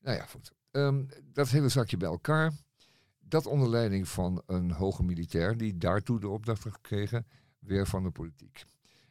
Nou 0.00 0.16
ja, 0.16 0.24
goed. 0.24 0.52
Ehm, 0.70 1.04
dat 1.32 1.48
hele 1.48 1.68
zakje 1.68 1.96
bij 1.96 2.08
elkaar. 2.08 2.52
Dat 3.18 3.46
onder 3.46 3.68
leiding 3.68 4.08
van 4.08 4.42
een 4.46 4.70
hoge 4.70 5.02
militair 5.02 5.56
die 5.56 5.76
daartoe 5.76 6.20
de 6.20 6.28
opdracht 6.28 6.64
had 6.64 6.72
gekregen, 6.72 7.26
weer 7.58 7.86
van 7.86 8.02
de 8.02 8.10
politiek. 8.10 8.64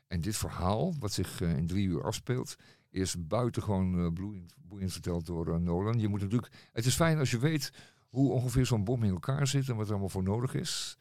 En 0.08 0.22
dit 0.22 0.38
verhaal, 0.38 0.94
wat 1.00 1.12
zich 1.12 1.42
eh, 1.42 1.58
in 1.58 1.68
drie 1.68 1.88
uur 1.88 2.04
afspeelt, 2.04 2.56
is 2.90 3.28
buitengewoon 3.28 4.06
eh 4.06 4.12
boeiend, 4.12 4.56
boeiend 4.58 4.92
verteld 4.92 5.26
door 5.26 5.54
eh, 5.54 5.60
Nolan. 5.60 6.00
Je 6.00 6.08
moet 6.08 6.22
natuurlijk, 6.22 6.54
het 6.72 6.86
is 6.86 6.96
fijn 6.96 7.20
als 7.20 7.32
je 7.32 7.40
weet 7.40 7.72
hoe 8.10 8.32
ongeveer 8.32 8.66
zo'n 8.66 8.84
bom 8.84 9.04
in 9.04 9.12
elkaar 9.12 9.48
zit 9.48 9.70
en 9.70 9.76
wat 9.76 9.86
er 9.86 9.92
allemaal 9.92 10.10
voor 10.10 10.24
nodig 10.24 10.54
is. 10.54 10.98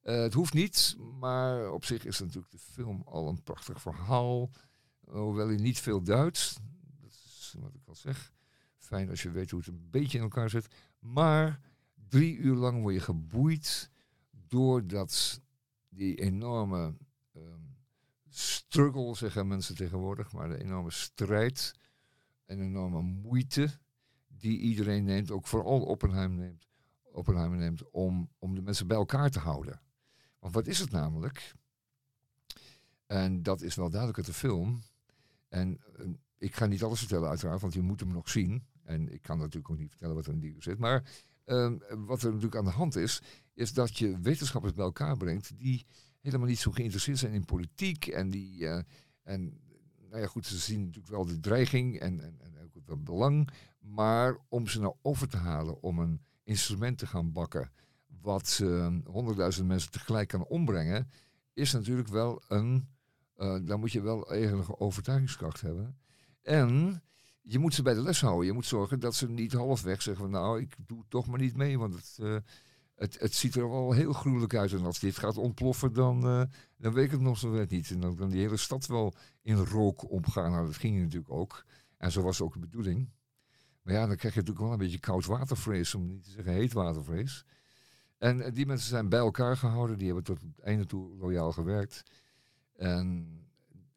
Eh, 0.00 0.20
het 0.20 0.34
hoeft 0.34 0.54
niet, 0.54 0.96
maar 1.18 1.72
op 1.72 1.84
zich 1.84 2.04
is 2.04 2.20
natuurlijk 2.20 2.50
de 2.50 2.58
film 2.58 3.02
al 3.04 3.28
een 3.28 3.42
prachtig 3.42 3.80
verhaal. 3.80 4.50
Hoewel 5.00 5.46
hij 5.46 5.56
niet 5.56 5.80
veel 5.80 6.02
duidt. 6.02 6.60
Dat 7.00 7.10
is 7.10 7.54
wat 7.58 7.74
ik 7.74 7.86
al 7.86 7.94
zeg. 7.94 8.32
Fijn 8.76 9.10
als 9.10 9.22
je 9.22 9.30
weet 9.30 9.50
hoe 9.50 9.60
het 9.60 9.68
een 9.68 9.90
beetje 9.90 10.18
in 10.18 10.24
elkaar 10.24 10.50
zit. 10.50 10.74
Maar 10.98 11.60
drie 12.08 12.36
uur 12.36 12.54
lang 12.54 12.82
word 12.82 12.94
je 12.94 13.00
geboeid 13.00 13.90
door 14.30 14.86
dat, 14.86 15.40
die 15.88 16.14
enorme 16.14 16.96
ehm, 17.32 17.60
struggle, 18.28 19.14
zeggen 19.14 19.48
mensen 19.48 19.76
tegenwoordig, 19.76 20.32
maar 20.32 20.48
de 20.48 20.62
enorme 20.62 20.90
strijd 20.90 21.74
en 22.46 22.60
enorme 22.60 23.02
moeite 23.02 23.78
die 24.26 24.58
iedereen 24.58 25.04
neemt, 25.04 25.30
ook 25.30 25.46
vooral 25.46 25.80
Oppenheimer 25.82 26.38
neemt, 26.38 26.68
Oppenheimer 27.12 27.58
neemt 27.58 27.90
om, 27.90 28.30
om 28.38 28.54
de 28.54 28.62
mensen 28.62 28.86
bij 28.86 28.96
elkaar 28.96 29.30
te 29.30 29.38
houden. 29.38 29.80
Want 30.40 30.54
wat 30.54 30.66
is 30.66 30.78
het 30.78 30.90
namelijk? 30.90 31.54
En 33.06 33.42
dat 33.42 33.62
is 33.62 33.74
wel 33.74 33.88
duidelijk 33.88 34.18
uit 34.18 34.26
de 34.26 34.32
film. 34.32 34.82
En 35.48 35.80
eh, 35.96 36.06
ik 36.38 36.54
ga 36.54 36.66
niet 36.66 36.82
alles 36.82 36.98
vertellen 36.98 37.28
uiteraard, 37.28 37.60
want 37.60 37.72
je 37.72 37.80
moet 37.80 38.00
hem 38.00 38.12
nog 38.12 38.28
zien. 38.28 38.64
En 38.84 39.12
ik 39.12 39.22
kan 39.22 39.38
natuurlijk 39.38 39.70
ook 39.70 39.78
niet 39.78 39.90
vertellen 39.90 40.14
wat 40.14 40.26
er 40.26 40.32
in 40.32 40.40
die 40.40 40.54
zit. 40.58 40.78
Maar 40.78 41.10
ehm, 41.44 41.76
wat 41.96 42.22
er 42.22 42.26
natuurlijk 42.26 42.56
aan 42.56 42.64
de 42.64 42.70
hand 42.70 42.96
is, 42.96 43.22
is 43.54 43.72
dat 43.72 43.98
je 43.98 44.18
wetenschappers 44.20 44.74
bij 44.74 44.84
elkaar 44.84 45.16
brengt 45.16 45.58
die 45.58 45.86
helemaal 46.20 46.46
niet 46.46 46.58
zo 46.58 46.70
geïnteresseerd 46.70 47.18
zijn 47.18 47.32
in 47.32 47.44
politiek. 47.44 48.06
En 48.06 48.30
die, 48.30 48.66
eh, 48.66 48.82
en 49.22 49.60
nou 50.08 50.22
ja 50.22 50.26
goed, 50.26 50.46
ze 50.46 50.58
zien 50.58 50.80
natuurlijk 50.80 51.12
wel 51.12 51.26
de 51.26 51.40
dreiging 51.40 51.98
en, 51.98 52.20
en, 52.20 52.40
en 52.40 52.58
ook 52.64 52.74
het 52.74 53.04
belang. 53.04 53.50
Maar 53.78 54.36
om 54.48 54.66
ze 54.66 54.80
nou 54.80 54.94
over 55.02 55.28
te 55.28 55.36
halen 55.36 55.82
om 55.82 55.98
een 55.98 56.20
instrument 56.42 56.98
te 56.98 57.06
gaan 57.06 57.32
bakken 57.32 57.72
wat 58.22 58.60
eh, 58.62 58.94
honderdduizend 59.04 59.66
mensen 59.66 59.90
tegelijk 59.90 60.28
kan 60.28 60.44
ombrengen, 60.44 61.10
is 61.52 61.72
natuurlijk 61.72 62.08
wel 62.08 62.42
een, 62.48 62.88
eh 63.36 63.56
daar 63.62 63.78
moet 63.78 63.92
je 63.92 64.00
wel 64.00 64.32
enige 64.32 64.78
overtuigingskracht 64.78 65.60
hebben. 65.60 65.98
En 66.42 67.02
je 67.42 67.58
moet 67.58 67.74
ze 67.74 67.82
bij 67.82 67.94
de 67.94 68.02
les 68.02 68.20
houden. 68.20 68.46
Je 68.46 68.52
moet 68.52 68.66
zorgen 68.66 69.00
dat 69.00 69.14
ze 69.14 69.28
niet 69.28 69.52
halfweg 69.52 70.02
zeggen 70.02 70.24
van 70.24 70.32
nou, 70.32 70.60
ik 70.60 70.76
doe 70.86 71.04
toch 71.08 71.26
maar 71.26 71.38
niet 71.38 71.56
mee, 71.56 71.78
want 71.78 71.94
het, 71.94 72.16
eh, 72.20 72.36
het, 72.94 73.20
het 73.20 73.34
ziet 73.34 73.54
er 73.54 73.70
wel 73.70 73.92
heel 73.92 74.12
gruwelijk 74.12 74.54
uit. 74.54 74.72
En 74.72 74.84
als 74.84 74.98
dit 74.98 75.18
gaat 75.18 75.36
ontploffen, 75.36 75.92
dan, 75.92 76.24
eh, 76.26 76.42
dan 76.76 76.92
weet 76.92 77.04
ik 77.04 77.10
het 77.10 77.20
nog 77.20 77.38
zo 77.38 77.50
net 77.50 77.70
niet. 77.70 77.90
En 77.90 78.00
dan 78.00 78.16
kan 78.16 78.30
die 78.30 78.40
hele 78.40 78.56
stad 78.56 78.86
wel 78.86 79.14
in 79.42 79.56
rook 79.56 80.10
omgaan. 80.10 80.50
Nou, 80.50 80.66
dat 80.66 80.76
ging 80.76 81.00
natuurlijk 81.00 81.32
ook. 81.32 81.64
En 81.96 82.12
zo 82.12 82.22
was 82.22 82.40
ook 82.40 82.52
de 82.52 82.58
bedoeling. 82.58 83.10
Maar 83.82 83.94
ja, 83.94 84.06
dan 84.06 84.16
krijg 84.16 84.34
je 84.34 84.40
natuurlijk 84.40 84.66
wel 84.66 84.72
een 84.72 84.84
beetje 84.84 84.98
koud 84.98 85.26
watervrees, 85.26 85.94
om 85.94 86.06
niet 86.06 86.24
te 86.24 86.30
zeggen 86.30 86.52
heet 86.52 86.72
watervrees. 86.72 87.44
En 88.20 88.54
die 88.54 88.66
mensen 88.66 88.88
zijn 88.88 89.08
bij 89.08 89.18
elkaar 89.18 89.56
gehouden, 89.56 89.98
die 89.98 90.06
hebben 90.06 90.24
tot 90.24 90.40
het 90.40 90.58
einde 90.58 90.86
toe 90.86 91.16
loyaal 91.16 91.52
gewerkt. 91.52 92.02
En 92.76 93.28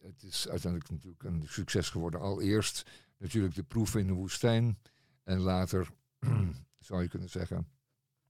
het 0.01 0.23
is 0.23 0.49
uiteindelijk 0.49 0.91
natuurlijk 0.91 1.23
een 1.23 1.43
succes 1.47 1.89
geworden. 1.89 2.19
Allereerst 2.19 2.89
natuurlijk 3.17 3.55
de 3.55 3.63
proef 3.63 3.95
in 3.95 4.07
de 4.07 4.13
woestijn. 4.13 4.79
En 5.23 5.39
later, 5.39 5.91
zou 6.79 7.01
je 7.01 7.07
kunnen 7.07 7.29
zeggen, 7.29 7.67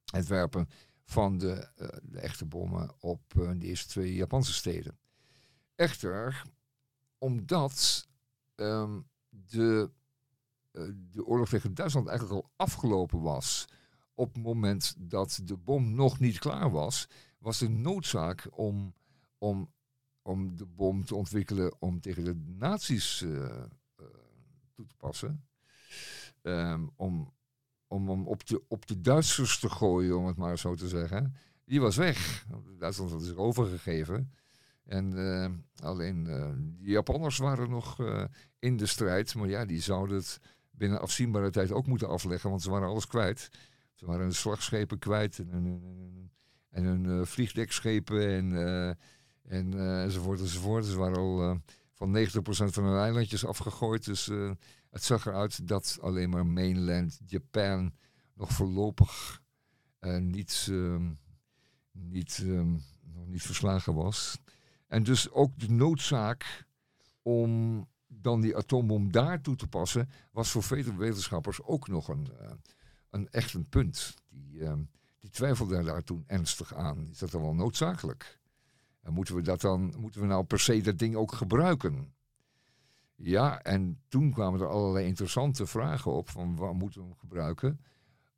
het 0.06 0.28
werpen 0.28 0.70
van 1.06 1.38
de, 1.38 1.54
eh, 1.76 2.24
echte 2.24 2.46
bommen 2.46 2.92
op 3.00 3.22
eh, 3.36 3.52
de 3.56 3.66
eerste 3.66 3.88
twee 3.88 4.14
Japanse 4.14 4.54
steden. 4.54 4.98
Echter, 5.76 6.44
omdat 7.18 8.08
ehm, 8.56 9.00
de, 9.30 9.90
eh, 10.72 10.84
de 11.12 11.26
oorlog 11.26 11.50
tegen 11.50 11.74
Duitsland 11.74 12.08
eigenlijk 12.08 12.44
al 12.44 12.52
afgelopen 12.56 13.22
was 13.22 13.68
op 14.15 14.34
het 14.34 14.43
moment 14.43 14.95
dat 14.97 15.39
de 15.43 15.58
bom 15.58 15.95
nog 15.95 16.19
niet 16.19 16.39
klaar 16.39 16.71
was, 16.71 17.08
was 17.38 17.62
er 17.62 17.71
noodzaak 17.71 18.47
om, 18.52 18.93
om, 19.38 19.71
om 20.21 20.56
de 20.56 20.65
bom 20.65 21.06
te 21.06 21.15
ontwikkelen 21.15 21.76
om 21.80 21.99
tegen 21.99 22.23
de 22.23 22.36
nazi's 22.58 23.21
eh, 23.21 23.45
eh, 23.45 24.06
toe 24.73 24.86
te 24.86 24.95
passen. 24.97 25.45
Ehm, 26.41 26.88
om, 26.95 27.34
om 27.88 28.10
hem 28.10 28.28
op 28.28 28.45
de, 28.45 28.63
op 28.67 28.88
de 28.88 29.02
Duitsers 29.02 29.60
te 29.60 29.69
gooien, 29.69 30.17
om 30.17 30.26
het 30.26 30.38
maar 30.38 30.58
zo 30.58 30.76
te 30.76 30.88
zeggen. 30.88 31.36
Die 31.65 31.82
was 31.82 31.95
weg. 31.95 32.45
Duitsland 32.78 33.12
had 33.12 33.23
zich 33.23 33.36
overgegeven. 33.36 34.34
En 34.84 35.17
eh, 35.17 35.52
alleen 35.86 36.23
de 36.23 36.91
Japanners 36.91 37.38
waren 37.38 37.69
nog 37.69 37.97
in 38.60 38.78
de 38.78 38.86
strijd. 38.86 39.36
Maar 39.36 39.49
ja, 39.49 39.65
die 39.65 39.82
zouden 39.82 40.17
het 40.17 40.39
binnen 40.71 41.02
afzienbare 41.02 41.49
tijd 41.49 41.71
ook 41.71 41.88
moeten 41.88 42.10
afleggen, 42.10 42.49
want 42.49 42.62
ze 42.62 42.69
waren 42.69 42.88
alles 42.88 43.08
kwijt. 43.08 43.49
Ze 43.94 44.06
waren 44.06 44.22
hun 44.22 44.34
slagschepen 44.34 45.00
kwijt 45.00 45.40
en 45.40 45.48
hun, 45.50 46.32
en 46.74 47.06
eh, 47.06 47.26
vliegdekschepen 47.26 48.30
en, 48.30 48.54
eh, 48.58 48.90
en, 49.58 49.74
eh, 49.74 50.04
enzovoort 50.04 50.40
enzovoort. 50.40 50.86
Ze 50.86 50.98
waren 50.98 51.18
al 51.18 51.62
van 51.94 52.12
90% 52.12 52.74
van 52.74 52.84
hun 52.84 53.00
eilandjes 53.00 53.46
afgegooid. 53.46 54.06
Dus 54.06 54.26
het 54.90 55.04
zag 55.04 55.26
eruit 55.26 55.68
dat 55.68 55.98
alleen 56.02 56.30
maar 56.30 56.46
mainland 56.46 57.20
Japan 57.26 57.94
nog 58.34 58.52
voorlopig 58.52 59.42
niet, 60.20 60.68
ehm, 60.70 61.12
niet, 61.92 62.40
ehm, 62.44 62.72
nog 63.14 63.28
niet 63.28 63.42
verslagen 63.42 63.94
was. 63.94 64.38
En 64.88 65.04
dus 65.04 65.32
ook 65.32 65.60
de 65.60 65.70
noodzaak 65.70 66.66
om 67.22 67.86
dan 68.08 68.42
die 68.42 68.58
atoombom 68.58 69.12
daar 69.12 69.42
toe 69.42 69.56
te 69.56 69.68
passen, 69.68 70.10
was 70.32 70.52
voor 70.52 70.64
vele 70.64 70.96
wetenschappers 70.96 71.62
ook 71.62 71.88
nog 71.88 72.08
een, 72.08 72.28
een 73.13 73.30
echt 73.30 73.54
een 73.54 73.69
punt. 73.69 74.13
Die, 74.30 74.65
ehm, 74.65 74.80
die 75.19 75.30
twijfelden 75.30 75.86
daar 75.86 76.04
toen 76.04 76.23
ernstig 76.28 76.76
aan. 76.76 77.08
Is 77.12 77.17
dat 77.17 77.32
dan 77.32 77.41
wel 77.41 77.54
noodzakelijk? 77.54 78.39
En 79.02 79.13
moeten 79.13 79.36
we 79.36 79.41
dat 79.41 79.62
dan, 79.62 79.93
moeten 79.97 80.21
we 80.21 80.28
nou 80.28 80.43
per 80.43 80.60
se 80.60 80.82
dat 80.82 80.99
ding 80.99 81.15
ook 81.15 81.34
gebruiken? 81.34 82.13
Ja, 83.15 83.62
en 83.62 84.02
toen 84.08 84.32
kwamen 84.32 84.60
er 84.60 84.67
allerlei 84.67 85.06
interessante 85.06 85.65
vragen 85.65 86.12
op 86.12 86.30
van 86.30 86.56
waar 86.56 86.76
moeten 86.76 87.02
we 87.02 87.08
hem 87.08 87.17
gebruiken? 87.17 87.80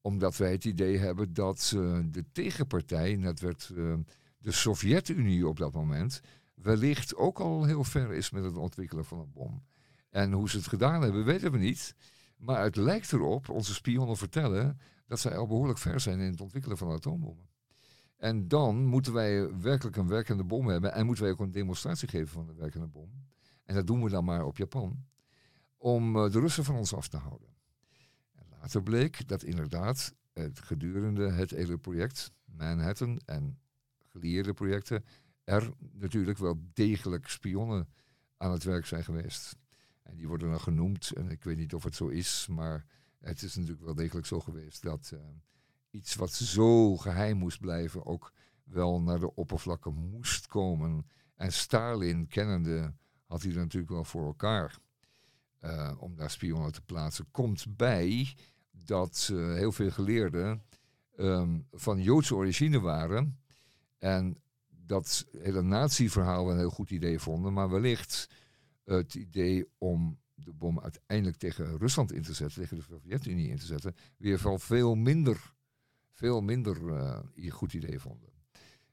Omdat 0.01 0.37
wij 0.37 0.51
het 0.51 0.65
idee 0.65 0.97
hebben 0.97 1.33
dat 1.33 1.71
eh, 1.75 1.99
de 2.05 2.25
tegenpartij, 2.31 3.13
en 3.13 3.21
dat 3.21 3.39
werd 3.39 3.71
eh, 3.75 3.93
de 4.37 4.51
Sovjet-Unie 4.51 5.47
op 5.47 5.57
dat 5.57 5.73
moment, 5.73 6.21
wellicht 6.53 7.15
ook 7.15 7.39
al 7.39 7.63
heel 7.63 7.83
ver 7.83 8.13
is 8.13 8.29
met 8.29 8.43
het 8.43 8.57
ontwikkelen 8.57 9.05
van 9.05 9.19
een 9.19 9.31
bom. 9.31 9.63
En 10.09 10.31
hoe 10.31 10.49
ze 10.49 10.57
het 10.57 10.67
gedaan 10.67 11.01
hebben, 11.01 11.25
weten 11.25 11.51
we 11.51 11.57
niet. 11.57 11.95
Maar 12.45 12.63
het 12.63 12.75
lijkt 12.75 13.11
erop, 13.11 13.49
onze 13.49 13.73
spionnen 13.73 14.17
vertellen, 14.17 14.79
dat 15.07 15.19
zij 15.19 15.37
al 15.37 15.47
behoorlijk 15.47 15.79
ver 15.79 15.99
zijn 15.99 16.19
in 16.19 16.31
het 16.31 16.41
ontwikkelen 16.41 16.77
van 16.77 16.91
atoombommen. 16.91 17.49
En 18.17 18.47
dan 18.47 18.85
moeten 18.85 19.13
wij 19.13 19.59
werkelijk 19.59 19.95
een 19.95 20.07
werkende 20.07 20.43
bom 20.43 20.67
hebben. 20.67 20.93
En 20.93 21.05
moeten 21.05 21.23
wij 21.23 21.33
ook 21.33 21.39
een 21.39 21.51
demonstratie 21.51 22.07
geven 22.07 22.27
van 22.27 22.49
een 22.49 22.55
werkende 22.55 22.87
bom. 22.87 23.11
En 23.63 23.75
dat 23.75 23.87
doen 23.87 24.03
we 24.03 24.09
dan 24.09 24.25
maar 24.25 24.45
op 24.45 24.57
Japan. 24.57 25.05
Om 25.77 26.15
eh, 26.15 26.31
de 26.31 26.39
Russen 26.39 26.63
van 26.63 26.75
ons 26.75 26.93
af 26.93 27.07
te 27.07 27.17
houden. 27.17 27.49
En 28.35 28.45
later 28.49 28.83
bleek 28.83 29.27
dat 29.27 29.43
inderdaad 29.43 30.13
het 30.33 30.59
gedurende 30.59 31.31
het 31.31 31.49
hele 31.49 31.77
project, 31.77 32.31
Manhattan 32.45 33.21
en 33.25 33.59
gelieerde 34.11 34.53
projecten, 34.53 35.05
er 35.43 35.71
natuurlijk 35.91 36.37
wel 36.37 36.59
degelijk 36.73 37.27
spionnen 37.27 37.87
aan 38.37 38.51
het 38.51 38.63
werk 38.63 38.85
zijn 38.85 39.03
geweest. 39.03 39.55
En 40.05 40.15
die 40.15 40.27
worden 40.27 40.49
dan 40.49 40.59
genoemd, 40.59 41.11
en 41.11 41.29
ik 41.29 41.43
weet 41.43 41.57
niet 41.57 41.73
of 41.73 41.83
het 41.83 41.95
zo 41.95 42.07
is, 42.07 42.47
maar 42.47 42.85
het 43.19 43.41
is 43.41 43.55
natuurlijk 43.55 43.85
wel 43.85 43.95
degelijk 43.95 44.27
zo 44.27 44.39
geweest 44.39 44.81
dat 44.81 45.11
eh, 45.13 45.19
iets 45.89 46.15
wat 46.15 46.31
zo 46.31 46.97
geheim 46.97 47.37
moest 47.37 47.59
blijven 47.59 48.05
ook 48.05 48.33
wel 48.63 49.01
naar 49.01 49.19
de 49.19 49.35
oppervlakte 49.35 49.89
moest 49.89 50.47
komen. 50.47 51.07
En 51.35 51.53
Stalin, 51.53 52.27
kennende, 52.27 52.93
had 53.25 53.41
hij 53.41 53.51
er 53.51 53.57
natuurlijk 53.57 53.91
wel 53.91 54.03
voor 54.03 54.25
elkaar 54.25 54.77
eh, 55.59 55.91
om 55.97 56.15
daar 56.15 56.29
spionnen 56.31 56.71
te 56.71 56.81
plaatsen. 56.81 57.31
Komt 57.31 57.77
bij 57.77 58.35
dat 58.71 59.31
heel 59.31 59.71
veel 59.71 59.91
geleerden 59.91 60.63
ehm, 61.15 61.59
van 61.71 62.01
Joodse 62.01 62.35
origine 62.35 62.79
waren. 62.79 63.39
En 63.97 64.37
dat 64.67 65.25
hele 65.37 65.61
nazi-verhaal 65.61 66.51
een 66.51 66.57
heel 66.57 66.69
goed 66.69 66.91
idee 66.91 67.19
vonden. 67.19 67.53
Maar 67.53 67.69
wellicht 67.69 68.29
het 68.85 69.15
idee 69.15 69.67
om 69.77 70.19
de 70.33 70.53
bom 70.53 70.79
uiteindelijk 70.79 71.37
tegen 71.37 71.77
Rusland 71.77 72.11
in 72.11 72.21
te 72.21 72.33
zetten, 72.33 72.61
tegen 72.61 72.77
de 72.77 72.83
Sovjet-Unie 72.83 73.49
in 73.49 73.57
te 73.57 73.65
zetten, 73.65 73.95
weer 74.17 74.39
van 74.39 74.59
veel 74.59 74.95
minder, 74.95 75.53
veel 76.11 76.41
minder 76.41 76.95
eh, 76.95 77.51
goed 77.51 77.73
idee 77.73 77.99
vonden. 77.99 78.29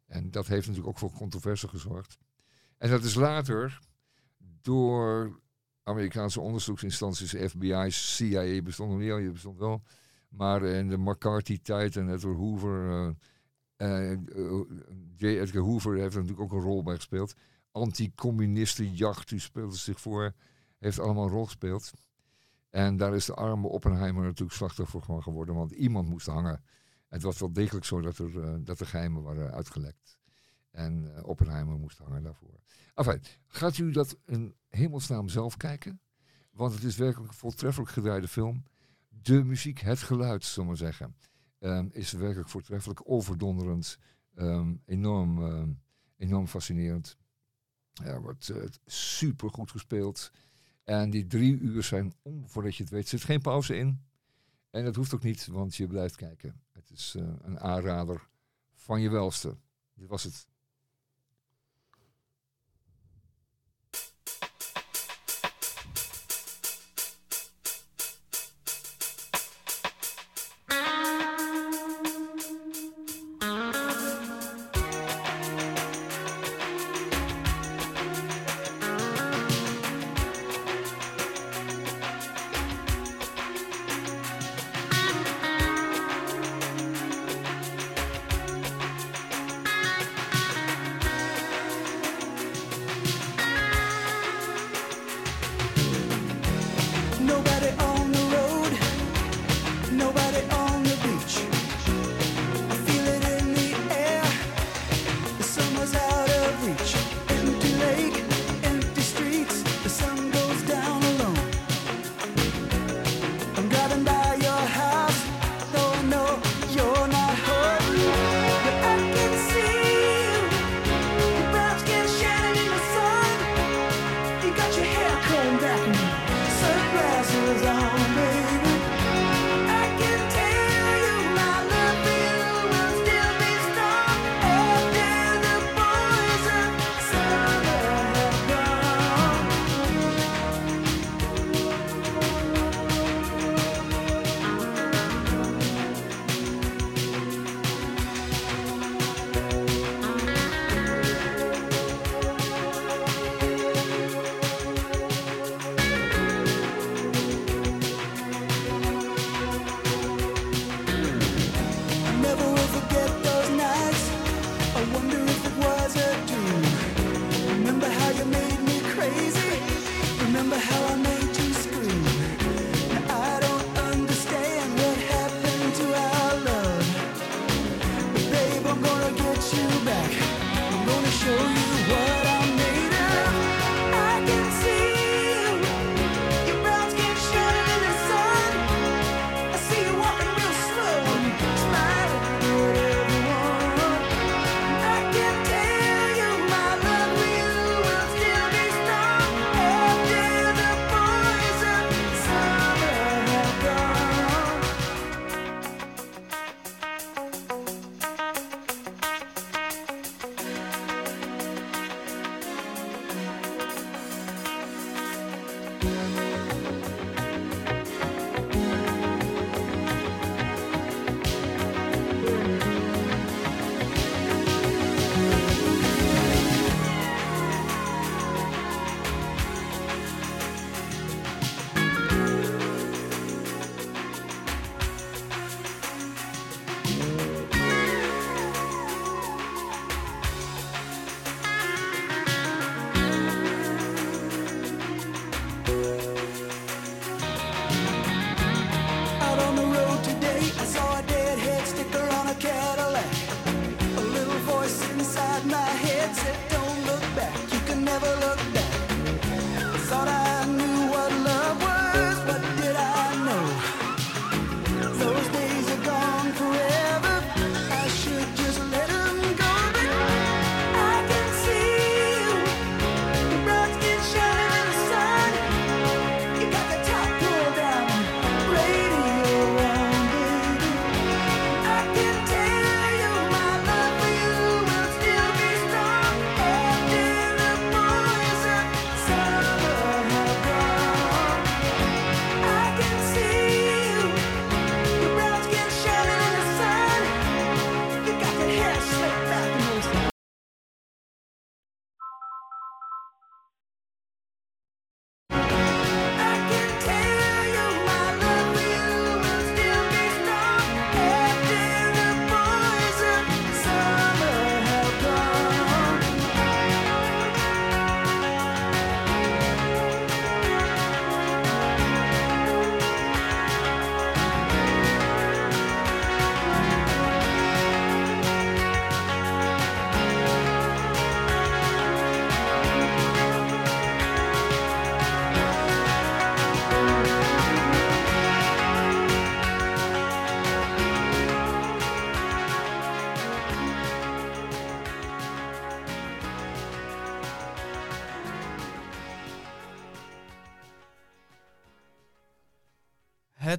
En 0.06 0.30
dat 0.30 0.46
heeft 0.46 0.66
natuurlijk 0.66 0.88
ook 0.88 0.98
voor 0.98 1.12
controverse 1.12 1.68
gezorgd. 1.68 2.18
En 2.78 2.90
dat 2.90 3.04
is 3.04 3.14
later 3.14 3.80
door 4.60 5.40
Amerikaanse 5.82 6.40
onderzoeksinstanties, 6.40 7.34
FBI, 7.50 7.86
CIA 7.88 8.62
bestond 8.62 8.90
nog 8.90 8.98
niet, 8.98 9.24
je 9.24 9.30
bestond 9.32 9.58
wel. 9.58 9.82
Maar 10.28 10.62
in 10.62 10.88
de 10.88 10.98
McCarthy-tijd 10.98 11.96
en 11.96 12.12
Edward 12.12 12.36
Hoover, 12.36 13.14
eh, 13.76 14.12
J. 15.16 15.26
Edgar 15.26 15.62
Hoover 15.62 15.96
heeft 15.96 16.14
er 16.14 16.20
natuurlijk 16.20 16.52
ook 16.52 16.58
een 16.58 16.66
rol 16.66 16.82
bij 16.82 16.94
gespeeld. 16.94 17.34
Anti-communistenjacht, 17.72 19.28
die 19.28 19.38
speelde 19.38 19.76
zich 19.76 20.00
voor, 20.00 20.32
heeft 20.78 20.98
allemaal 20.98 21.24
een 21.24 21.30
rol 21.30 21.44
gespeeld. 21.44 21.92
En 22.70 22.96
daar 22.96 23.14
is 23.14 23.24
de 23.24 23.34
arme 23.34 23.68
Oppenheimer 23.68 24.24
natuurlijk 24.24 24.56
slachtoffer 24.56 25.02
van 25.02 25.22
geworden, 25.22 25.54
want 25.54 25.70
iemand 25.70 26.08
moest 26.08 26.26
hangen. 26.26 26.64
Het 27.08 27.22
was 27.22 27.38
wel 27.38 27.52
degelijk 27.52 27.84
zo 27.84 28.00
dat 28.00 28.18
er, 28.18 28.42
eh, 28.42 28.54
dat 28.60 28.78
de 28.78 28.86
geheimen 28.86 29.22
waren 29.22 29.52
uitgelekt. 29.52 30.18
En 30.70 31.16
eh, 31.16 31.24
Oppenheimer 31.24 31.78
moest 31.78 31.98
hangen 31.98 32.22
daarvoor. 32.22 32.60
Enfin, 32.94 33.20
gaat 33.46 33.78
u 33.78 33.90
dat 33.90 34.18
in 34.24 34.54
hemelsnaam 34.68 35.28
zelf 35.28 35.56
kijken? 35.56 36.00
Want 36.52 36.74
het 36.74 36.82
is 36.82 36.96
werkelijk 36.96 37.30
een 37.30 37.38
voortreffelijk 37.38 37.90
gedraaide 37.90 38.28
film. 38.28 38.64
De 39.08 39.44
muziek, 39.44 39.80
het 39.80 39.98
geluid, 39.98 40.44
zullen 40.44 40.70
we 40.70 40.76
zeggen, 40.76 41.16
ehm, 41.58 41.88
is 41.90 42.12
werkelijk 42.12 42.48
voortreffelijk, 42.48 43.00
overdonderend, 43.04 43.98
ehm, 44.34 44.74
enorm, 44.84 45.42
ehm, 45.44 45.72
enorm 46.16 46.46
fascinerend. 46.46 47.16
Er 48.04 48.22
wordt 48.22 48.48
uh, 48.48 48.64
super 48.86 49.50
goed 49.50 49.70
gespeeld. 49.70 50.30
En 50.84 51.10
die 51.10 51.26
drie 51.26 51.58
uur 51.58 51.82
zijn 51.82 52.14
om, 52.22 52.48
voordat 52.48 52.76
je 52.76 52.82
het 52.82 52.92
weet, 52.92 53.08
zit 53.08 53.24
geen 53.24 53.40
pauze 53.40 53.76
in. 53.76 54.04
En 54.70 54.84
dat 54.84 54.96
hoeft 54.96 55.14
ook 55.14 55.22
niet, 55.22 55.46
want 55.46 55.76
je 55.76 55.86
blijft 55.86 56.16
kijken. 56.16 56.62
Het 56.72 56.90
is 56.90 57.14
eh, 57.18 57.24
een 57.42 57.60
aanrader 57.60 58.28
van 58.74 59.00
je 59.00 59.10
welste. 59.10 59.56
Dit 59.94 60.08
was 60.08 60.22
het. 60.22 60.46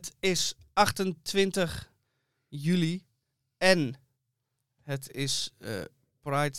Het 0.03 0.15
is 0.19 0.53
28 0.73 1.91
juli 2.47 3.03
en 3.57 3.95
het 4.81 5.11
is 5.11 5.49
eh, 5.57 5.81
Pride 6.21 6.57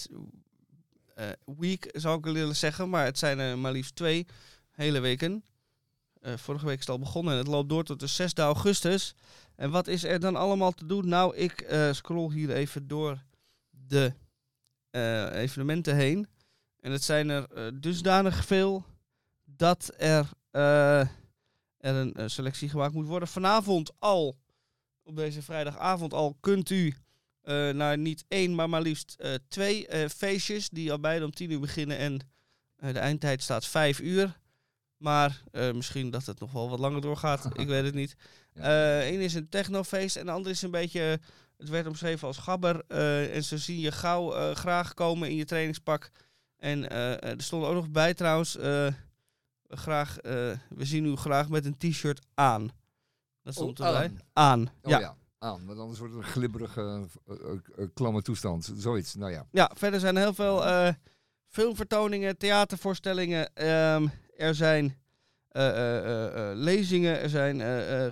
eh, 1.14 1.28
Week, 1.44 1.88
zou 1.92 2.18
ik 2.18 2.24
willen 2.24 2.56
zeggen. 2.56 2.90
Maar 2.90 3.04
het 3.04 3.18
zijn 3.18 3.38
er 3.38 3.58
maar 3.58 3.72
liefst 3.72 3.96
twee 3.96 4.26
hele 4.70 5.00
weken. 5.00 5.44
Eh, 6.20 6.36
vorige 6.36 6.66
week 6.66 6.74
is 6.74 6.80
het 6.80 6.90
al 6.90 6.98
begonnen 6.98 7.32
en 7.32 7.38
het 7.38 7.48
loopt 7.48 7.68
door 7.68 7.84
tot 7.84 8.00
de 8.00 8.06
6 8.06 8.34
augustus. 8.34 9.14
En 9.54 9.70
wat 9.70 9.86
is 9.86 10.04
er 10.04 10.20
dan 10.20 10.36
allemaal 10.36 10.72
te 10.72 10.86
doen? 10.86 11.08
Nou, 11.08 11.36
ik 11.36 11.74
scroll 11.92 12.32
hier 12.32 12.50
even 12.50 12.88
door 12.88 13.22
de 13.70 14.14
evenementen 15.32 15.96
heen. 15.96 16.26
En 16.80 16.92
het 16.92 17.02
zijn 17.02 17.28
er 17.28 17.80
dusdanig 17.80 18.44
veel 18.44 18.84
dat 19.44 19.92
er, 19.96 20.28
er 21.84 21.94
een 21.94 22.14
eh, 22.14 22.24
selectie 22.26 22.68
gemaakt 22.68 22.94
moet 22.94 23.06
worden. 23.06 23.28
Vanavond 23.28 23.92
al, 23.98 24.36
op 25.02 25.16
deze 25.16 25.42
vrijdagavond 25.42 26.12
al, 26.12 26.36
kunt 26.40 26.70
u 26.70 26.94
eh, 27.40 27.68
naar 27.68 27.98
niet 27.98 28.24
één, 28.28 28.54
maar 28.54 28.68
maar 28.68 28.82
liefst 28.82 29.16
eh, 29.18 29.34
twee 29.48 29.86
feestjes. 30.08 30.68
Die 30.68 30.92
al 30.92 31.00
beide 31.00 31.24
om 31.24 31.30
tien 31.30 31.50
uur 31.50 31.60
beginnen 31.60 31.98
en 31.98 32.18
de 32.76 32.98
eindtijd 32.98 33.42
staat 33.42 33.66
vijf 33.66 34.00
uur. 34.00 34.38
Maar 34.96 35.42
misschien 35.52 36.10
dat 36.10 36.26
het 36.26 36.40
nog 36.40 36.52
wel 36.52 36.70
wat 36.70 36.78
langer 36.78 37.00
doorgaat. 37.00 37.44
ik 37.58 37.66
weet 37.66 37.84
het 37.84 37.94
niet. 37.94 38.14
Eén 38.54 39.20
is 39.20 39.34
een 39.34 39.48
technofeest 39.48 40.16
en 40.16 40.26
de 40.26 40.32
andere 40.32 40.54
is 40.54 40.62
een 40.62 40.70
beetje... 40.70 41.20
Het 41.56 41.68
werd 41.68 41.86
omschreven 41.86 42.26
als 42.26 42.38
gabber. 42.38 42.84
en 43.30 43.44
zo 43.44 43.56
zie 43.56 43.80
je 43.80 43.92
gauw 43.92 44.54
graag 44.54 44.94
komen 44.94 45.28
in 45.28 45.36
je 45.36 45.44
trainingspak. 45.44 46.10
En 46.56 46.90
er 46.90 47.42
stond 47.42 47.64
ook 47.64 47.74
nog 47.74 47.90
bij 47.90 48.14
trouwens... 48.14 48.56
graag, 49.68 50.18
eh, 50.18 50.32
we 50.68 50.84
zien 50.84 51.04
u 51.04 51.16
graag 51.16 51.48
met 51.48 51.64
een 51.64 51.76
t-shirt 51.76 52.26
aan. 52.34 52.70
Dat 53.42 53.54
stond 53.54 53.80
Oh, 53.80 53.86
erbij. 53.86 54.10
aan. 54.32 54.60
Oh 54.60 54.90
ja. 54.90 54.98
ja. 54.98 55.16
aan. 55.38 55.66
Want 55.66 55.78
anders 55.78 55.98
wordt 55.98 56.14
het 56.14 56.22
een 56.22 56.28
glibberige, 56.28 57.06
eh, 57.26 57.34
eh, 57.76 57.88
klamme 57.94 58.22
toestand. 58.22 58.72
Zoiets, 58.76 59.14
nou 59.14 59.32
ja. 59.32 59.46
Ja, 59.50 59.70
verder 59.74 60.00
zijn 60.00 60.16
er 60.16 60.22
heel 60.22 60.34
veel 60.34 60.92
filmvertoningen, 61.46 62.38
theatervoorstellingen. 62.38 63.54
Ehm, 63.54 64.06
er 64.36 64.54
zijn 64.54 64.98
lezingen, 66.54 67.20
er 67.20 67.28
zijn 67.28 67.60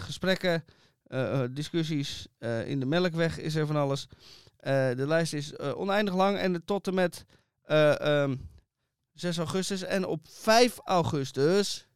gesprekken, 0.01 0.65
discussies. 1.51 2.27
In 2.65 2.81
de 2.81 2.87
Melkweg 2.87 3.39
is 3.39 3.55
er 3.55 3.67
van 3.67 3.77
alles. 3.77 4.09
De 4.61 5.05
lijst 5.07 5.33
is 5.33 5.59
oneindig 5.59 6.15
lang 6.15 6.37
en 6.39 6.65
tot 6.65 6.87
en 6.87 6.95
met 6.95 7.25
eh, 7.63 8.23
ehm, 8.23 8.37
6 9.15 9.39
augustus. 9.39 9.83
En 9.83 10.07
op 10.07 10.21
5 10.31 10.79
augustus 10.85 11.87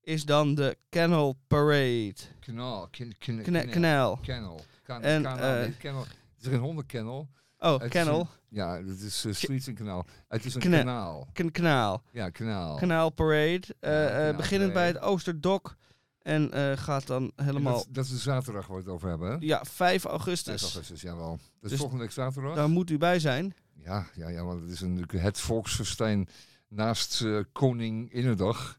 is 0.00 0.24
dan 0.24 0.54
de 0.54 0.76
Kennel 0.88 1.38
Parade. 1.46 2.14
Kanaal. 2.40 2.88
Kennel. 2.90 4.60
Kan, 4.82 5.02
En, 5.02 5.26
eh, 5.26 5.68
kennel. 5.78 6.00
Het 6.02 6.40
is 6.40 6.46
geen 6.48 6.58
hondenkennel. 6.58 7.28
Oh, 7.58 7.72
Het 7.72 7.82
is 7.82 7.88
Kennel. 7.88 8.20
een- 8.20 8.26
Ja, 8.50 8.82
het 8.84 9.00
is 9.00 9.24
uh, 9.24 9.32
Streets 9.34 9.66
en 9.66 9.74
Kanaal. 9.74 10.06
Het 10.28 10.44
is 10.44 10.54
een 10.54 10.60
Kna- 10.60 10.78
kanaal. 10.78 11.28
K- 11.32 11.52
Kanaal. 11.52 12.02
Ja, 12.12 12.30
kanaal. 12.30 12.76
Kanaal 12.76 13.10
Parade. 13.10 13.62
eh, 13.80 14.04
eh, 14.06 14.12
Kanaal 14.16 14.34
beginnend 14.36 14.72
bij 14.72 14.86
het 14.86 14.98
Oosterdok. 15.00 15.76
En 16.22 16.52
eh, 16.52 16.76
gaat 16.76 17.06
dan 17.06 17.32
helemaal. 17.36 17.74
Dat, 17.76 17.86
dat 17.90 18.04
is 18.04 18.10
de 18.10 18.16
zaterdag 18.16 18.66
waar 18.66 18.76
we 18.76 18.82
het 18.82 18.92
over 18.92 19.08
hebben, 19.08 19.30
hè? 19.30 19.36
Ja, 19.40 19.56
5 19.64 19.74
5 19.76 20.04
augustus. 20.04 20.62
augustus, 20.62 21.00
jawel. 21.00 21.30
Dat 21.30 21.40
is 21.62 21.70
Dus- 21.70 21.78
volgende 21.78 22.02
week 22.02 22.12
zaterdag. 22.12 22.54
Daar 22.54 22.68
moet 22.68 22.90
u 22.90 22.98
bij 22.98 23.18
zijn. 23.18 23.54
Ja, 23.84 24.06
ja, 24.14 24.28
ja, 24.28 24.44
want 24.44 24.60
het 24.60 24.70
is 24.70 24.80
natuurlijk 24.80 25.12
het 25.12 25.40
volksfestijn 25.40 26.28
naast 26.68 27.22
eh 27.22 27.40
Koning 27.52 28.12
Innedag. 28.12 28.78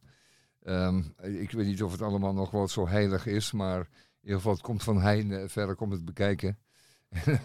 Ehm, 0.63 1.01
ik 1.21 1.51
weet 1.51 1.65
niet 1.65 1.83
of 1.83 1.91
het 1.91 2.01
allemaal 2.01 2.33
nog 2.33 2.51
wel 2.51 2.67
zo 2.67 2.87
heilig 2.87 3.25
is, 3.25 3.51
maar 3.51 3.79
in 3.79 3.87
ieder 4.21 4.37
geval 4.37 4.51
het 4.53 4.61
komt 4.61 4.83
van 4.83 5.01
heine 5.01 5.49
verder 5.49 5.75
komt 5.75 5.91
het 5.91 6.05
bekijken. 6.05 6.57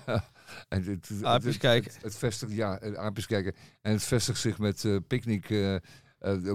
en 0.68 0.82
het, 0.84 1.08
het, 1.08 1.24
Aapjes 1.24 1.52
het- 1.52 1.62
kijken. 1.62 1.92
Het, 1.92 2.02
het 2.02 2.16
vestigt, 2.16 2.52
ja, 2.52 2.80
aapjes 2.96 3.26
kijken. 3.26 3.54
En 3.80 3.92
het 3.92 4.02
vestigt 4.02 4.38
zich 4.40 4.58
met 4.58 4.84
eh 4.84 4.96
picknick, 5.06 5.50
eh, 5.50 5.76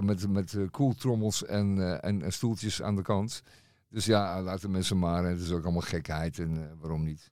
met, 0.00 0.28
met 0.28 0.56
koeltrommels 0.70 1.44
en, 1.44 2.00
en, 2.02 2.22
en 2.22 2.32
stoeltjes 2.32 2.82
aan 2.82 2.96
de 2.96 3.02
kant. 3.02 3.42
Dus 3.88 4.04
ja, 4.04 4.42
laten 4.42 4.70
mensen 4.70 4.98
maar. 4.98 5.24
Het 5.24 5.40
is 5.40 5.50
ook 5.50 5.62
allemaal 5.62 5.80
gekheid 5.80 6.38
en 6.38 6.78
waarom 6.78 7.04
niet. 7.04 7.30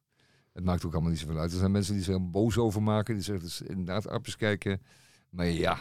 Het 0.59 0.67
maakt 0.67 0.85
ook 0.85 0.93
allemaal 0.93 1.11
niet 1.11 1.21
zoveel 1.21 1.39
uit. 1.39 1.53
Er 1.53 1.59
zijn 1.59 1.71
mensen 1.71 1.95
die 1.95 2.03
zich 2.03 2.17
heel 2.17 2.31
boos 2.31 2.59
over 2.59 2.83
maken. 2.83 3.15
Die 3.15 3.25
zeggen, 3.25 3.47
is 3.47 3.61
inderdaad 3.61 4.09
aapjes 4.09 4.37
kijken. 4.37 4.83
Maar 5.31 5.47
ja, 5.47 5.79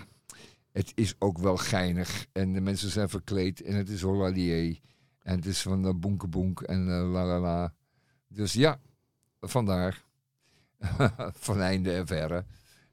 het 0.71 0.91
is 0.95 1.15
ook 1.19 1.37
wel 1.37 1.57
geinig. 1.57 2.25
En 2.31 2.53
de 2.53 2.61
mensen 2.61 2.89
zijn 2.89 3.09
verkleed 3.09 3.61
en 3.61 3.75
het 3.75 3.89
is 3.89 4.01
holadier. 4.01 4.79
En 5.21 5.35
het 5.35 5.45
is 5.45 5.61
van 5.61 5.85
uh, 5.85 5.93
bonkeboenk 5.95 6.61
en 6.61 6.89
eh, 6.89 7.11
la 7.11 7.25
la 7.25 7.39
la. 7.39 7.73
Dus 8.27 8.53
ja, 8.53 8.79
vandaar. 9.39 10.03
van 11.47 11.61
einde 11.61 11.93
en 11.93 12.07
verre. 12.07 12.45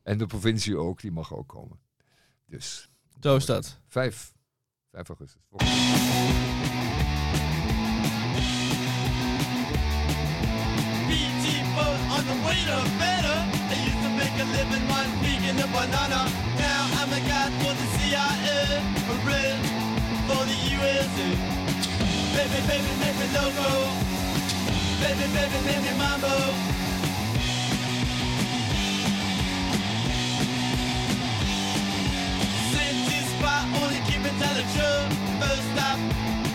En 0.03 0.19
de 0.19 0.27
provincie 0.27 0.77
ook, 0.77 1.01
die 1.01 1.13
mag 1.13 1.35
ook 1.35 1.49
komen. 1.49 1.79
Dus 2.47 2.91
Zo 3.21 3.37
is 3.37 3.47
dat. 3.47 3.81
5, 3.87 4.35
5 4.91 5.09
augustus. 5.09 5.43
Volgende. 5.49 6.94
To 12.67 12.79
better. 12.99 13.39
I 13.73 13.77
used 13.85 14.03
to 14.05 14.11
make 14.17 14.35
a 14.41 14.47
living 14.57 14.85
one 14.89 15.09
speaking 15.21 15.57
the 15.57 15.69
banana. 15.69 16.21
Now 16.57 16.83
I'm 17.01 17.13
a 17.13 17.21
guy 17.29 17.49
for 17.61 17.73
the 17.77 17.87
CIA, 17.95 18.81
a 19.13 19.17
red 19.29 19.59
for 20.27 20.43
the 20.49 20.57
USA. 20.73 21.29
Baby, 22.37 22.61
baby, 22.69 22.93
me 23.01 23.27
loco. 23.37 23.71
Baby, 25.03 25.27
baby, 25.37 25.59
me 25.85 25.93
mambo. 26.01 26.35
City 32.73 33.21
spot, 33.33 33.65
only 33.81 34.01
keep 34.09 34.25
it 34.25 34.37
truth. 34.75 35.11
First 35.41 35.67
stop, 35.73 35.99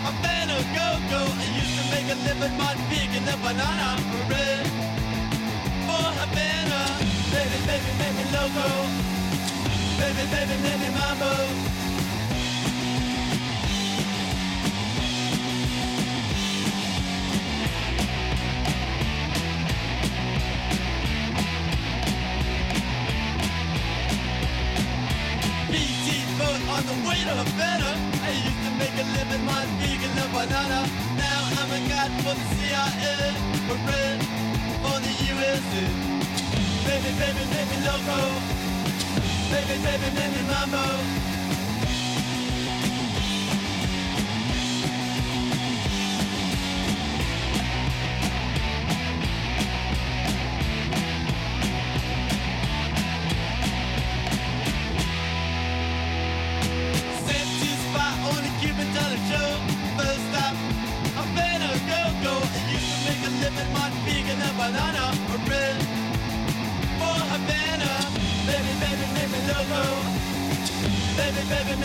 I 0.06 0.10
better 0.26 0.60
go, 0.74 0.88
go. 1.12 1.22
I 1.22 1.46
used 1.60 1.74
to 1.78 1.84
make 1.94 2.08
a 2.10 2.18
living 2.26 2.54
on 2.66 2.76
picking 2.90 3.24
the 3.30 3.36
banana 3.44 3.90
bread 4.28 4.66
for 4.66 4.89
Havana. 6.20 6.80
Baby, 7.32 7.58
baby, 7.68 7.90
me 8.16 8.24
loco. 8.34 8.66
Baby, 10.00 10.24
baby, 10.32 10.56
me 10.64 10.88
mambo. 10.96 11.32
Boat 26.38 26.62
on 26.74 26.82
the 26.86 26.96
way 27.06 27.20
to 27.28 27.34
Havana. 27.42 27.90
I 28.24 28.30
used 28.32 28.62
to 28.64 28.70
make 28.80 28.96
a 28.96 29.06
living 29.18 29.44
banana. 30.32 30.80
Now 31.16 31.40
I'm 31.60 31.70
a 31.70 31.80
guy 31.88 32.08
for 32.22 32.34
the 32.34 32.46
CIA, 32.54 33.34
red 33.86 34.49
the 34.98 35.12
USA. 35.30 35.84
Baby, 36.86 37.10
baby, 37.20 37.44
me 37.52 37.78
loco. 37.86 38.18
Baby, 39.52 39.76
baby, 39.84 40.08
me 40.16 40.42
mambo. 40.50 41.39
Baby, 71.30 71.48
baby. 71.48 71.80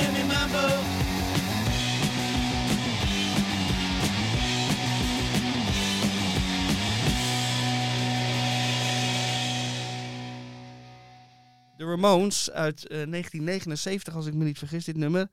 De 11.78 11.86
Ramones 11.86 12.52
uit 12.52 12.88
eh, 12.88 12.88
1979, 12.88 14.16
als 14.16 14.26
ik 14.26 14.34
me 14.34 14.44
niet 14.44 14.58
vergis, 14.58 14.86
dit 14.86 14.98
nummer. 14.98 15.30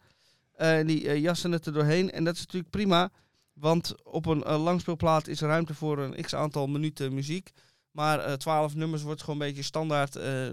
Eh, 0.52 0.86
die 0.86 1.08
eh, 1.08 1.20
jassen 1.20 1.52
het 1.52 1.66
er 1.66 1.72
doorheen. 1.72 2.10
En 2.10 2.24
dat 2.24 2.34
is 2.34 2.40
natuurlijk 2.40 2.70
prima. 2.70 3.10
Want 3.52 4.04
op 4.04 4.26
een 4.26 4.44
eh, 4.44 4.62
langspeelplaat 4.62 5.26
is 5.26 5.40
ruimte 5.40 5.74
voor 5.74 5.98
een 5.98 6.22
x 6.22 6.34
aantal 6.34 6.66
minuten 6.66 7.14
muziek. 7.14 7.50
Maar 7.92 8.18
eh 8.20 8.32
12 8.32 8.74
nummers 8.74 9.02
wordt 9.02 9.20
gewoon 9.22 9.40
een 9.40 9.46
beetje 9.46 9.62
standaard 9.62 10.16
eh, 10.16 10.46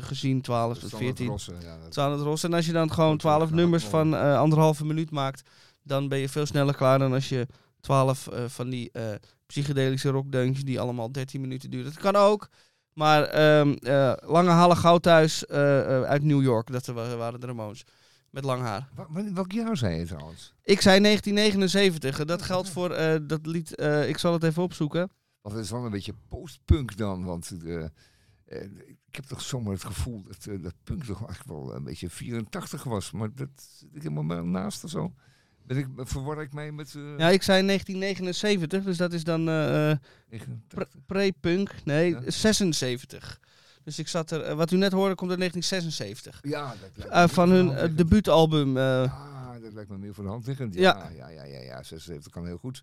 gezien. 0.00 0.40
12 0.40 0.68
tot 0.78 0.88
Standaard 0.88 1.02
14. 1.02 1.26
Rossen, 1.26 1.60
ja, 1.60 1.78
dat- 1.78 1.90
12 1.92 2.20
ros. 2.22 2.42
En 2.42 2.52
als 2.52 2.66
je 2.66 2.72
dan 2.72 2.92
gewoon 2.92 3.10
Goed, 3.10 3.18
12 3.20 3.48
ja, 3.48 3.54
nummers 3.54 3.84
van 3.84 4.14
eh, 4.14 4.38
anderhalve 4.38 4.84
minuut 4.86 5.10
maakt, 5.10 5.50
dan 5.82 6.08
ben 6.08 6.18
je 6.18 6.28
veel 6.28 6.46
sneller 6.46 6.74
klaar 6.74 6.98
dan 6.98 7.12
als 7.12 7.28
je 7.28 7.46
12 7.80 8.26
eh, 8.26 8.44
van 8.46 8.68
die 8.68 8.90
psychedelische 9.46 10.08
rockdeuntjes 10.08 10.64
die 10.64 10.80
allemaal 10.80 11.12
13 11.12 11.40
minuten 11.40 11.70
duren. 11.70 11.92
Dat 11.92 12.02
kan 12.02 12.16
ook. 12.16 12.48
Maar 12.92 13.22
ehm, 13.24 13.72
eh, 13.72 14.12
Lange 14.20 14.50
Halle 14.50 14.76
Goudhuis 14.76 15.46
eh, 15.46 15.58
uit 16.02 16.22
New 16.22 16.42
York, 16.42 16.72
dat 16.72 16.86
wa- 16.86 17.16
waren 17.16 17.40
de 17.40 17.46
Ramones. 17.46 17.84
Met 18.30 18.44
lang 18.44 18.62
haar. 18.62 18.88
Wa- 18.94 19.06
wanneer- 19.10 19.34
Welk 19.34 19.52
jaar 19.52 19.76
zei 19.76 19.98
je 19.98 20.06
trouwens? 20.06 20.54
Ik 20.62 20.80
zei 20.80 21.00
1979. 21.00 22.20
en 22.20 22.26
Dat 22.26 22.42
geldt 22.42 22.68
voor 22.68 22.88
dat 23.26 23.46
lied. 23.46 23.80
ik 24.06 24.18
zal 24.18 24.32
het 24.32 24.42
even 24.42 24.62
opzoeken. 24.62 25.10
Want 25.46 25.58
het 25.58 25.66
is 25.66 25.70
wel 25.72 25.84
een 25.84 25.90
beetje 25.90 26.14
post-punk 26.28 26.96
dan. 26.96 27.24
Want 27.24 27.50
eh, 27.64 27.84
eh, 27.84 28.62
ik 28.86 29.14
heb 29.14 29.24
toch 29.24 29.40
zomaar 29.40 29.72
het 29.72 29.84
gevoel 29.84 30.22
dat, 30.22 30.46
eh, 30.46 30.62
dat 30.62 30.74
punk 30.84 31.04
toch 31.04 31.26
eigenlijk 31.26 31.48
wel 31.48 31.74
een 31.74 31.84
beetje 31.84 32.10
84 32.10 32.84
was. 32.84 33.10
Maar 33.10 33.34
dat 33.34 33.48
zit 33.78 33.88
ik 33.92 34.02
helemaal 34.02 34.44
naast 34.44 34.84
of 34.84 34.90
zo. 34.90 35.14
Ben 35.62 35.76
ik, 35.76 35.86
verwar 35.96 36.42
ik 36.42 36.52
mij 36.52 36.72
met 36.72 36.92
Ja, 36.92 37.28
ik 37.28 37.42
zei 37.42 37.66
1979, 37.66 38.84
dus 38.84 38.96
dat 38.96 39.12
is 39.12 39.24
dan 39.24 39.44
89? 39.44 40.66
pre- 40.68 40.88
pre-punk. 41.06 41.74
Nee, 41.84 42.10
Ja. 42.10 42.30
76. 42.30 43.40
Dus 43.84 43.98
ik 43.98 44.08
zat 44.08 44.30
er. 44.30 44.56
wat 44.56 44.70
u 44.70 44.76
net 44.76 44.92
hoorde, 44.92 45.14
komt 45.14 45.30
uit 45.30 45.38
1976. 45.38 46.40
Ja, 46.42 46.74
dat 46.80 47.06
lijkt 47.10 47.32
van 47.32 47.50
hun 47.50 47.96
debuutalbum. 47.96 48.76
Ah, 48.76 49.62
dat 49.62 49.72
lijkt 49.72 49.90
me 49.90 49.98
meer 49.98 50.14
voor 50.14 50.24
de 50.24 50.30
hand 50.30 50.46
liggend. 50.46 50.74
Ja. 50.74 50.80
Ja, 50.96 51.08
ja, 51.10 51.28
ja, 51.28 51.44
ja, 51.44 51.60
ja, 51.60 51.82
76 51.82 52.32
kan 52.32 52.46
heel 52.46 52.58
goed. 52.58 52.82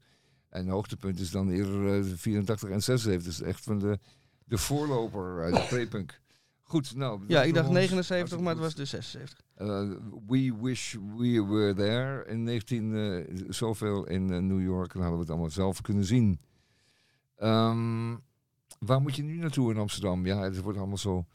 En 0.54 0.68
hoogtepunt 0.68 1.20
is 1.20 1.32
dan 1.32 1.50
eerder 1.50 2.00
eh, 2.00 2.06
84 2.16 2.70
en 2.70 2.84
76. 2.84 3.24
Dus 3.24 3.48
echt 3.48 3.64
van 3.64 3.80
de, 3.80 4.00
de 4.46 4.58
voorloper 4.58 5.52
de 5.52 5.66
pre-punk. 5.70 6.22
Goed, 6.62 6.96
nou. 6.96 7.24
ja, 7.28 7.44
ik 7.44 7.54
dacht 7.54 7.68
ons 7.68 7.76
79, 7.76 8.40
maar 8.40 8.54
het 8.54 8.62
was 8.62 8.76
dus 8.76 8.90
76. 8.90 9.38
goed. 9.38 9.44
Eh, 9.68 9.92
we 10.28 10.54
wish 10.62 10.96
we 11.18 11.46
were 11.46 11.74
there. 11.74 12.26
In 12.26 12.44
19 12.44 12.96
eh, 12.96 13.44
zoveel 13.50 14.08
in 14.08 14.32
eh, 14.32 14.40
New 14.40 14.62
York. 14.62 14.94
Dan 14.94 15.02
hadden 15.02 15.20
we 15.20 15.24
het 15.24 15.34
allemaal 15.34 15.50
zelf 15.50 15.82
kunnen 15.82 16.06
zien. 16.06 16.40
Ehm, 17.36 18.16
waar 18.80 19.02
moet 19.02 19.16
je 19.16 19.24
nu 19.24 19.38
naartoe 19.38 19.72
in 19.72 19.78
Amsterdam? 19.78 20.26
Ja, 20.26 20.40
het 20.40 20.62
wordt 20.62 20.78
allemaal 20.78 20.98
zo... 20.98 21.26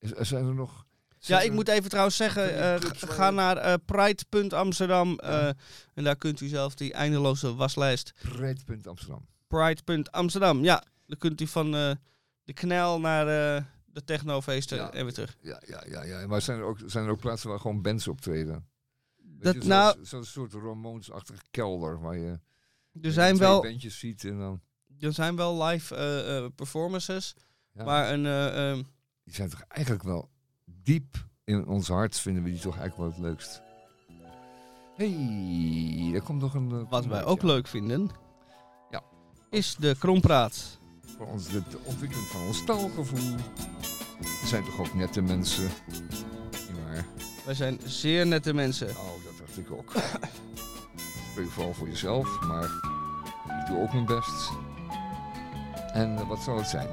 Zijn 0.00 0.46
er 0.46 0.54
nog... 0.54 0.85
Ja, 1.18 1.40
ik 1.40 1.52
moet 1.52 1.68
even 1.68 1.88
trouwens 1.90 2.16
zeggen, 2.16 2.58
eh, 2.58 2.90
ga- 2.90 3.30
naar 3.30 3.56
eh 3.56 3.74
pride.amsterdam 3.84 5.18
eh, 5.18 5.30
Ja. 5.30 5.54
en 5.94 6.04
daar 6.04 6.16
kunt 6.16 6.40
u 6.40 6.48
zelf 6.48 6.74
die 6.74 6.92
eindeloze 6.92 7.54
waslijst 7.54 8.12
Breedpunt 8.22 8.86
Amsterdam. 8.86 9.26
pride.amsterdam. 9.46 10.64
Ja, 10.64 10.84
dan 11.06 11.18
kunt 11.18 11.40
u 11.40 11.46
van 11.46 11.74
eh, 11.76 11.90
de 12.44 12.52
knel 12.52 13.00
naar 13.00 13.56
eh, 13.56 13.64
de 13.84 14.04
technofeesten 14.04 14.76
Ja. 14.76 14.92
en 14.92 15.04
weer 15.04 15.14
terug. 15.14 15.36
Ja, 15.40 15.62
ja, 15.66 15.84
ja, 15.88 16.02
ja. 16.04 16.26
Maar 16.26 16.42
zijn 16.42 16.58
er, 16.58 16.64
ook, 16.64 16.78
zijn 16.86 17.04
er 17.04 17.10
ook 17.10 17.20
plaatsen 17.20 17.48
waar 17.48 17.60
gewoon 17.60 17.82
bands 17.82 18.08
optreden? 18.08 18.66
Dat, 19.16 19.54
je, 19.54 19.68
nou, 19.68 20.04
Zo'n 20.04 20.24
soort 20.24 20.52
Ramones-achtige 20.52 21.42
kelder 21.50 22.00
waar 22.00 22.16
je 22.18 22.40
er 23.02 23.12
zijn, 23.12 23.36
wel, 23.38 23.62
bandjes 23.62 23.98
ziet 23.98 24.24
en 24.24 24.38
dan... 24.38 24.60
er 25.00 25.12
zijn 25.12 25.36
wel 25.36 25.64
live 25.64 25.94
eh, 25.96 26.36
eh, 26.36 26.50
performances, 26.54 27.34
Ja, 27.72 27.84
maar 27.84 28.12
een... 28.12 28.26
eh, 28.26 28.70
ehm, 28.70 28.82
Die 29.24 29.34
zijn 29.34 29.50
toch 29.50 29.60
eigenlijk 29.68 30.02
wel 30.04 30.30
diep 30.86 31.24
in 31.44 31.66
ons 31.66 31.88
hart 31.88 32.18
vinden 32.18 32.42
we 32.42 32.50
die 32.50 32.60
toch 32.60 32.78
eigenlijk 32.78 32.96
wel 32.96 33.24
het 33.24 33.30
leukst. 33.32 33.62
hey, 34.96 36.10
daar 36.12 36.22
komt 36.22 36.40
nog 36.40 36.54
een... 36.54 36.70
eh, 36.70 36.90
wat 36.90 37.06
wij 37.06 37.24
ook 37.24 37.42
leuk 37.42 37.66
vinden, 37.66 38.10
Ja. 38.90 39.02
is 39.50 39.76
de 39.78 39.96
krompraat. 39.98 40.78
Voor 41.16 41.26
ons, 41.26 41.48
de, 41.48 41.62
de 41.70 41.78
ontwikkeling 41.84 42.26
van 42.28 42.40
ons 42.46 42.64
taalgevoel. 42.64 43.36
We 44.20 44.46
zijn 44.46 44.64
toch 44.64 44.78
ook 44.78 44.94
nette 44.94 45.20
mensen. 45.22 45.68
Niet 45.88 46.24
waar? 46.84 47.04
Wij 47.44 47.54
zijn 47.54 47.78
zeer 47.84 48.26
nette 48.26 48.54
mensen. 48.54 48.86
Nou, 48.86 49.22
dat 49.24 49.38
dacht 49.46 49.58
ik 49.58 49.70
ook. 49.70 49.92
Spreek 51.30 51.50
vooral 51.50 51.74
voor 51.74 51.88
jezelf, 51.88 52.40
maar 52.46 52.64
ik 53.60 53.66
doe 53.66 53.78
ook 53.80 53.92
mijn 53.92 54.06
best. 54.06 54.50
En 55.92 56.16
eh, 56.18 56.28
wat 56.28 56.40
zal 56.42 56.56
het 56.56 56.66
zijn? 56.68 56.88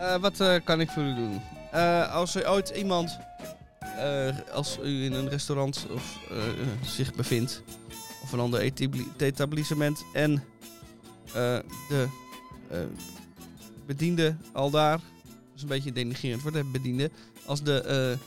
Eh, 0.00 0.16
wat 0.16 0.40
eh, 0.40 0.54
kan 0.64 0.80
ik 0.80 0.90
voor 0.90 1.02
u 1.02 1.14
doen? 1.14 1.40
Eh, 1.72 2.14
als 2.14 2.34
er 2.34 2.50
ooit 2.50 2.68
iemand, 2.68 3.18
als 4.52 4.78
u 4.82 5.04
in 5.04 5.12
een 5.12 5.28
restaurant 5.28 5.86
of, 5.94 6.18
zich 6.84 7.14
bevindt, 7.14 7.62
of 8.22 8.32
een 8.32 8.40
ander 8.40 8.60
etabli- 8.60 9.12
etablissement, 9.18 10.04
en 10.12 10.44
de 11.88 12.08
bediende 13.86 14.36
al 14.52 14.70
daar, 14.70 14.98
dat 15.24 15.54
is 15.56 15.62
een 15.62 15.68
beetje 15.68 15.92
denigrerend 15.92 16.42
woord, 16.42 16.54
hè, 16.54 16.64
bediende, 16.64 17.10
als 17.46 17.62
de 17.62 18.18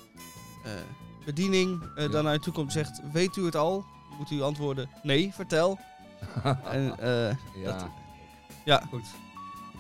bediening 1.26 1.84
Ja. 1.96 2.08
dan 2.08 2.24
naar 2.24 2.36
u 2.36 2.40
toe 2.40 2.54
komt 2.54 2.72
zegt, 2.72 3.02
weet 3.14 3.36
u 3.36 3.46
het 3.46 3.56
al? 3.56 3.86
Moet 4.18 4.32
u 4.32 4.42
antwoorden, 4.42 4.90
nee, 5.04 5.32
vertel. 5.34 5.80
En 6.72 6.84
ja. 6.84 7.38
dat- 7.64 7.86
ja. 8.66 8.84
Goed. 8.90 9.06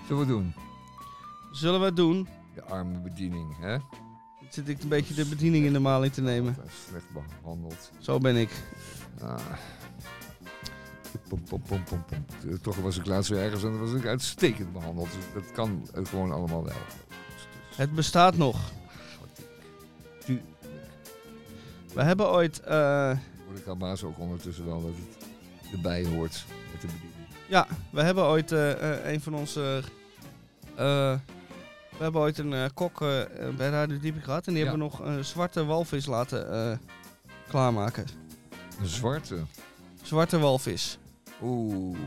Zullen 0.07 0.21
we 0.21 0.27
doen? 0.27 0.53
Zullen 1.53 1.79
we 1.79 1.85
het 1.85 1.95
doen? 1.95 2.27
De 2.55 2.63
arme 2.63 2.99
bediening, 2.99 3.55
hè? 3.59 3.77
Zit 4.49 4.67
ik 4.67 4.81
een 4.81 4.89
beetje 4.89 5.13
de 5.13 5.25
bediening 5.25 5.65
in 5.65 5.73
de 5.73 5.79
maling 5.79 6.13
te 6.13 6.21
nemen. 6.21 6.55
Dat 6.55 6.65
is 6.65 6.85
slecht 6.89 7.05
behandeld. 7.41 7.91
Zo 7.99 8.17
ben 8.17 8.35
ik. 8.35 8.49
Ah. 9.21 9.39
Pom, 11.29 11.43
pom, 11.43 11.83
pom, 11.83 12.05
Toch 12.61 12.75
was 12.75 12.97
ik 12.97 13.05
laatst 13.05 13.29
weer 13.29 13.39
ergens 13.41 13.63
en 13.63 13.71
dan 13.71 13.79
was 13.79 13.93
ik 13.93 14.05
uitstekend 14.05 14.73
behandeld. 14.73 15.07
Dus 15.11 15.43
dat 15.43 15.51
kan 15.51 15.87
gewoon 16.03 16.31
allemaal 16.31 16.63
wel. 16.63 16.73
Dus- 17.07 17.47
dus- 17.67 17.77
Het 17.77 17.93
bestaat 17.95 18.37
nog. 18.37 18.71
We 21.93 22.01
hebben 22.03 22.29
ooit. 22.29 22.61
Hoor 22.65 23.17
ik 23.55 24.03
ook 24.05 24.19
ondertussen 24.19 24.65
wel 24.65 24.81
dat 24.81 24.91
het 24.91 25.71
erbij 25.71 26.05
hoort 26.05 26.45
met 26.71 26.81
de 26.81 26.87
bediening. 26.87 27.27
ja, 27.47 27.67
we 27.91 28.01
hebben 28.01 28.23
ooit 28.23 28.51
eh, 28.51 28.71
eh, 29.05 29.13
een 29.13 29.21
van 29.21 29.33
onze. 29.35 29.83
eh, 30.75 31.15
we 31.97 32.03
hebben 32.03 32.21
ooit 32.21 32.37
een 32.37 32.53
eh, 32.53 32.65
kok 32.73 33.01
eh, 33.01 33.07
bij 33.57 33.69
Radio 33.69 33.97
gehad. 34.21 34.47
En 34.47 34.53
die 34.53 34.63
Ja. 34.63 34.69
hebben 34.69 34.87
nog 34.89 34.99
een 34.99 35.25
zwarte 35.25 35.65
walvis 35.65 36.05
laten 36.05 36.51
eh, 36.53 36.77
klaarmaken. 37.49 38.05
Een 38.79 38.87
zwarte. 38.87 39.37
Zwarte 40.01 40.39
walvis. 40.39 40.97
Oeh. 41.41 41.97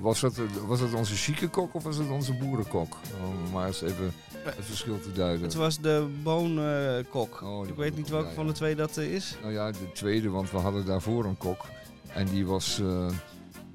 Was 0.00 0.20
dat, 0.20 0.40
was 0.66 0.80
dat 0.80 0.94
onze 0.94 1.14
chique 1.14 1.48
kok 1.48 1.74
of 1.74 1.82
was 1.82 1.96
het 1.96 2.10
onze 2.10 2.32
boerenkok? 2.34 2.96
Om 3.24 3.50
maar 3.52 3.66
eens 3.66 3.82
even 3.82 4.12
het 4.44 4.54
verschil 4.60 5.00
te 5.00 5.12
duiden. 5.12 5.42
Het 5.42 5.54
was 5.54 5.80
de 5.80 6.06
boonkok. 6.22 7.40
Oh, 7.42 7.66
ik 7.66 7.74
weet 7.74 7.96
niet 7.96 8.08
welke 8.08 8.28
ja, 8.28 8.34
van 8.34 8.46
de 8.46 8.52
twee 8.52 8.74
dat 8.76 8.96
is. 8.96 9.36
Nou 9.42 9.52
ja, 9.52 9.70
de 9.70 9.92
tweede, 9.92 10.28
want 10.30 10.50
we 10.50 10.56
hadden 10.58 10.84
daarvoor 10.86 11.24
een 11.24 11.36
kok. 11.36 11.64
En 12.12 12.26
die 12.26 12.46
was... 12.46 12.78
Nou, 12.78 13.12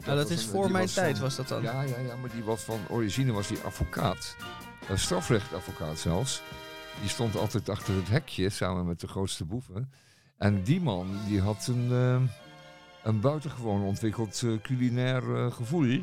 dat 0.05 0.29
was 0.29 0.37
is 0.37 0.43
een- 0.45 0.49
voor 0.51 0.71
mijn 0.71 0.83
was 0.83 0.93
tijd, 0.93 1.13
van- 1.13 1.21
was 1.25 1.35
dat 1.35 1.47
dan. 1.47 1.61
Ja, 1.61 1.81
ja, 1.81 1.99
ja, 2.07 2.15
maar 2.15 2.29
die 2.33 2.43
was 2.43 2.61
van 2.61 2.79
origine 2.89 3.31
was 3.31 3.47
die 3.47 3.59
advocaat. 3.65 4.35
Een 4.91 4.99
strafrechtadvocaat 4.99 5.99
zelfs. 5.99 6.41
Die 6.99 7.09
stond 7.09 7.37
altijd 7.37 7.69
achter 7.69 7.95
het 7.95 8.09
hekje 8.09 8.49
samen 8.49 8.85
met 8.85 8.99
de 8.99 9.07
grootste 9.07 9.45
boeven. 9.45 9.91
En 10.37 10.63
die 10.63 10.81
man 10.81 11.07
die 11.27 11.41
had 11.41 11.67
een, 11.67 11.91
eh, 11.91 12.21
een 13.03 13.19
buitengewoon 13.19 13.81
ontwikkeld 13.81 14.41
eh, 14.43 14.61
culinair 14.61 15.35
eh, 15.35 15.51
gevoel. 15.51 15.99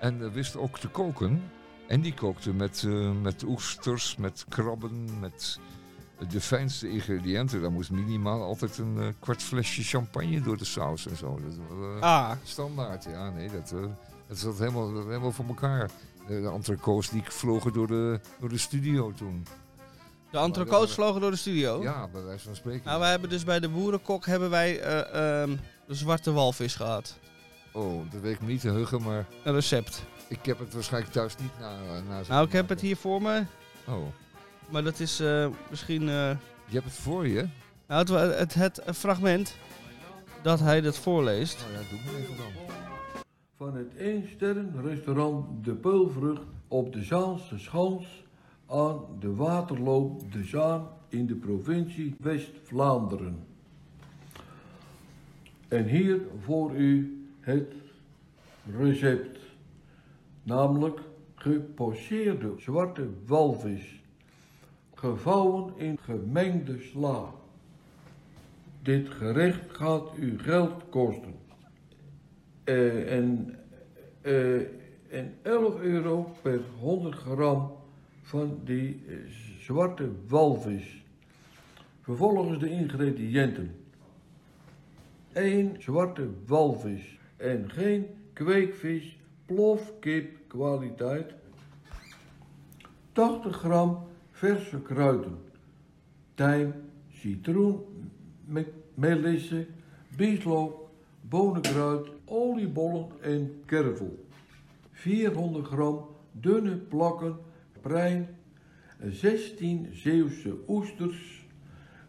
En 0.00 0.32
wist 0.32 0.56
ook 0.56 0.78
te 0.78 0.88
koken. 0.88 1.42
En 1.88 2.00
die 2.00 2.14
kookte 2.14 2.52
met, 2.52 2.86
met 3.22 3.42
oesters, 3.42 4.16
met 4.16 4.44
krabben, 4.48 5.18
met 5.20 5.58
de 6.28 6.40
fijnste 6.40 6.88
ingrediënten. 6.90 7.62
Daar 7.62 7.72
moest 7.72 7.90
minimaal 7.90 8.42
altijd 8.42 8.78
een 8.78 9.14
kwart 9.20 9.42
flesje 9.42 9.82
champagne 9.82 10.40
door 10.40 10.56
de 10.56 10.64
saus 10.64 11.06
en 11.06 11.16
zo. 11.16 11.40
Dat 11.44 11.56
was, 11.68 12.00
Ah, 12.00 12.30
Standaard, 12.42 13.04
ja, 13.04 13.30
nee, 13.30 13.50
dat, 13.50 13.74
dat 14.26 14.38
zat 14.38 14.58
helemaal, 14.58 15.06
helemaal 15.06 15.32
voor 15.32 15.46
elkaar. 15.46 15.90
De, 16.26 16.40
de 16.40 16.48
entrecots 16.50 17.10
die 17.10 17.22
vlogen 17.24 17.72
door 17.72 17.86
de, 17.86 18.20
door 18.40 18.48
de 18.48 18.58
studio 18.58 19.12
toen. 19.12 19.46
de 20.30 20.38
entrecotes 20.38 20.88
eh, 20.88 20.94
vlogen 20.94 21.20
door 21.20 21.30
de 21.30 21.36
studio. 21.36 21.82
Ja, 21.82 22.08
bij 22.08 22.22
wijze 22.22 22.44
van 22.44 22.56
spreken. 22.56 22.82
Nou, 22.84 23.00
wij 23.00 23.10
hebben 23.10 23.28
dus 23.30 23.44
bij 23.44 23.60
de 23.60 23.68
boerenkok 23.68 24.26
hebben 24.26 24.50
wij 24.50 24.80
eh, 24.80 25.42
ehm, 25.42 25.56
de 25.86 25.94
zwarte 25.94 26.32
walvis 26.32 26.74
gehad. 26.74 27.18
Oh, 27.72 28.10
dat 28.12 28.20
weet 28.20 28.34
ik 28.34 28.40
me 28.40 28.46
niet 28.46 28.60
te 28.60 28.68
heugen, 28.68 29.02
maar 29.02 29.26
Een 29.44 29.54
recept. 29.54 30.02
ik 30.28 30.44
heb 30.46 30.58
het 30.58 30.74
waarschijnlijk 30.74 31.12
thuis 31.12 31.36
niet 31.36 31.58
na, 31.60 31.76
na 32.08 32.20
Nou, 32.28 32.46
ik 32.46 32.52
heb 32.52 32.68
het 32.68 32.80
hier 32.80 32.96
voor 32.96 33.22
me. 33.22 33.44
Oh, 33.86 34.06
Maar 34.68 34.82
dat 34.84 35.00
is 35.00 35.20
eh, 35.20 35.46
misschien... 35.70 36.00
eh, 36.00 36.30
je 36.66 36.74
hebt 36.74 36.84
het 36.84 36.94
voor 36.94 37.26
je? 37.28 37.46
nou, 37.86 38.12
het, 38.18 38.54
het, 38.54 38.80
het 38.84 38.96
fragment 38.96 39.54
dat 40.42 40.60
hij 40.60 40.80
dat 40.80 40.96
voorleest. 40.98 41.58
Nou 41.58 41.72
ja, 41.84 41.90
doe 41.90 41.98
maar 42.04 42.14
even 42.20 42.36
dan. 42.36 42.52
Van 43.64 43.76
het 43.76 43.96
éénsterrenrestaurant 43.96 45.64
De 45.64 45.74
Peulvrucht 45.74 46.46
op 46.68 46.92
de 46.92 47.02
Zaanse 47.02 47.58
Schans 47.58 48.24
aan 48.66 49.00
de 49.20 49.34
waterloop 49.34 50.32
de 50.32 50.44
Zaan 50.44 50.88
in 51.08 51.26
de 51.26 51.34
provincie 51.34 52.14
West-Vlaanderen. 52.18 53.46
En 55.68 55.84
hier 55.84 56.20
voor 56.40 56.76
u 56.76 57.24
het 57.40 57.72
recept, 58.78 59.38
namelijk 60.42 61.00
gepocheerde 61.34 62.52
zwarte 62.56 63.08
walvis, 63.26 64.02
gevouwen 64.94 65.72
in 65.76 65.98
gemengde 65.98 66.78
sla. 66.78 67.30
Dit 68.82 69.08
gerecht 69.08 69.76
gaat 69.76 70.08
u 70.16 70.38
geld 70.38 70.88
kosten. 70.88 71.43
En, 72.64 73.58
en 75.10 75.34
11 75.42 75.80
euro 75.80 76.36
per 76.42 76.60
100 76.80 77.14
gram 77.14 77.72
van 78.22 78.60
die 78.64 79.02
eh, 79.08 79.16
zwarte 79.60 80.10
walvis. 80.28 81.02
Vervolgens 82.00 82.58
de 82.58 82.70
ingrediënten. 82.70 83.74
1 85.32 85.76
zwarte 85.82 86.28
walvis 86.46 87.18
en 87.36 87.70
geen 87.70 88.06
kweekvis, 88.32 89.18
plofkip 89.46 90.36
kwaliteit. 90.46 91.32
80 93.12 93.56
gram 93.56 94.06
verse 94.30 94.82
kruiden. 94.82 95.38
Tijm, 96.34 96.72
citroen, 97.12 97.80
me- 98.44 98.72
melisse, 98.94 99.66
bieslook, 100.16 100.88
bonenkruid, 101.20 102.08
oliebollen 102.24 103.06
en 103.20 103.62
kervel. 103.66 104.26
400 104.90 105.66
gram 105.66 106.06
dunne 106.32 106.76
plakken 106.76 107.36
prijn, 107.80 108.28
16 109.02 109.88
Zeeuwse 109.92 110.56
oesters, 110.68 111.46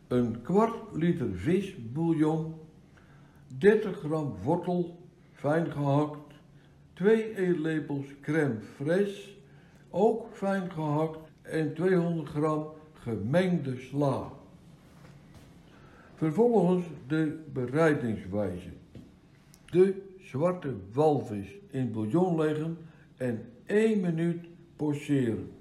een 0.07 0.41
kwart 0.41 0.75
liter 0.93 1.33
visbouillon, 1.33 2.53
30 3.57 3.99
gram 3.99 4.35
wortel, 4.43 4.99
fijn 5.33 5.71
gehakt, 5.71 6.33
2 6.93 7.35
eetlepels 7.35 8.05
crème 8.21 8.59
fraîche, 8.75 9.29
ook 9.89 10.27
fijn 10.31 10.71
gehakt 10.71 11.19
en 11.41 11.73
200 11.73 12.29
gram 12.29 12.67
gemengde 12.93 13.77
sla. 13.77 14.31
Vervolgens 16.15 16.85
de 17.07 17.43
bereidingswijze. 17.53 18.69
De 19.65 20.04
zwarte 20.35 20.73
walvis 20.93 21.47
in 21.71 21.91
bouillon 21.91 22.35
leggen 22.35 22.77
en 23.17 23.41
1 23.65 23.99
minuut 23.99 24.45
pocheren. 24.75 25.51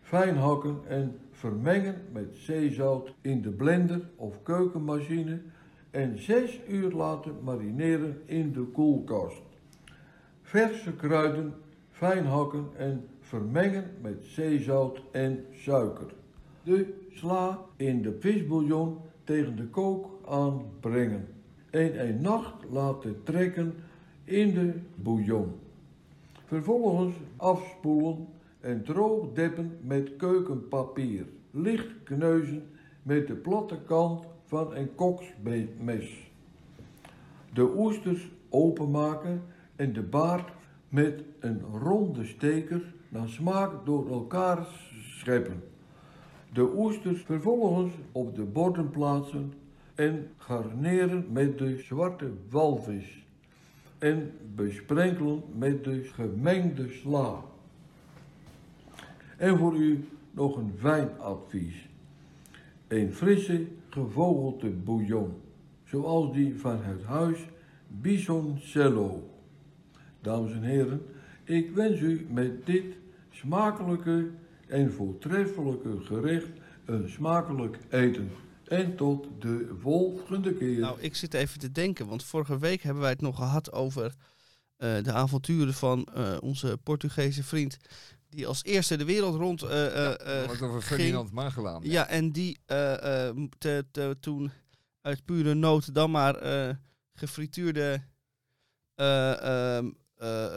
Fijn 0.00 0.36
hakken 0.36 0.78
en 0.88 1.18
vermengen 1.30 1.94
met 2.12 2.36
zeezout 2.36 3.14
in 3.20 3.42
de 3.42 3.50
blender 3.50 4.08
of 4.16 4.42
keukenmachine 4.42 5.40
en 5.90 6.18
6 6.18 6.60
uur 6.68 6.92
laten 6.92 7.34
marineren 7.42 8.22
in 8.24 8.52
de 8.52 8.62
koelkast. 8.62 9.42
Verse 10.42 10.92
kruiden 10.92 11.54
fijn 11.90 12.26
hakken 12.26 12.66
en 12.76 13.08
vermengen 13.20 13.90
met 14.00 14.24
zeezout 14.24 15.02
en 15.12 15.44
suiker. 15.52 16.14
De 16.62 16.94
sla 17.12 17.58
in 17.76 18.02
de 18.02 18.16
visbouillon 18.20 18.98
tegen 19.24 19.56
de 19.56 19.66
kook 19.66 20.10
aanbrengen. 20.28 21.39
En 21.70 22.08
een 22.08 22.20
nacht 22.20 22.54
laten 22.70 23.22
trekken 23.22 23.74
in 24.24 24.54
de 24.54 24.72
bouillon. 24.94 25.52
Vervolgens 26.46 27.14
afspoelen 27.36 28.26
en 28.60 28.82
droog 28.82 29.32
deppen 29.32 29.78
met 29.82 30.16
keukenpapier. 30.16 31.26
Licht 31.50 32.02
kneuzen 32.04 32.62
met 33.02 33.26
de 33.26 33.34
platte 33.34 33.78
kant 33.86 34.24
van 34.44 34.74
een 34.76 34.94
koksmes. 34.94 36.30
De 37.54 37.74
oesters 37.76 38.30
openmaken 38.48 39.42
en 39.76 39.92
de 39.92 40.02
baard 40.02 40.50
met 40.88 41.22
een 41.40 41.60
ronde 41.82 42.24
steker 42.24 42.94
naar 43.08 43.28
smaak 43.28 43.86
door 43.86 44.10
elkaar 44.10 44.66
scheppen. 45.00 45.62
De 46.52 46.72
oesters 46.76 47.22
vervolgens 47.22 47.92
op 48.12 48.34
de 48.34 48.44
borden 48.44 48.90
plaatsen 48.90 49.52
en 50.00 50.30
garneren 50.36 51.26
met 51.32 51.58
de 51.58 51.78
zwarte 51.78 52.30
walvis 52.48 53.24
en 53.98 54.32
besprenkelen 54.54 55.42
met 55.54 55.84
de 55.84 56.02
gemengde 56.02 56.88
sla. 56.88 57.42
En 59.36 59.58
voor 59.58 59.74
u 59.74 60.04
nog 60.30 60.56
een 60.56 60.72
wijnadvies. 60.80 61.88
Een 62.88 63.12
frisse 63.12 63.66
gevogelte 63.88 64.68
bouillon, 64.68 65.34
zoals 65.84 66.32
die 66.32 66.60
van 66.60 66.82
het 66.82 67.02
huis 67.02 67.38
Bisoncello. 67.88 69.22
Dames 70.20 70.52
en 70.52 70.62
heren, 70.62 71.02
ik 71.44 71.70
wens 71.70 72.00
u 72.00 72.26
met 72.30 72.66
dit 72.66 72.96
smakelijke 73.30 74.28
en 74.66 74.92
voortreffelijke 74.92 76.00
gerecht 76.00 76.50
een 76.84 77.08
smakelijk 77.08 77.78
eten. 77.88 78.30
En 78.70 78.96
tot 78.96 79.26
de 79.40 79.76
volgende 79.80 80.54
keer. 80.54 80.78
Nou, 80.78 81.00
ik 81.00 81.16
zit 81.16 81.34
even 81.34 81.58
te 81.58 81.72
denken, 81.72 82.06
want 82.06 82.24
vorige 82.24 82.58
week 82.58 82.82
hebben 82.82 83.02
wij 83.02 83.10
het 83.10 83.20
nog 83.20 83.36
gehad 83.36 83.72
over 83.72 84.14
eh, 84.76 85.02
de 85.02 85.12
avonturen 85.12 85.74
van 85.74 86.04
eh, 86.14 86.36
onze 86.40 86.78
Portugese 86.82 87.42
vriend. 87.44 87.76
Die 88.28 88.46
als 88.46 88.64
eerste 88.64 88.96
de 88.96 89.04
wereld 89.04 89.34
rond 89.34 89.62
eh, 89.62 89.68
Wat 89.68 90.62
over 90.62 90.82
ging. 90.82 90.82
Ferdinand 90.82 91.32
Magellaan. 91.32 91.82
Ja, 91.84 92.06
en 92.08 92.30
die 92.32 92.58
te, 92.66 93.84
te- 93.90 94.16
toen 94.20 94.50
uit 95.00 95.24
pure 95.24 95.54
nood 95.54 95.94
dan 95.94 96.10
maar 96.10 96.34
gefrituurde, 97.14 98.02
eh, 98.94 99.76
ehm, 99.76 99.86
eh, 99.86 99.92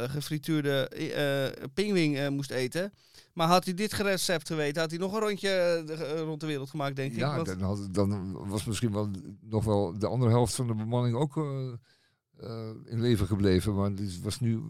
gefrituurde 0.09 0.87
eh 0.87 1.67
pingwing 1.73 2.17
eh, 2.17 2.29
moest 2.29 2.51
eten. 2.51 2.93
Maar 3.33 3.47
had 3.47 3.65
hij 3.65 3.73
dit 3.73 3.93
recept 3.93 4.47
geweten, 4.47 4.81
had 4.81 4.89
hij 4.91 4.99
nog 4.99 5.13
een 5.13 5.19
rondje 5.19 5.49
eh, 5.49 6.11
eh, 6.11 6.19
rond 6.19 6.39
de 6.39 6.45
wereld 6.47 6.69
gemaakt, 6.69 6.95
denk 6.95 7.11
ik. 7.11 7.17
Ja, 7.17 7.43
dan, 7.43 7.61
had, 7.61 7.87
dan 7.91 8.31
was 8.47 8.65
misschien 8.65 8.91
wel 8.91 9.09
nog 9.41 9.63
wel 9.63 9.99
de 9.99 10.07
andere 10.07 10.31
helft 10.31 10.55
van 10.55 10.67
de 10.67 10.75
bemanning 10.75 11.15
ook 11.15 11.37
eh, 11.37 11.73
eh, 12.39 12.69
in 12.85 13.01
leven 13.01 13.27
gebleven. 13.27 13.75
Maar 13.75 13.95
dit 13.95 14.21
was 14.21 14.39
nu 14.39 14.61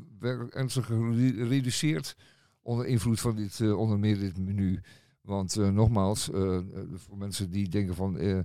ernstig 0.50 0.86
gereduceerd 0.86 2.16
onder 2.62 2.86
invloed 2.86 3.20
van 3.20 3.36
dit, 3.36 3.60
eh, 3.60 3.78
onder 3.78 4.00
meer 4.00 4.20
dit 4.20 4.38
menu. 4.38 4.82
Want 5.22 5.58
eh, 5.58 5.70
nogmaals, 5.70 6.32
eh, 6.32 6.58
eh, 6.58 6.64
voor 6.94 7.18
mensen 7.18 7.50
die 7.50 7.70
denken 7.70 7.96
van 7.96 8.18
eh, 8.18 8.40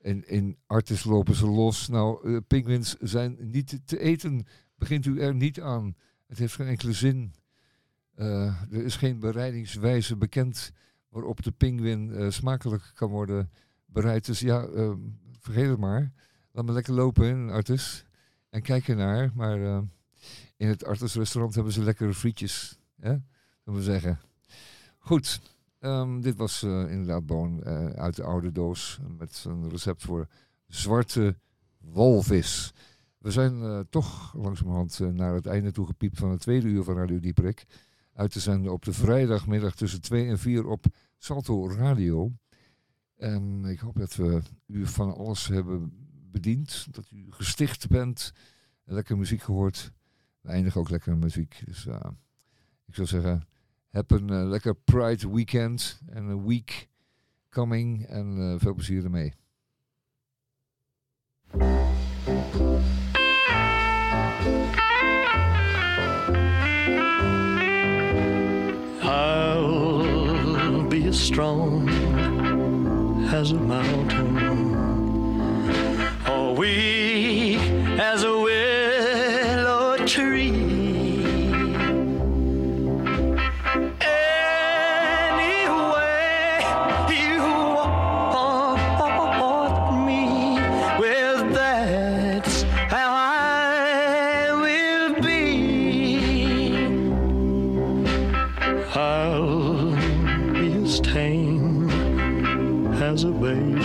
in, 0.00 0.28
in 0.28 0.56
Artis 0.66 1.04
lopen 1.04 1.34
ze 1.34 1.46
los. 1.46 1.88
Nou, 1.88 2.32
eh 2.34 2.40
pinguïns 2.46 2.96
zijn 3.00 3.36
niet 3.40 3.80
te 3.84 3.98
eten. 3.98 4.46
Begint 4.84 5.06
u 5.06 5.20
er 5.20 5.34
niet 5.34 5.60
aan. 5.60 5.96
Het 6.26 6.38
heeft 6.38 6.54
geen 6.54 6.66
enkele 6.66 6.92
zin. 6.92 7.34
Eh, 8.14 8.62
er 8.72 8.84
is 8.84 8.96
geen 8.96 9.18
bereidingswijze 9.18 10.16
bekend 10.16 10.72
waarop 11.08 11.42
de 11.42 11.52
pinguïn 11.52 12.12
eh, 12.12 12.30
smakelijk 12.30 12.90
kan 12.94 13.10
worden 13.10 13.50
bereid. 13.86 14.26
Dus 14.26 14.40
ja, 14.40 14.64
eh, 14.64 14.92
vergeet 15.38 15.68
het 15.68 15.78
maar. 15.78 16.12
Laat 16.52 16.64
me 16.64 16.72
lekker 16.72 16.92
lopen 16.92 17.26
in 17.26 17.50
Artis. 17.50 18.04
En 18.50 18.62
kijk 18.62 18.88
ernaar. 18.88 19.30
Maar 19.34 19.58
in 20.56 20.68
het 20.68 20.84
Artis 20.84 21.14
restaurant 21.14 21.54
hebben 21.54 21.72
ze 21.72 21.82
lekkere 21.82 22.14
frietjes. 22.14 22.78
Hè? 23.00 23.16
Zullen 23.64 23.78
we 23.78 23.84
zeggen. 23.84 24.20
Goed. 24.98 25.40
ehm, 25.78 26.20
dit 26.20 26.36
was 26.36 26.62
inderdaad 26.62 27.26
Boon 27.26 27.64
uit 27.94 28.16
de 28.16 28.22
oude 28.22 28.52
doos. 28.52 28.98
Met 29.18 29.44
een 29.46 29.70
recept 29.70 30.02
voor 30.02 30.28
zwarte 30.66 31.36
walvis. 31.78 32.72
We 33.24 33.30
zijn 33.30 33.62
eh, 33.62 33.80
toch 33.90 34.34
langzamerhand 34.34 35.00
eh, 35.00 35.08
naar 35.08 35.34
het 35.34 35.46
einde 35.46 35.72
toe 35.72 35.86
gepiept 35.86 36.18
van 36.18 36.30
het 36.30 36.40
tweede 36.40 36.68
uur 36.68 36.82
van 36.82 36.96
Radio 36.96 37.20
Dieperik. 37.20 37.64
Uit 38.12 38.32
te 38.32 38.40
zenden 38.40 38.72
op 38.72 38.84
de 38.84 38.92
vrijdagmiddag 38.92 39.74
tussen 39.74 40.00
2 40.00 40.26
en 40.26 40.38
4 40.38 40.66
op 40.66 40.84
Salto 41.18 41.68
Radio. 41.68 42.32
En 43.16 43.64
ik 43.64 43.78
hoop 43.78 43.98
dat 43.98 44.16
we 44.16 44.42
u 44.66 44.86
van 44.86 45.14
alles 45.14 45.46
hebben 45.46 45.92
bediend. 46.30 46.86
Dat 46.90 47.10
u 47.10 47.26
gesticht 47.30 47.88
bent. 47.88 48.32
en 48.84 48.94
Lekker 48.94 49.18
muziek 49.18 49.42
gehoord. 49.42 49.92
We 50.40 50.48
eindigen 50.48 50.80
ook 50.80 50.90
lekker 50.90 51.16
muziek. 51.16 51.62
Dus 51.64 51.86
eh, 51.86 52.10
ik 52.86 52.94
zou 52.94 53.06
zeggen, 53.06 53.46
heb 53.88 54.10
een 54.10 54.48
lekker 54.48 54.74
Pride 54.74 55.30
weekend. 55.30 56.00
En 56.06 56.24
een 56.24 56.46
week 56.46 56.88
coming. 57.50 58.06
En 58.06 58.56
veel 58.60 58.74
plezier 58.74 59.04
ermee. 59.04 59.34
As 71.14 71.20
strong 71.20 71.88
as 73.32 73.52
a 73.52 73.54
mountain, 73.54 74.36
or 76.28 76.56
weak 76.56 77.60
as 78.00 78.24
a 78.24 78.36
willow 78.36 79.96
tree. 80.06 80.63
Baby. 103.44 103.83